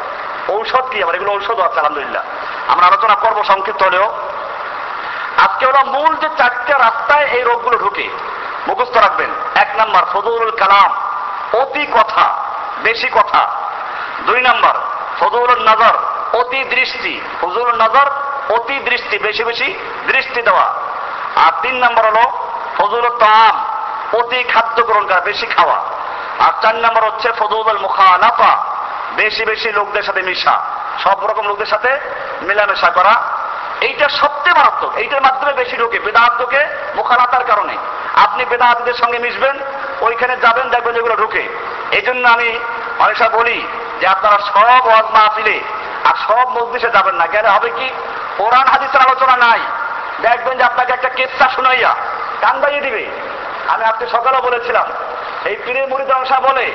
ঔষধ 0.49 0.84
কি 0.90 1.03
আবার? 1.03 1.14
এগুলো 1.14 1.32
ঔষধও 1.32 1.62
আছে, 1.62 1.78
আলহামদুলিল্লাহ। 1.78 2.22
আমরা 2.68 2.86
আলোচনা 2.86 3.14
করব 3.14 3.44
সংক্ষিপ্ত 3.44 3.82
হলেও। 3.82 4.16
আজকে 5.43 5.66
ওরা 5.66 5.84
মূল 5.84 6.16
যে 6.16 6.28
চারটে 6.39 6.72
রাস্তায় 6.72 7.26
এই 7.26 7.43
রোগগুলো 7.43 7.78
ঢুকে, 7.78 8.09
মুখস্থ 8.68 8.97
রাখবেন। 8.97 9.30
এক 9.55 9.68
নাম্বার, 9.76 10.05
ফজলুল 10.12 10.51
কালাম, 10.51 10.95
অতি 11.61 11.87
কথা, 11.87 12.34
বেশি 12.82 13.09
কথা। 13.09 13.49
দুই 14.26 14.41
নাম্বার, 14.41 14.74
ফজলুল 15.20 15.68
নজর, 15.68 15.99
অতি 16.39 16.64
দৃষ্টি। 16.64 17.20
ফজলুল 17.41 17.82
নজর, 17.82 18.11
অতি 18.49 18.78
দৃষ্টি, 18.78 19.18
বেশি 19.18 19.45
বেশি 19.45 19.78
দৃষ্টি 20.07 20.43
দেওয়া। 20.43 20.74
আর 21.37 21.53
তিন 21.62 21.74
নাম্বার 21.74 22.07
হলো, 22.07 22.49
ফজলুল 22.78 23.09
তাম, 23.09 23.64
অতি 24.18 24.43
খাদ্য 24.43 24.82
গ্রহণ 24.82 25.07
করা, 25.07 25.20
বেশি 25.20 25.47
খাওয়া। 25.47 25.76
আর 26.39 26.62
চার 26.62 26.74
নাম্বার 26.74 27.05
হচ্ছে, 27.05 27.32
ফজলুল 27.32 27.78
মুখালাফা, 27.78 28.64
বেশি 29.16 29.45
বেশি 29.45 29.72
লোকদের 29.72 30.03
সাথে 30.03 30.22
মিশা। 30.22 30.61
সব 31.05 31.30
রকম 31.30 31.47
লোকদের 31.49 31.66
সাথে 31.66 32.01
মেলামেশা 32.43 32.91
করা 32.91 33.36
এইটা 33.81 34.09
সবচেয়ে 34.09 34.55
মারাত্মক, 34.55 34.95
এইটার 34.95 35.22
মাধ্যমে 35.22 35.53
বেশি 35.53 35.77
ঢোকে 35.77 35.99
বেদাত 35.99 36.41
ঢোকে 36.41 36.66
মুখালাতার 36.95 37.45
কারণে। 37.45 37.77
আপনি 38.14 38.45
বেদাতদের 38.45 38.95
সঙ্গে 38.95 39.18
মিশবেন, 39.18 39.59
ওইখানে 40.01 40.37
যাবেন, 40.37 40.68
দেখবেন 40.68 40.95
যেগুলো 40.95 41.16
ঢুকে। 41.16 41.49
এই 41.91 42.03
জন্য 42.03 42.29
আমি 42.29 42.59
অনেক 42.99 43.16
সময় 43.16 43.31
বলি 43.31 43.66
যে 44.01 44.07
আপনারা 44.07 44.39
সব 44.39 44.87
ওয়াজ 44.87 45.05
মাহফিলে 45.05 45.61
আর 46.05 46.14
সব 46.29 46.49
মজলিসে 46.49 46.91
যাবেন 46.91 47.14
না। 47.14 47.27
গেলে 47.27 47.49
হবে 47.49 47.70
কি? 47.70 47.91
কোরআন, 48.39 48.66
হাদিসের 48.68 49.01
আলোচনা 49.01 49.37
নাই। 49.37 49.61
দেখবেন 50.22 50.59
যে 50.59 50.64
আপনাকে 50.64 50.93
একটা 50.93 51.09
কেসা 51.09 51.49
শুনাইয়া 51.49 51.95
কান 52.41 52.61
বাইয়ে 52.61 52.81
দিবে। 52.81 53.07
আমি 53.68 53.85
আজকে 53.85 54.07
সকালে 54.07 54.41
বলেছিলাম, 54.41 54.85
এই 55.45 55.57
পীরের 55.64 55.89
মুড়ি 55.89 56.05
দংশা 56.05 56.41
বলে 56.41 56.72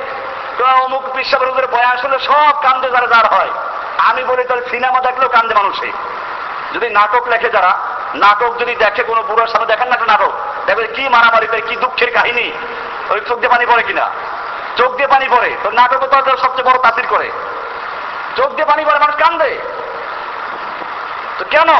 অমুক 0.84 1.16
বিশ্বাবরদের 1.16 1.66
বয়ান 1.66 1.96
শুনলে 1.98 2.18
সব 2.18 2.62
কান্দে 2.62 2.90
যারা, 2.90 3.06
যার 3.06 3.26
হয়। 3.26 3.50
আমি 3.98 4.24
বলি, 4.24 4.44
তাহলে 4.44 4.68
সিনেমা 4.70 5.00
দেখলেও 5.00 5.28
কান্দে 5.28 5.54
মানুষে। 5.54 5.92
যদি 6.74 6.90
নাটক 6.90 7.24
লেখে 7.28 7.50
যারা, 7.50 7.72
নাটক 8.14 8.52
যদি 8.58 8.74
দেখে 8.74 9.02
কোনো 9.02 9.22
বুড়োর 9.22 9.48
সামনে 9.48 9.66
দেখেন 9.66 9.88
না 9.88 9.94
একটা 9.94 10.06
নাটক 10.06 10.32
দেখবে 10.66 10.86
কি 10.86 11.08
মারামারি 11.08 11.46
করে, 11.46 11.60
কি 11.60 11.74
দুঃখের 11.76 12.10
কাহিনী। 12.12 12.46
ওই 13.10 13.20
চোখ 13.28 13.38
দিয়ে 13.38 13.48
পানি 13.48 13.66
পড়ে 13.66 13.82
কিনা? 13.82 14.06
চোখ 14.76 14.90
দিয়ে 14.96 15.08
পানি 15.08 15.26
পড়ে। 15.28 15.50
তো 15.62 15.70
নাটকও 15.70 16.06
তো 16.06 16.36
সবচেয়ে 16.36 16.68
বড় 16.68 16.78
তাসির 16.82 17.06
করে। 17.08 17.28
চোখ 18.36 18.50
দিয়ে 18.56 18.64
পানি 18.64 18.82
পড়ে, 18.84 18.98
মানুষ 18.98 19.16
কান্দে 19.16 19.58
তো 21.38 21.44
কেন? 21.50 21.70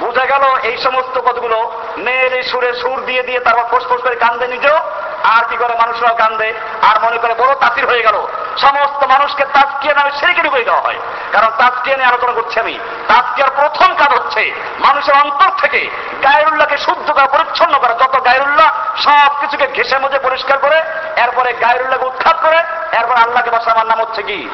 বোঝা 0.00 0.24
গেল 0.24 0.44
এই 0.62 0.76
সমস্ত 0.78 1.18
কতগুলো 1.18 1.72
মেয়ের 1.96 2.32
এই 2.32 2.42
সুরে 2.42 2.72
সুর 2.74 3.04
দিয়ে 3.04 3.22
দিয়ে 3.22 3.40
তারপর 3.40 3.64
ফোস 3.70 3.88
ফোস 3.88 4.02
করে 4.02 4.16
কান্দে 4.16 4.48
নিজেও, 4.48 4.78
আর 5.24 5.44
কি 5.44 5.56
করে 5.56 5.74
মানুষরাও 5.74 6.14
কান্দে, 6.14 6.54
আর 6.82 7.04
মনে 7.04 7.16
করে 7.16 7.34
বড় 7.34 7.54
তাসির 7.54 7.86
হয়ে 7.86 8.02
গেল। 8.02 8.26
সমস্ত 8.56 9.04
মানুষকে 9.04 9.44
তাজকিয়া 9.44 9.94
নামে 9.94 10.10
সেকে 10.10 10.42
ডুবে 10.42 10.64
দেওয়া 10.64 10.80
হয়। 10.80 10.98
কারণ 11.32 11.48
তাজকিয়া 11.58 11.96
নিয়ে 11.96 12.08
আলোচনা 12.08 12.32
করছি 12.32 12.60
আমি। 12.60 12.78
তাজকিয়ার 13.08 13.50
প্রথম 13.56 13.94
কাজ 13.94 14.18
হচ্ছে 14.18 14.54
মানুষের 14.78 15.14
অন্তর 15.14 15.50
থেকে 15.58 15.90
গায়রুল্লাহকে 16.22 16.78
শুদ্ধ 16.78 17.10
করা, 17.10 17.26
পরিচ্ছন্ন 17.26 17.78
করা। 17.78 17.94
যত 17.94 18.24
গায়রুল্লাহ, 18.24 18.70
সব 18.96 19.40
কিছুকে 19.40 19.66
ঘেসে 19.66 19.98
মধ্যে 19.98 20.18
পরিষ্কার 20.18 20.58
করে, 20.58 20.76
এরপরে 21.16 21.52
গায়রুল্লাহকে 21.52 22.04
উৎখাত 22.04 22.36
করে, 22.42 22.56
এরপর 22.92 23.14
আল্লাহকে 23.14 23.50
বসা 23.50 23.70
আমার 23.70 23.86
নাম 23.86 24.00
হচ্ছে 24.00 24.22
কি? 24.22 24.48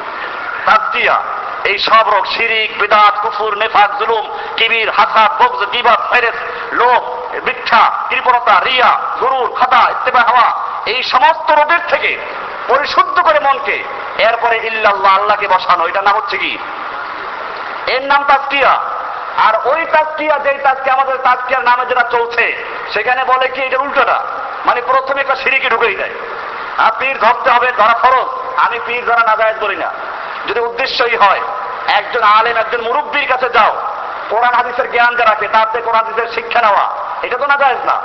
তাজকিয়া। 0.65 1.21
এই 1.67 1.77
সব 1.77 2.15
রোগ, 2.15 2.25
শিরিক, 2.25 2.81
বিদাত, 2.81 3.19
কুফুর, 3.21 3.57
নেফাক, 3.57 3.97
জুলুম, 3.99 4.37
কিবির, 4.57 4.89
হাসাদ 4.89 5.41
বগজ 5.41 5.71
গিবাত 5.71 6.13
ফেরেস 6.13 6.35
লোভ, 6.73 7.03
মিথ্যা, 7.45 7.91
কৃপণতা, 8.09 8.59
রিয়া 8.59 8.99
গুরুর 9.21 9.55
খাতা, 9.59 9.89
ইত্তেবা, 9.89 10.19
হাওয়া, 10.19 10.51
এই 10.85 11.03
সমস্ত 11.03 11.51
রোগের 11.51 11.79
থেকে 11.87 12.17
পরিশুদ্ধ 12.67 13.19
করে 13.19 13.39
মনকে। 13.39 13.83
এরপরে 14.17 14.57
ইল্লাল্লাহ, 14.57 15.19
আল্লাহকে 15.19 15.47
বসানো 15.47 15.87
এটা 15.87 16.01
নাম 16.01 16.15
হচ্ছে 16.15 16.37
কি? 16.37 16.57
এর 17.87 18.01
নাম 18.01 18.23
তাজকিয়া। 18.23 18.79
আর 19.37 19.67
ওই 19.67 19.85
তাজকিয়া, 19.85 20.39
যেই 20.39 20.57
তাজকিয়া, 20.57 20.95
আমাদের 20.95 21.17
তাজকিয়ার 21.17 21.63
নামে 21.63 21.85
যেটা 21.85 22.03
চলছে, 22.11 22.65
সেখানে 22.93 23.23
বলে 23.23 23.47
কি 23.47 23.61
এটা 23.61 23.77
উল্টোটা? 23.77 24.23
মানে 24.65 24.81
প্রথমে 24.81 25.21
একটা 25.21 25.35
সিঁড়িকে 25.35 25.69
ঢুকেই 25.69 25.95
দেয়। 25.95 26.11
আর 26.77 26.91
পীর 26.99 27.19
ধরতে 27.19 27.49
হবে, 27.49 27.71
ধরা 27.71 27.93
ফরজ। 27.93 28.57
আমি 28.57 28.79
পীর 28.85 29.05
ধরা 29.05 29.35
না 29.35 29.51
বলি 29.61 29.75
না। 29.75 29.91
যদি 30.47 30.59
উদ্দেশ্যই 30.67 31.15
হয়, 31.23 31.41
একজন 31.99 32.23
আলেম, 32.37 32.55
একজন 32.63 32.81
মুরব্বীর 32.87 33.27
কাছে 33.27 33.49
যাও, 33.49 33.73
কোরআন, 34.29 34.53
হাদিসের 34.59 34.91
জ্ঞান 34.91 35.15
যা 35.15 35.25
রাখে 35.25 35.47
তার 35.55 35.67
থেকে 35.71 35.85
কোরআন, 35.87 36.03
হাদিসের 36.05 36.33
শিক্ষা 36.35 36.61
নেওয়া, 36.61 36.85
এটা 37.25 37.37
তো 37.37 37.45
না 37.51 37.57
যায় 37.61 37.75
না। 37.89 37.97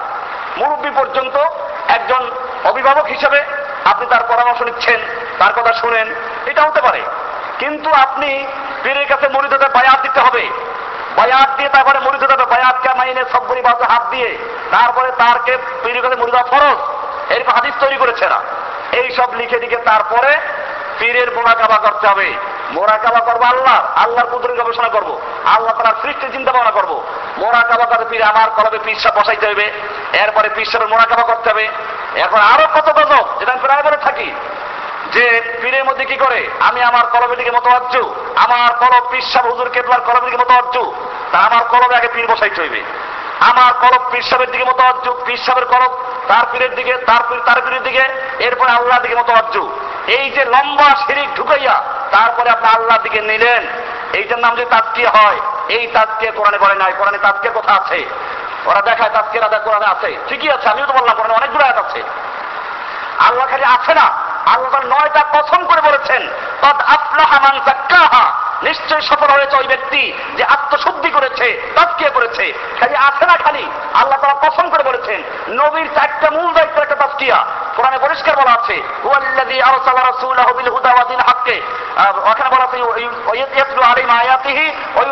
মুরব্বী 0.58 0.90
পর্যন্ত 0.98 1.36
একজন 1.96 2.22
অভিভাবক 2.70 3.06
হিসেবে 3.14 3.40
আপনি 3.84 4.04
তার 4.12 4.22
পরামর্শ 4.30 4.60
নিচ্ছেন, 4.62 5.00
তার 5.38 5.52
কথা 5.56 5.72
শুনেন, 5.72 6.06
এটা 6.50 6.62
হতে 6.68 6.80
পারে। 6.86 7.00
কিন্তু 7.60 7.88
আপনি 8.04 8.46
পীরের 8.82 9.06
কাছে 9.08 9.26
মরিদ 9.34 9.52
হতে 9.54 9.68
বায়াত 9.76 9.98
দিতে 10.06 10.20
হবে। 10.26 10.44
বায়াত 11.18 11.50
দিয়ে 11.58 11.70
তারপরে 11.76 11.98
মরিদ 12.06 12.22
হতে 12.22 12.34
হবে 12.34 12.46
মাইনে 12.98 13.22
সব্বরি 13.34 13.60
বাজে 13.66 13.86
হাত 13.92 14.04
দিয়ে, 14.10 14.30
তারপরে 14.70 15.08
তারকে 15.22 15.52
পীরের 15.82 16.02
কাছে 16.04 16.16
মরিদ 16.16 16.36
ফরজ। 16.52 16.78
এরকম 17.32 17.52
হাদিস 17.58 17.74
তৈরি 17.82 17.96
করেছে 18.02 18.26
না 18.32 18.38
এই 18.98 19.08
সব 19.18 19.28
লিখে 19.40 19.58
লিখে 19.62 19.78
তারপরে 19.90 20.32
পীরের 21.02 21.34
মোরাকাবা 21.34 21.76
করতে 21.76 22.06
হবে। 22.06 22.34
মোরাকাবা 22.70 23.20
করব 23.20 23.42
আল্লাহ, 23.42 24.04
আল্লাহর 24.04 24.26
কুদুরি 24.26 24.56
গবেষণা 24.56 24.88
করব। 24.88 25.20
আল্লাহ 25.44 25.82
তার 25.82 25.92
সৃষ্টি 26.02 26.32
চিন্তা 26.32 26.52
ভাবনা 26.52 26.70
করব। 26.70 27.04
মোরাকাবা 27.38 27.86
করে 27.86 28.04
পীর, 28.10 28.22
আমার 28.22 28.50
কলবে 28.50 28.78
পিসা 28.84 29.10
বসাইতে 29.10 29.46
হবে। 29.46 29.72
এরপরে 30.12 30.48
পিসাবের 30.48 30.88
মোরাকাবা 30.88 31.22
করতে 31.22 31.50
হবে। 31.50 31.68
এখন 32.16 32.38
আরও 32.38 32.80
কত 32.80 32.92
গজব 32.92 33.26
যেটা 33.40 33.52
আমি 33.52 33.60
প্রায় 33.60 33.82
বলে 33.82 33.96
থাকি। 33.96 34.32
যে 35.12 35.58
পীরের 35.62 35.84
মধ্যে 35.84 36.04
কি 36.04 36.16
করে? 36.16 36.48
আমি 36.60 36.82
আমার 36.82 37.06
কলবের 37.06 37.38
দিকে 37.38 37.50
মতো 37.50 37.70
অজ্জু 37.70 38.14
আমার 38.36 38.72
কলব 38.72 39.08
পিসাব 39.10 39.46
হুজুর 39.46 39.70
কেবলার 39.70 40.00
কলবের 40.00 40.24
দিকে 40.24 40.36
মতো 40.36 40.54
অজ্জু 40.54 40.94
তা 41.32 41.38
আমার 41.38 41.64
কলবে 41.64 41.96
আগে 41.96 42.08
পীর 42.14 42.26
বসাইতে 42.26 42.60
হইবে। 42.60 42.82
আমার 43.40 43.72
কলব 43.72 44.10
পিসাবের 44.10 44.50
দিকে 44.50 44.64
মতো 44.64 44.82
অজ্জু 44.82 45.20
পিসাবের 45.26 45.64
কলব 45.64 45.98
তার 46.28 46.44
পীরের 46.52 46.74
দিকে, 46.74 46.92
তার 46.92 47.20
পীর, 47.28 47.40
তার 47.46 47.62
পীরের 47.64 47.82
দিকে, 47.82 48.02
এরপরে 48.38 48.70
আল্লাহর 48.70 49.02
দিকে 49.02 49.14
মতো 49.14 49.32
অজ্জু 49.32 49.70
এই 50.06 50.30
যে 50.30 50.44
লম্বা 50.44 50.88
সিঁড়ি 51.06 51.26
ঢুকাইয়া 51.36 51.82
তারপরে 52.10 52.50
আপনি 52.50 52.68
আল্লাহর 52.68 53.02
দিকে 53.02 53.20
নিলেন 53.20 53.66
এইটার 54.12 54.38
নাম 54.38 54.56
যে 54.56 54.64
তাজকিয়া 54.64 55.10
হয়, 55.10 55.40
এই 55.68 55.86
তাজকিয়া 55.86 56.32
কোরআনে 56.32 56.58
বলে 56.58 56.74
নাই, 56.74 56.92
কোরআনে 56.98 57.18
তাজকিয়ার 57.18 57.54
কথা 57.54 57.72
আছে? 57.74 58.06
ওরা 58.66 58.80
দেখায় 58.80 59.10
তাজকিয়ার 59.10 59.44
আদা 59.44 59.58
কোরআনে 59.58 59.86
আছে। 59.86 60.18
ঠিকই 60.28 60.50
আছে, 60.50 60.68
আমিও 60.68 60.86
তো 60.86 60.92
বললাম 60.92 61.16
কোরআনে 61.16 61.34
অনেকগুলো 61.34 61.64
আয়াত 61.64 61.78
আছে। 61.78 62.02
আল্লাহ 63.18 63.46
খালি 63.46 63.64
আছে 63.64 63.94
না, 63.94 64.12
আল্লাহ 64.46 64.80
নয়টা 64.84 65.22
কথন 65.32 65.66
করে 65.66 65.80
বলেছেন 65.80 66.28
তদ 66.60 66.80
আফলাহা 66.80 67.40
মান 67.40 67.60
জাক্কাহা 67.66 68.41
নিশ্চয় 68.62 69.00
সফল 69.00 69.26
হয়েছে 69.26 69.56
ওই 69.56 69.66
ব্যক্তি 69.66 70.12
যে 70.36 70.44
আত্মশুদ্ধি 70.44 71.10
করেছে, 71.10 71.46
তাজকিয়া 71.76 72.10
করেছে। 72.10 72.52
খালি 72.80 72.96
আছে 72.96 73.24
না 73.26 73.36
খালি? 73.36 73.64
আল্লাহ 73.94 74.18
তারা 74.20 74.34
পছন্দ 74.34 74.70
করে 74.70 74.82
বলেছেন, 74.82 75.22
নবীর 75.48 75.88
চারটা 75.94 76.30
মূল 76.30 76.52
দায়িত্ব 76.52 76.82
একটা 76.82 76.94
তাজকিয়া। 76.94 77.44
কোরআনে 77.76 77.98
পরিষ্কার 77.98 78.36
বলা 78.36 78.52
আছে, 78.52 78.82
হুয়াল্লাযী 79.04 79.60
আরসালা 79.60 80.02
রাসূলাহু 80.02 80.54
বিল 80.54 80.68
হুদা 80.68 80.90
ওয়া 80.92 81.04
দিন 81.04 81.20
হাক্কে। 81.20 81.60
ওখানে 82.30 82.50
বলা 82.50 82.64
আছে 82.64 82.78
ইয়াতলু 83.38 83.82
আলাইহিম 83.82 84.10
আয়াতিহি 84.10 84.66
ওয়া 84.94 85.06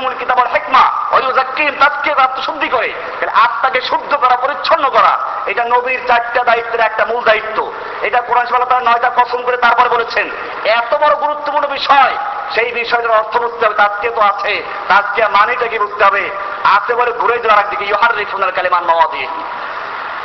ওয়া 0.00 0.14
কিতাব 0.18 0.38
ওয়াল 0.38 0.52
হিকমা। 0.52 0.84
ওয়া 1.10 2.68
করে। 2.68 2.92
তাহলে 3.20 3.32
আত্মাকে 3.44 3.80
শুদ্ধ 3.80 4.14
করা, 4.14 4.36
পরিচ্ছন্ন 4.36 4.88
করা, 4.88 5.18
এটা 5.46 5.64
নবীর 5.64 6.00
চারটা 6.06 6.44
দায়িত্বের 6.44 6.80
একটা 6.80 7.04
মূল 7.04 7.24
দায়িত্ব। 7.24 7.72
এটা 8.02 8.20
কোরআন 8.20 8.46
সাল্লাহ 8.46 8.68
তারা 8.68 8.80
নয়টা 8.80 9.10
পছন্দ 9.10 9.46
করে 9.46 9.56
তারপরে 9.56 9.88
বলেছেন। 9.88 10.30
এত 10.64 10.94
বড় 10.94 11.14
গুরুত্বপূর্ণ 11.14 11.66
বিষয়, 11.66 12.16
সেই 12.54 12.72
বিষয়টার 12.72 13.10
অর্থ 13.10 13.36
বুঝতে 13.36 13.66
হবে 13.66 13.74
তাজকে 13.74 14.10
তো 14.10 14.20
আছে। 14.20 14.62
তাজকে 14.88 15.26
মানেটা 15.26 15.66
কি 15.66 15.78
বুঝতে 15.78 16.04
হবে? 16.04 16.30
আছে 16.64 16.94
বলে 16.94 17.12
ঘুরে 17.12 17.38
যাওয়ার 17.38 17.64
একদিকে 17.64 17.84
ইহার 17.84 18.16
রিফুনার 18.16 18.52
কালেমান 18.52 18.84
মাওয়া 18.84 19.06
দিয়ে 19.12 19.28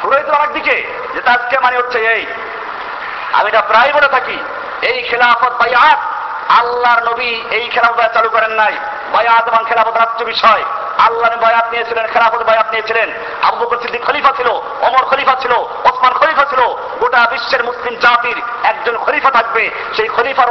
ঘুরে 0.02 0.24
যাওয়ার 0.24 0.44
একদিকে, 0.44 0.88
যে 1.14 1.22
তাজকে 1.22 1.60
মানে 1.60 1.78
হচ্ছে 1.78 2.00
এই। 2.00 2.26
আমি 3.34 3.48
এটা 3.50 3.62
প্রায় 3.62 3.94
বলে 3.94 4.08
থাকি, 4.08 4.38
এই 4.82 5.04
খেলাফত 5.04 5.54
বায়াত, 5.60 6.00
আল্লাহর 6.50 7.04
নবী 7.04 7.42
এই 7.52 7.70
খেলাফত 7.70 8.14
চালু 8.14 8.30
করেন 8.30 8.52
নাই। 8.52 8.74
বায়াত 9.12 9.48
এবং 9.48 9.66
খেলাফত 9.68 9.98
রাষ্ট্র 9.98 10.26
বিষয়। 10.26 10.64
আল্লাহ 10.98 11.42
বায়াত 11.42 11.72
নিয়েছিলেন 11.72 12.08
খেলাফত 12.08 12.44
বায়াত 12.44 12.66
নিয়েছিলেন। 12.72 13.10
আবু 13.42 13.58
বকর 13.58 13.78
সিদ্দিক 13.82 14.04
খলিফা 14.06 14.32
ছিল 14.38 14.50
অমর 14.82 15.06
খলিফা 15.06 15.36
ছিল, 15.42 15.52
ওসমান 15.52 16.14
খলিফা 16.14 16.46
ছিল। 16.50 16.62
গোটা 17.00 17.28
বিশ্বের 17.32 17.64
মুসলিম 17.64 18.00
জাতির 18.00 18.42
একজন 18.64 18.98
খলিফা 18.98 19.32
থাকবে। 19.32 19.72
সেই 19.96 20.08
খলিফার 20.08 20.50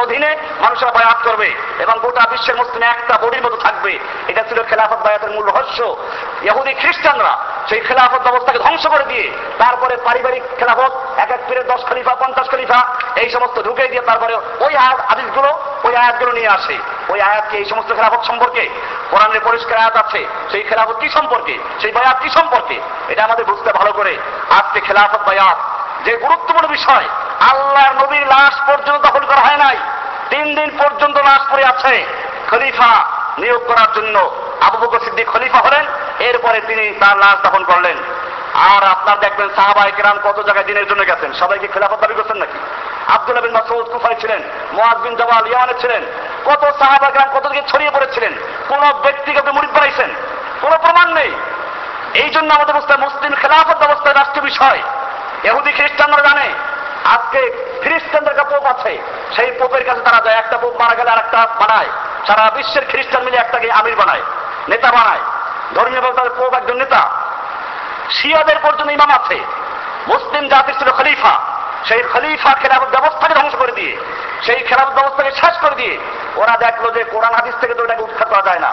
করবে 1.24 1.54
এবং 1.78 1.98
গোটা 2.02 2.22
বিশ্বের 2.30 2.56
মুসলিম 2.56 2.82
একটা 2.82 3.18
বডির 3.18 3.42
মতো 3.42 3.56
থাকবে। 3.56 3.98
এটা 4.28 4.42
ছিল 4.42 4.62
খেলাফত 4.62 4.96
বায়াতের 4.96 5.30
মূল 5.30 5.44
রহস্য। 5.46 5.96
ইহুদি 6.42 6.74
খ্রিস্টানরা 6.74 7.38
সেই 7.68 7.80
খেলাফত 7.80 8.20
ব্যবস্থাকে 8.22 8.58
ধ্বংস 8.58 8.86
করে 8.86 9.04
দিয়ে 9.04 9.30
তারপরে 9.58 9.96
পারিবারিক 9.96 10.42
খেলাফত, 10.58 10.92
এক 11.16 11.30
এক 11.30 11.40
পীরের 11.48 11.66
দশ 11.66 11.84
খলিফা, 11.84 12.14
পঞ্চাশ 12.14 12.50
খলিফা, 12.50 12.86
এই 13.16 13.30
সমস্ত 13.30 13.62
ঢুকে 13.62 13.88
দিয়ে 13.88 14.02
তারপরে 14.02 14.34
ওই 14.34 14.76
আয়াত 14.76 15.00
আদিসগুলো 15.00 15.58
ওই 15.84 15.96
আয়াতগুলো 15.96 16.32
নিয়ে 16.32 16.48
আসে। 16.48 16.78
ওই 17.08 17.20
আয়াতকে 17.20 17.56
এই 17.56 17.64
সমস্ত 17.64 17.94
খেলাফত 17.94 18.22
সম্পর্কে? 18.26 18.68
কোরআনের 19.10 19.40
পরিষ্কার 19.44 19.78
আয়াত 19.78 19.96
আছে। 19.96 20.26
সেই 20.50 20.62
খেলাফত 20.62 20.96
কি 20.98 21.08
সম্পর্কে? 21.08 21.58
সেই 21.80 21.92
বায়াত 21.92 22.16
কি 22.22 22.30
সম্পর্কে? 22.30 22.80
এটা 23.08 23.24
আমাদের 23.24 23.44
বুঝতে 23.44 23.72
ভালো 23.72 23.92
করে। 23.92 24.18
আজকে 24.50 24.80
খেলাফত 24.80 25.18
বায়াত 25.26 25.56
যে 26.04 26.16
গুরুত্বপূর্ণ 26.16 26.68
বিষয়, 26.68 27.04
আল্লাহর 27.40 28.04
নবীর 28.04 28.26
লাশ 28.26 28.60
পর্যন্ত 28.66 29.06
দখল 29.06 29.26
করা 29.26 29.40
হয় 29.40 29.56
নাই। 29.56 29.76
তিন 30.30 30.46
দিন 30.58 30.70
পর্যন্ত 30.80 31.16
লাশ 31.28 31.42
পড়ে 31.50 31.64
আছে 31.72 31.94
খলিফা 32.50 32.92
নিয়োগ 33.40 33.62
করার 33.70 33.90
জন্য 33.96 34.16
আবু 34.66 34.76
বকর 34.82 35.00
সিদ্দিক 35.04 35.26
খলিফা 35.32 35.60
হলেন, 35.66 35.84
এরপরে 36.28 36.58
তিনি 36.68 36.84
তার 37.00 37.16
লাশ 37.22 37.36
দখল 37.46 37.64
করলেন। 37.70 37.96
আর 38.72 38.82
আপনার 38.94 39.16
দেখবেন 39.24 39.48
সাহাবাই 39.56 39.92
কেরাম 39.96 40.16
কত 40.26 40.38
জায়গায় 40.46 40.66
দিনের 40.70 40.86
জন্য 40.90 41.02
গেছেন। 41.10 41.30
সবাইকে 41.40 41.68
খেলাফত 41.74 41.98
দাবি 42.02 42.14
করছেন 42.14 42.38
নাকি? 42.42 42.58
আব্দুল্লাহ 43.14 43.44
বিন 43.44 43.56
মাসউদ 43.58 43.86
কুফায় 43.92 44.18
ছিলেন 44.20 44.40
মুয়াজ 44.76 44.98
বিন 45.04 45.14
জামাল 45.20 45.46
ইয়ামানে 45.50 45.74
ছিলেন, 45.82 46.02
কত 46.48 46.62
সাহাবা 46.80 47.08
কেরাম 47.10 47.30
কত 47.36 47.44
দিকে 47.52 47.62
ছড়িয়ে 47.70 47.94
পড়েছিলেন, 47.96 48.32
কোন 48.70 48.82
ব্যক্তিগত 49.04 49.46
মুরিদ 49.56 49.72
বানাইছেন? 49.76 50.10
কোন 50.62 50.72
প্রমাণ 50.84 51.08
নেই। 51.18 51.30
এই 52.22 52.30
জন্য 52.34 52.48
আমাদের 52.54 52.74
হয় 52.76 53.02
মুসলিম 53.06 53.32
খেলাফত 53.40 53.78
ব্যবস্থায় 53.82 54.16
রাষ্ট্রীয় 54.16 54.46
বিষয় 54.50 54.80
এহুদি 55.48 55.70
খ্রিস্টানরা 55.78 56.22
জানে 56.28 56.48
আজকে 57.04 57.68
খ্রিস্টানদের 57.82 58.38
একটা 58.38 58.42
পোপ 58.42 58.64
আছে। 58.66 58.98
সেই 59.36 59.50
পোপের 59.50 59.84
কাছে 59.84 60.00
তারা 60.00 60.24
যায়। 60.24 60.36
একটা 60.36 60.58
পোপ 60.58 60.80
মারা 60.80 60.94
গেলে 60.94 61.10
আর 61.10 61.18
একটা 61.18 61.46
বানায়। 61.60 61.86
সারা 62.26 62.50
বিশ্বের 62.50 62.82
খ্রিস্টান 62.88 63.22
মিলে 63.24 63.36
একটাকে 63.36 63.72
আমির 63.72 63.96
বানায়, 63.96 64.22
নেতা 64.68 64.90
বানায়। 64.90 65.20
ধর্মীয় 65.74 66.12
তাদের 66.12 66.30
পোপ 66.36 66.54
একজন 66.54 66.76
নেতা। 66.76 67.08
শিয়াদের 68.10 68.56
পর্যন্ত 68.62 68.90
ইমাম 68.90 69.10
আছে। 69.10 69.44
মুসলিম 70.08 70.48
জাতির 70.48 70.78
ছিল 70.78 70.90
খলিফা। 70.90 71.59
সেই 71.84 72.02
খলিফা 72.02 72.54
খেলাফত 72.54 72.88
ব্যবস্থাকে 72.88 73.34
ধ্বংস 73.34 73.54
করে 73.54 73.72
দিয়ে, 73.72 73.96
সেই 74.42 74.60
খেলাফত 74.60 74.92
ব্যবস্থাকে 74.92 75.30
শেষ 75.30 75.58
করে 75.60 75.74
দিয়ে, 75.74 75.98
ওরা 76.36 76.56
দেখল 76.56 76.90
যে 76.90 77.04
কোরআন 77.04 77.34
হাদিস 77.34 77.54
থেকে 77.60 77.74
তো 77.74 77.84
এটাকে 77.84 78.02
উৎখাত 78.02 78.28
করা 78.28 78.42
যায় 78.42 78.58
না। 78.58 78.72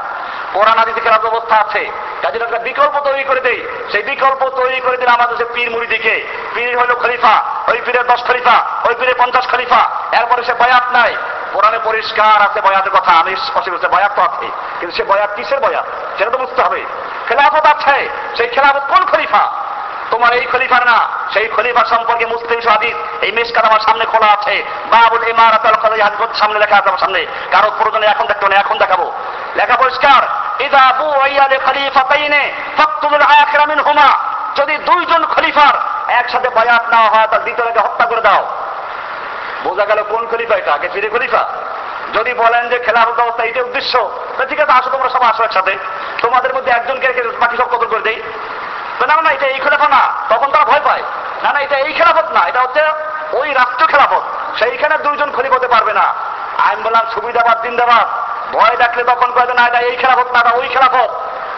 কোরআন 0.54 0.78
আদিতে 0.78 1.02
খেলার 1.02 1.20
ব্যবস্থা 1.20 1.56
আছে। 1.56 1.92
কাজে 2.22 2.40
একটা 2.44 2.60
বিকল্প 2.60 3.00
তৈরি 3.00 3.24
করে 3.24 3.40
দেই। 3.40 3.68
সেই 3.92 4.04
বিকল্প 4.04 4.50
তৈরি 4.50 4.80
করে 4.80 4.98
দিলে 4.98 5.10
আমাদের 5.10 5.38
সে 5.38 5.46
পীর 5.54 5.72
মুড়িদিকে 5.72 6.28
পীর 6.54 6.80
হলো 6.80 6.96
খলিফা, 6.96 7.44
ওই 7.68 7.82
পীরের 7.86 8.08
দশ 8.08 8.24
খলিফা, 8.24 8.64
ওই 8.88 8.96
পীরের 9.00 9.16
পঞ্চাশ 9.18 9.48
খলিফা। 9.48 9.90
এরপরে 10.20 10.44
সে 10.44 10.54
বয়াত 10.54 10.84
নাই। 10.92 11.16
কোরআনে 11.54 11.80
পরিষ্কার 11.84 12.42
আছে 12.42 12.62
বয়াতের 12.62 12.92
কথা 12.92 13.12
আমি 13.12 13.36
স্পষ্ট 13.36 13.70
বলছি 13.70 13.88
বয়াত 13.88 14.12
তো 14.16 14.22
আছে 14.22 14.52
কিন্তু 14.80 14.98
সে 14.98 15.04
বয়াত 15.04 15.30
কিসের 15.36 15.60
বয়াত? 15.60 15.86
সেটা 16.18 16.32
তো 16.32 16.38
বুঝতে 16.38 16.62
হবে। 16.62 16.86
খেলাফত 17.28 17.66
আছে। 17.66 18.10
সেই 18.38 18.48
খেলাফত 18.48 18.82
কোন 18.88 19.06
খলিফা? 19.06 19.52
তোমার 20.12 20.32
এই 20.40 20.46
খলিফার 20.52 20.84
না, 20.92 20.98
সেই 21.34 21.48
খলিফা 21.56 21.84
সম্পর্কে 21.94 22.26
মুসলিম 22.34 22.60
হাদিস 22.74 22.96
এই 23.26 23.32
মিসকাত 23.38 23.66
আমার 23.70 23.84
সামনে 23.88 24.06
খোলা 24.12 24.30
আছে। 24.36 24.56
বাবুল 24.94 25.24
ইমারাত 25.34 25.66
আল 25.70 25.78
কাদাই 25.84 26.02
হাদিস 26.06 26.22
সামনে 26.42 26.58
লেখা 26.64 26.76
আছে 26.80 26.90
আমার 26.92 27.04
সামনে। 27.06 27.22
কারও 27.54 27.70
প্রয়োজনে 27.78 28.08
এখন 28.14 28.26
দেখতে 28.32 28.46
না, 28.52 28.56
এখন 28.64 28.76
দেখাবো। 28.84 29.08
লেখা 29.60 29.76
পরিষ্কার, 29.84 30.22
ইদা 30.66 30.82
আবু 30.92 31.08
আইয়ালে 31.26 31.58
খলিফাতাইনে 31.66 32.44
ফাকতুল 32.78 33.24
আখিরা 33.42 33.66
মিনহুমা। 33.72 34.10
যদি 34.58 34.76
দুইজন 34.88 35.22
খলিফার 35.34 35.76
একসাথে 36.20 36.50
বায়াত 36.58 36.84
না 36.94 37.00
হয় 37.14 37.28
তার 37.32 37.42
দ্বিতীয়কে 37.46 37.82
হত্যা 37.86 38.06
করে 38.12 38.22
দাও। 38.28 38.42
বোঝা 39.64 39.86
গেল 39.90 40.00
কোন 40.12 40.24
খলিফা 40.32 40.56
এটা, 40.62 40.72
আগে 40.78 40.88
ফিরে 40.94 41.10
খলিফা। 41.16 41.44
যদি 42.16 42.32
বলেন 42.42 42.64
যে 42.72 42.78
খেলাফত 42.86 43.16
ব্যবস্থা 43.20 43.44
এইটা 43.44 43.62
উদ্দেশ্য 43.68 43.94
ঠিক 44.50 44.60
আছে, 44.64 44.74
আসো 44.80 44.90
তোমরা 44.96 45.10
সব 45.16 45.24
আসো 45.32 45.42
একসাথে। 45.44 45.74
তোমাদের 46.24 46.52
মধ্যে 46.56 46.72
একজনকে 46.72 47.08
বাকি 47.42 47.56
সব 47.58 47.68
কতল 47.74 47.88
করে 47.92 48.04
তো 48.08 48.12
না 49.06 49.22
না 49.22 49.32
এটা 49.32 49.48
এই 49.48 49.60
খেলাফত 49.60 49.90
না। 49.90 50.14
তখন 50.30 50.52
তারা 50.52 50.66
ভয় 50.66 50.82
পায়। 50.84 51.04
না 51.44 51.54
না, 51.54 51.60
এটা 51.60 51.78
এই 51.78 51.94
খেলাফত 51.94 52.32
না, 52.32 52.40
এটা 52.48 52.62
হচ্ছে 52.62 52.82
ওই 53.32 53.54
রাষ্ট্র 53.54 53.88
খেলাফত। 53.88 54.22
সেইখানে 54.60 54.98
দুইজন 54.98 55.32
খলিফ 55.32 55.54
হতে 55.54 55.68
পারবে 55.68 55.94
না। 55.94 56.14
আমি 56.58 56.84
বললাম 56.84 57.06
সুবিধাবাদ 57.14 57.62
জিন্দাবাদ 57.62 58.08
ভয় 58.56 58.78
দেখলে 58.78 59.04
তখন 59.04 59.32
কয়ে 59.32 59.54
না, 59.54 59.68
এটা 59.68 59.80
এই 59.80 59.96
খেলাফত 59.96 60.32
না, 60.32 60.40
এটা 60.40 60.50
ওই 60.50 60.68
খেলাফত। 60.68 61.10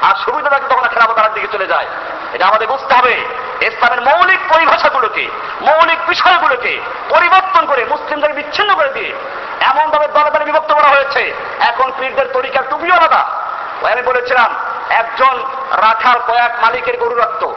আর 0.01 0.15
সুবিধা 0.25 0.49
থাকলে 0.49 0.67
তখন 0.69 0.87
খেলাফত 0.87 1.17
আর 1.17 1.29
দিকে 1.29 1.47
চলে 1.47 1.67
যায়। 1.67 1.85
এটা 2.33 2.45
আমাদের 2.45 2.67
বুঝতে 2.67 2.93
হবে। 2.93 3.25
ইসলামের 3.61 4.01
মৌলিক 4.01 4.39
পরিভাষাগুলোকে, 4.53 5.29
মৌলিক 5.61 5.99
বিষয়গুলোকে 6.07 6.79
পরিবর্তন 7.09 7.65
করে 7.65 7.85
মুসলিমদের 7.85 8.33
বিচ্ছিন্ন 8.33 8.75
করে 8.75 8.89
দিয়ে 8.89 9.13
এমনভাবে 9.61 10.07
দলে 10.07 10.31
দলে 10.31 10.45
বিভক্ত 10.45 10.73
করা 10.73 10.87
হয়েছে। 10.87 11.33
এখন 11.59 11.91
পীরদের 11.99 12.25
তরিকার 12.33 12.69
টুপিও 12.69 12.95
আলাদা। 12.95 13.25
আমি 13.91 14.01
বলেছিলাম, 14.01 14.55
একজন 14.89 15.43
রাখাল 15.78 16.17
কয়েক 16.28 16.51
মালিকের 16.61 16.97
গরু 16.97 17.15
রাখতো। 17.15 17.47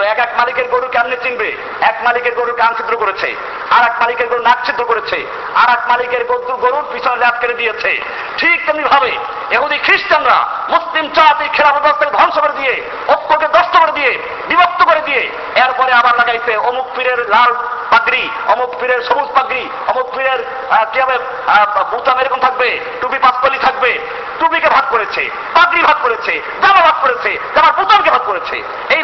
তো 0.00 0.04
এক 0.12 0.20
এক 0.26 0.32
মালিকের 0.40 0.68
গরু 0.72 0.86
কেমনে 0.94 1.16
চিনবে? 1.24 1.48
এক 1.90 1.96
মালিকের 2.06 2.34
গরু 2.38 2.52
কান 2.60 2.72
ছিদ্র 2.78 2.94
করেছে 3.02 3.28
আর 3.76 3.82
এক 3.88 3.94
মালিকের 4.02 4.28
গরু 4.30 4.42
নাক 4.48 4.58
ছিদ্র 4.66 4.82
করেছে 4.90 5.18
আর 5.60 5.68
এক 5.76 5.82
মালিকের 5.90 6.22
গরু 6.30 6.54
গরুর 6.64 6.86
পিছনে 6.92 7.16
ল্যাপ 7.22 7.36
কেটে 7.40 7.60
দিয়েছে। 7.60 7.90
ঠিক 8.40 8.58
তেমনি 8.66 8.84
ভাবে 8.92 9.12
এহুদি 9.54 9.78
খ্রিস্টানরা 9.86 10.38
মুসলিম 10.74 11.06
জাতি 11.16 11.46
খেলা 11.56 11.70
ব্যবস্থাকে 11.76 12.12
ধ্বংস 12.18 12.36
করে 12.44 12.54
দিয়ে 12.60 12.74
ঐক্যকে 13.12 13.46
নষ্ট 13.56 13.74
করে 13.82 13.92
দিয়ে, 13.98 14.12
বিভক্ত 14.50 14.80
করে 14.90 15.02
দিয়ে, 15.08 15.22
এরপরে 15.62 15.92
আবার 16.00 16.14
লাগাইছে 16.20 16.52
অমুক 16.68 16.86
পীরের 16.96 17.20
লাল 17.34 17.50
পাগড়ি, 17.92 18.24
অমুক 18.52 18.70
পীরের 18.80 19.00
সবুজ 19.08 19.28
পাগড়ি, 19.36 19.62
অমুক 19.90 20.06
পীরের 20.14 20.40
কি 20.92 20.98
হবে 21.04 21.16
বুতাম 21.92 22.16
এরকম 22.22 22.40
থাকবে, 22.46 22.68
টুপি 23.00 23.18
পাঁচকলি 23.24 23.58
থাকবে, 23.66 23.90
টুপিকে 24.38 24.68
ভাগ 24.76 24.84
করেছে, 24.94 25.22
পাগড়ি 25.56 25.80
ভাগ 25.88 25.98
করেছে, 26.04 26.32
জামা 26.62 26.80
ভাগ 26.88 26.96
করেছে, 27.04 27.30
জামার 27.54 27.74
বুতামকে 27.78 28.10
ভাগ 28.16 28.24
করেছে। 28.30 28.56
এইভাবে 28.94 28.99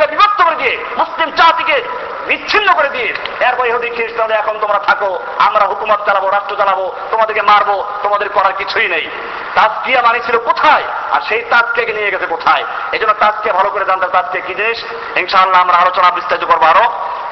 দিয়ে 0.67 0.85
মুসলিম 0.97 1.31
জাতিকে 1.31 1.83
বিচ্ছিন্ন 2.27 2.75
করে 2.75 2.89
দিয়ে, 2.89 3.15
এরপরে 3.41 3.69
ইহুদি, 3.69 3.91
খ্রিস্টান, 3.91 4.31
এখন 4.31 4.59
তোমরা 4.61 4.79
থাকো, 4.79 5.19
আমরা 5.39 5.65
হুকুমত 5.65 6.01
চালাবো, 6.07 6.31
রাষ্ট্র 6.31 6.57
চালাবো, 6.57 6.93
তোমাদেরকে 7.11 7.43
মারবো, 7.43 7.85
তোমাদের 8.03 8.29
করার 8.29 8.53
কিছুই 8.53 8.89
নেই। 8.89 9.11
তাজকিয়া 9.55 10.03
মানে 10.03 10.21
ছিল 10.21 10.39
কোথায়? 10.39 10.83
আর 11.13 11.21
সেই 11.29 11.43
তাজকিয়াকে 11.43 11.93
নিয়ে 11.93 12.11
গেছে 12.11 12.27
কোথায়? 12.27 12.65
এই 12.93 12.99
জন্য 12.99 13.13
তাজকিয়া 13.13 13.55
ভালো 13.55 13.71
করে 13.71 13.85
জানতে 13.85 14.07
তাজকিয়া 14.07 14.45
কি 14.47 14.55
জিনিস? 14.55 14.85
ইনশাআল্লাহ 15.17 15.61
আমরা 15.63 15.77
আলোচনা 15.77 16.11
বিস্তারিত 16.11 16.45
করব 16.45 16.63
আরও। 16.63 16.87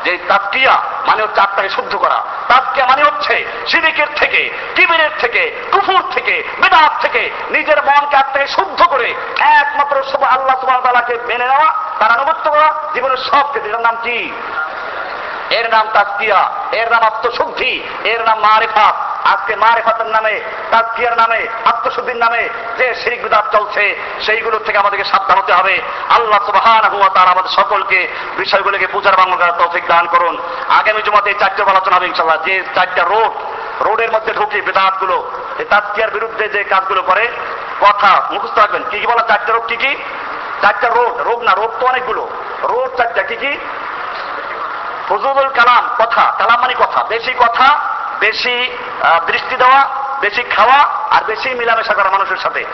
যে 0.05 0.19
তাজকিয়া 0.29 0.83
মানে 1.07 1.23
হচ্ছে 1.23 1.41
আত্মাকে 1.41 1.69
শুদ্ধ 1.69 1.97
করা। 1.97 2.23
তাজকিয়া 2.49 2.87
মানে 2.87 3.03
হচ্ছে 3.03 3.47
সিরিকের 3.69 4.07
থেকে, 4.17 4.51
কিবিরের 4.75 5.11
থেকে, 5.19 5.63
কুফুর 5.73 6.03
থেকে, 6.11 6.45
বেদাত 6.63 7.03
থেকে 7.03 7.31
নিজের 7.51 7.83
মনকে 7.85 8.17
আত্মাকে 8.17 8.47
শুদ্ধ 8.47 8.83
করে 8.83 9.15
একমাত্র 9.39 10.25
আল্লাহ 10.25 10.61
সুবাহ 10.61 10.81
তালাকে 10.81 11.19
মেনে 11.27 11.47
নেওয়া, 11.49 11.75
তার 11.99 12.11
আনুগত্য 12.11 12.51
করা, 12.51 12.75
জীবনের 12.95 13.17
সব 13.17 13.49
ক্ষেত্রে 13.49 13.73
নাম 13.73 13.97
কি? 14.03 14.33
এর 15.51 15.71
নাম 15.71 15.87
তাজকিয়া, 15.93 16.51
এর 16.73 16.91
নাম 16.91 17.03
আত্মশুদ্ধি, 17.03 17.89
এর 18.05 18.25
নাম 18.25 18.39
মারেফাত। 18.39 18.95
আজকে 19.25 19.57
মারেফাতের 19.57 20.07
নামে, 20.07 20.41
তাজকিয়ার 20.71 21.17
নামে, 21.17 21.47
আত্মশুদ্ধির 21.65 22.17
নামে 22.17 22.49
যে 22.79 22.95
শিরিক 22.95 23.23
বিদাত 23.23 23.57
চলছে, 23.57 24.01
সেইগুলো 24.21 24.59
থেকে 24.59 24.79
আমাদেরকে 24.79 25.05
সাবধান 25.05 25.39
হতে 25.39 25.53
হবে। 25.53 25.81
আল্লাহ 26.11 26.47
সুবহানাহু 26.47 26.97
হুয়া 26.97 27.09
তার 27.09 27.29
আমাদের 27.29 27.51
সকলকে 27.51 28.09
বিষয়গুলোকে 28.37 28.87
পূজার 28.87 29.17
বাংলা 29.17 29.37
করার 29.37 29.53
তৌফিক 29.59 29.87
দান 29.87 30.07
করুন। 30.07 30.39
আগামী 30.69 31.03
জমাতে 31.03 31.31
এই 31.31 31.39
চারটে 31.39 31.63
আলোচনা 31.63 31.97
হবে 31.97 32.07
ইনশাআল্লাহ। 32.07 32.45
যে 32.45 32.65
চারটা 32.75 33.05
রোড, 33.05 33.33
রোডের 33.83 34.13
মধ্যে 34.13 34.33
ঢুকি 34.33 34.61
বেদাতগুলো 34.61 35.31
এই 35.59 35.65
তাজকিয়ার 35.65 36.11
বিরুদ্ধে 36.11 36.49
যে 36.49 36.65
কাজগুলো 36.65 37.03
করে, 37.03 37.29
কথা 37.81 38.23
মুখস্থ 38.31 38.59
রাখবেন। 38.59 38.85
কি 38.91 39.01
কি 39.01 39.07
বলা 39.07 39.23
চারটা 39.23 39.53
রোগ 39.53 39.67
কি 39.67 39.77
কি? 39.77 39.97
চারটা 40.63 40.89
রোড, 40.89 41.21
রোগ 41.21 41.43
না, 41.43 41.53
রোগ 41.55 41.71
তো 41.81 41.87
অনেকগুলো। 41.87 42.29
রোড 42.63 42.97
চারটা, 42.97 43.23
কি 43.23 43.37
কি? 43.37 43.59
ফজলুল 45.09 45.49
কালাম, 45.49 45.91
কথা। 45.99 46.35
কালাম 46.39 46.61
মানে 46.61 46.75
কথা। 46.75 47.05
বেশি 47.05 47.35
কথা 47.39 47.94
বেশি 48.21 48.77
দৃষ্টি 49.27 49.57
দেওয়া, 49.57 49.89
বেশি 50.21 50.43
খাওয়া 50.43 50.79
আর 51.11 51.25
বেশি 51.25 51.51
মিলামেশা 51.51 51.95
করা 51.95 52.11
মানুষের 52.11 52.37
সাথে। 52.37 52.65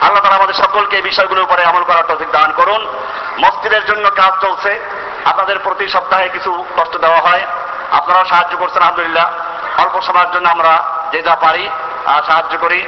আল্লাহ 0.00 0.22
তালা 0.22 0.36
আমাদের 0.36 0.54
সকলকে 0.54 0.96
এই 0.96 1.02
বিষয়গুলোর 1.02 1.44
উপরে 1.44 1.64
আমল 1.64 1.84
করার 1.84 2.04
তৌফিক 2.08 2.30
দান 2.30 2.52
করুন। 2.52 2.86
মসজিদের 3.38 3.86
জন্য 3.86 4.10
কাজ 4.10 4.32
চলছে। 4.40 4.80
আপনাদের 5.24 5.58
প্রতি 5.58 5.88
সপ্তাহে 5.88 6.28
কিছু 6.28 6.64
কষ্ট 6.76 6.96
দেওয়া 6.96 7.20
হয়। 7.20 7.42
আপনারাও 7.90 8.24
সাহায্য 8.24 8.56
করছেন, 8.56 8.76
আলহামদুলিল্লাহ। 8.76 9.30
অল্প 9.78 10.00
সময়ের 10.00 10.30
জন্য 10.30 10.48
আমরা 10.48 10.82
যে 11.12 11.22
যা 11.22 11.34
পারি 11.34 11.68
সাহায্য 12.06 12.58
করি। 12.58 12.86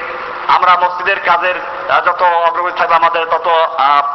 আমরা 0.48 0.76
মসজিদের 0.82 1.20
কাজের 1.20 1.54
যত 2.06 2.22
অগ্রগতি 2.22 2.78
থাকবে 2.78 2.94
আমাদের, 2.94 3.26
তত 3.26 3.48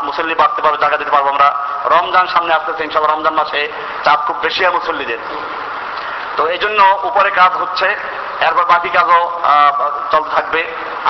মুসল্লি 0.04 0.36
বাড়তে 0.36 0.62
পারব, 0.62 0.76
জায়গা 0.76 0.98
দিতে 0.98 1.12
পারব 1.12 1.28
আমরা। 1.28 1.56
রমজান 1.86 2.28
সামনে 2.28 2.54
আসতেছে 2.54 2.84
ইনশাল্লাহ 2.84 3.16
রমজান 3.16 3.34
মাসে 3.34 3.72
চাপ 4.04 4.20
খুব 4.28 4.38
বেশি 4.42 4.66
হয় 4.66 4.74
মুসল্লিদের। 4.74 5.18
তো 6.38 6.42
এই 6.54 6.60
জন্য 6.64 6.80
উপরে 7.10 7.30
কাজ 7.40 7.52
হচ্ছে, 7.62 7.88
এরপর 8.46 8.64
বাকি 8.74 8.90
কাজও 8.98 9.22
চলতে 10.12 10.30
থাকবে। 10.36 10.62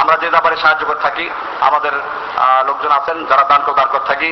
আমরা 0.01 0.15
যে 0.21 0.27
ব্যাপারে 0.35 0.55
সাহায্য 0.63 0.83
করে 0.89 0.99
থাকি, 1.05 1.25
আমাদের 1.67 1.93
লোকজন 2.67 2.91
আছেন, 2.99 3.17
যারা 3.29 3.43
দান 3.51 3.61
দান 3.79 3.87
করে 3.93 4.05
থাকি। 4.11 4.31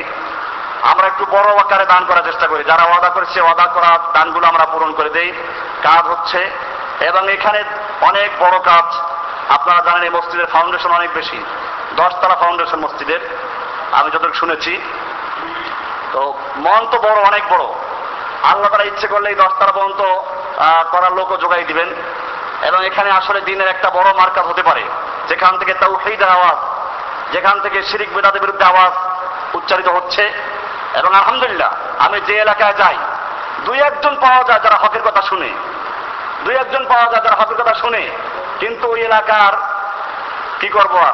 আমরা 0.90 1.06
একটু 1.06 1.24
বড় 1.34 1.48
আকারে 1.62 1.86
দান 1.92 2.02
করার 2.08 2.26
চেষ্টা 2.28 2.46
করি। 2.50 2.62
যারা 2.70 2.84
ওয়াদা 2.86 3.10
করেছে 3.16 3.38
ওয়াদা 3.40 3.66
করা 3.74 3.90
দানগুলো 4.14 4.46
আমরা 4.52 4.64
পূরণ 4.72 4.90
করে 4.98 5.10
দেই। 5.16 5.30
কাজ 5.82 6.04
হচ্ছে, 6.12 6.40
এবং 7.08 7.22
এখানে 7.36 7.60
অনেক 8.08 8.30
বড় 8.42 8.56
কাজ। 8.70 8.86
আপনারা 9.56 9.80
জানেন, 9.86 10.02
এই 10.08 10.12
মসজিদের 10.16 10.48
ফাউন্ডেশন 10.54 10.90
অনেক 10.98 11.10
বেশি। 11.14 11.38
দশতলা 11.96 12.36
ফাউন্ডেশন 12.42 12.78
মসজিদের। 12.84 13.20
আমি 13.98 14.08
যতটুকু 14.10 14.38
শুনেছি। 14.42 14.72
তো 16.12 16.20
মন 16.66 16.82
তো 16.92 16.96
বড়, 17.06 17.18
অনেক 17.30 17.44
বড়। 17.52 17.64
আল্লাহ 18.50 18.68
তারা 18.72 18.84
ইচ্ছে 18.90 19.06
করলে 19.12 19.28
এই 19.32 19.38
দশতলা 19.42 19.72
পর্যন্ত 19.76 20.02
করার 20.90 21.12
লোকও 21.12 21.36
যোগাই 21.36 21.64
দিবেন। 21.64 21.94
এবং 22.62 22.86
এখানে 22.86 23.10
আসলে 23.10 23.40
দিনের 23.40 23.68
একটা 23.68 23.90
বড় 23.90 24.12
মার্কাজ 24.12 24.46
হতে 24.46 24.62
পারে। 24.62 24.82
যেখান 25.28 25.58
থেকে 25.58 25.74
তাওহীদের 25.74 26.28
আওয়াজ, 26.28 26.56
যেখান 27.32 27.60
থেকে 27.60 27.82
শিরিক 27.82 28.14
বেদাতের 28.14 28.40
বিরুদ্ধে 28.40 28.64
আওয়াজ 28.64 28.92
উচ্চারিত 29.56 29.88
হচ্ছে। 29.88 30.32
এবং 30.94 31.14
আলহামদুলিল্লাহ, 31.14 31.72
আমি 31.98 32.20
যে 32.20 32.36
এলাকায় 32.36 32.72
যাই, 32.72 32.98
দুই 33.64 33.80
একজন 33.80 34.16
পাওয়া 34.20 34.42
যায় 34.42 34.60
যারা 34.60 34.76
হকের 34.76 35.02
কথা 35.02 35.22
শুনে। 35.22 35.48
দুই 36.44 36.56
একজন 36.56 36.84
পাওয়া 36.88 37.12
যায় 37.12 37.24
যারা 37.24 37.42
হকের 37.42 37.56
কথা 37.56 37.74
শুনে। 37.74 38.08
কিন্তু 38.60 38.90
ওই 38.90 39.00
এলাকার 39.00 39.52
কি 40.60 40.68
করব 40.68 40.96
আর? 40.96 41.12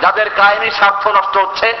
যাদের 0.00 0.30
কাহিনী 0.30 0.70
স্বার্থ 0.70 1.08
নষ্ট 1.08 1.36
হচ্ছে, 1.36 1.78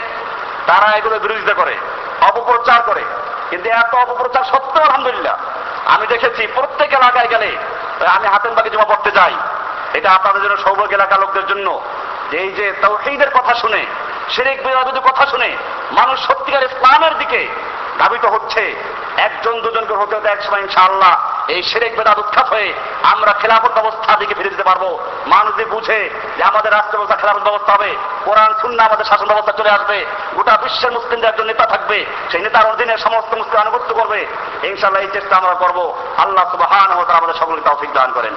তারা 0.66 0.96
এগুলো 0.96 1.18
বিরোধিতা 1.18 1.54
করে, 1.54 1.76
অপপ্রচার 2.20 2.82
করে। 2.82 3.04
কিন্তু 3.50 3.70
এত 3.70 3.94
অপপ্রচার 3.94 4.44
সত্ত্বেও 4.44 4.84
আলহামদুলিল্লাহ 4.84 5.36
আমি 5.88 6.06
দেখেছি 6.06 6.46
প্রত্যেক 6.46 6.92
এলাকায় 6.92 7.28
গেলে 7.28 7.56
আমি 8.06 8.28
হাতের 8.28 8.52
বাকি 8.52 8.70
জমা 8.70 8.84
পড়তে 8.84 9.10
যাই। 9.10 9.34
এটা 9.94 10.10
আপনাদের 10.10 10.42
জন্য 10.42 10.56
সৌভাগ্য 10.56 10.94
এলাকার 10.94 11.20
লোকদের 11.20 11.46
জন্য। 11.46 11.80
এই 12.32 12.52
যে 12.52 12.72
তৌহিদের 12.82 13.30
কথা 13.30 13.54
শুনে, 13.54 13.86
শিরিক 14.30 14.66
বিরাজের 14.66 15.00
কথা 15.00 15.26
শুনে 15.26 15.56
মানুষ 15.90 16.26
সত্যিকার 16.26 16.62
ইসলামের 16.62 17.18
দিকে 17.18 17.48
ধাবিত 17.98 18.24
হচ্ছে। 18.24 18.74
একজন 19.16 19.60
দুজনকে 19.60 19.94
হতে 19.94 20.16
হতে 20.16 20.28
একসময় 20.28 20.60
ইনশাআল্লাহ 20.60 21.37
এই 21.48 21.62
সেরেক 21.62 21.92
বেদাত 21.96 22.18
উৎখাত 22.18 22.46
হয়ে 22.48 22.68
আমরা 23.02 23.32
খেলাফত 23.32 23.72
ব্যবস্থা 23.72 24.16
দিকে 24.16 24.34
ফিরে 24.34 24.50
দিতে 24.50 24.62
পারব। 24.62 24.84
মানুষ 25.26 25.54
বুঝে 25.70 26.10
যে 26.36 26.42
আমাদের 26.42 26.72
রাষ্ট্র 26.72 26.96
ব্যবস্থা 26.98 27.16
খেলাফত 27.16 27.42
ব্যবস্থা 27.42 27.72
হবে, 27.72 27.90
কোরআন 28.24 28.52
শূন্য 28.60 28.78
আমাদের 28.82 29.04
শাসন 29.04 29.26
ব্যবস্থা 29.26 29.52
চলে 29.52 29.70
আসবে, 29.70 30.06
গোটা 30.34 30.52
বিশ্বের 30.62 30.92
মুসলিমদের 30.92 31.30
একজন 31.30 31.46
নেতা 31.46 31.66
থাকবে, 31.66 31.98
সেই 32.30 32.42
নেতার 32.42 32.70
অধীনে 32.72 32.98
সমস্ত 32.98 33.30
মুসলিম 33.34 33.60
আনুগত্য 33.60 33.94
করবে 33.94 34.26
ইনশাল্লাহ 34.62 35.02
এই 35.02 35.10
চেষ্টা 35.12 35.36
আমরা 35.36 35.54
করব। 35.54 35.78
আল্লাহ 36.18 36.44
সুবাহ 36.50 36.72
আমাদের 37.18 37.34
সকলকে 37.34 37.62
তৌফিক 37.68 37.92
দান 37.92 38.12
করেন। 38.12 38.34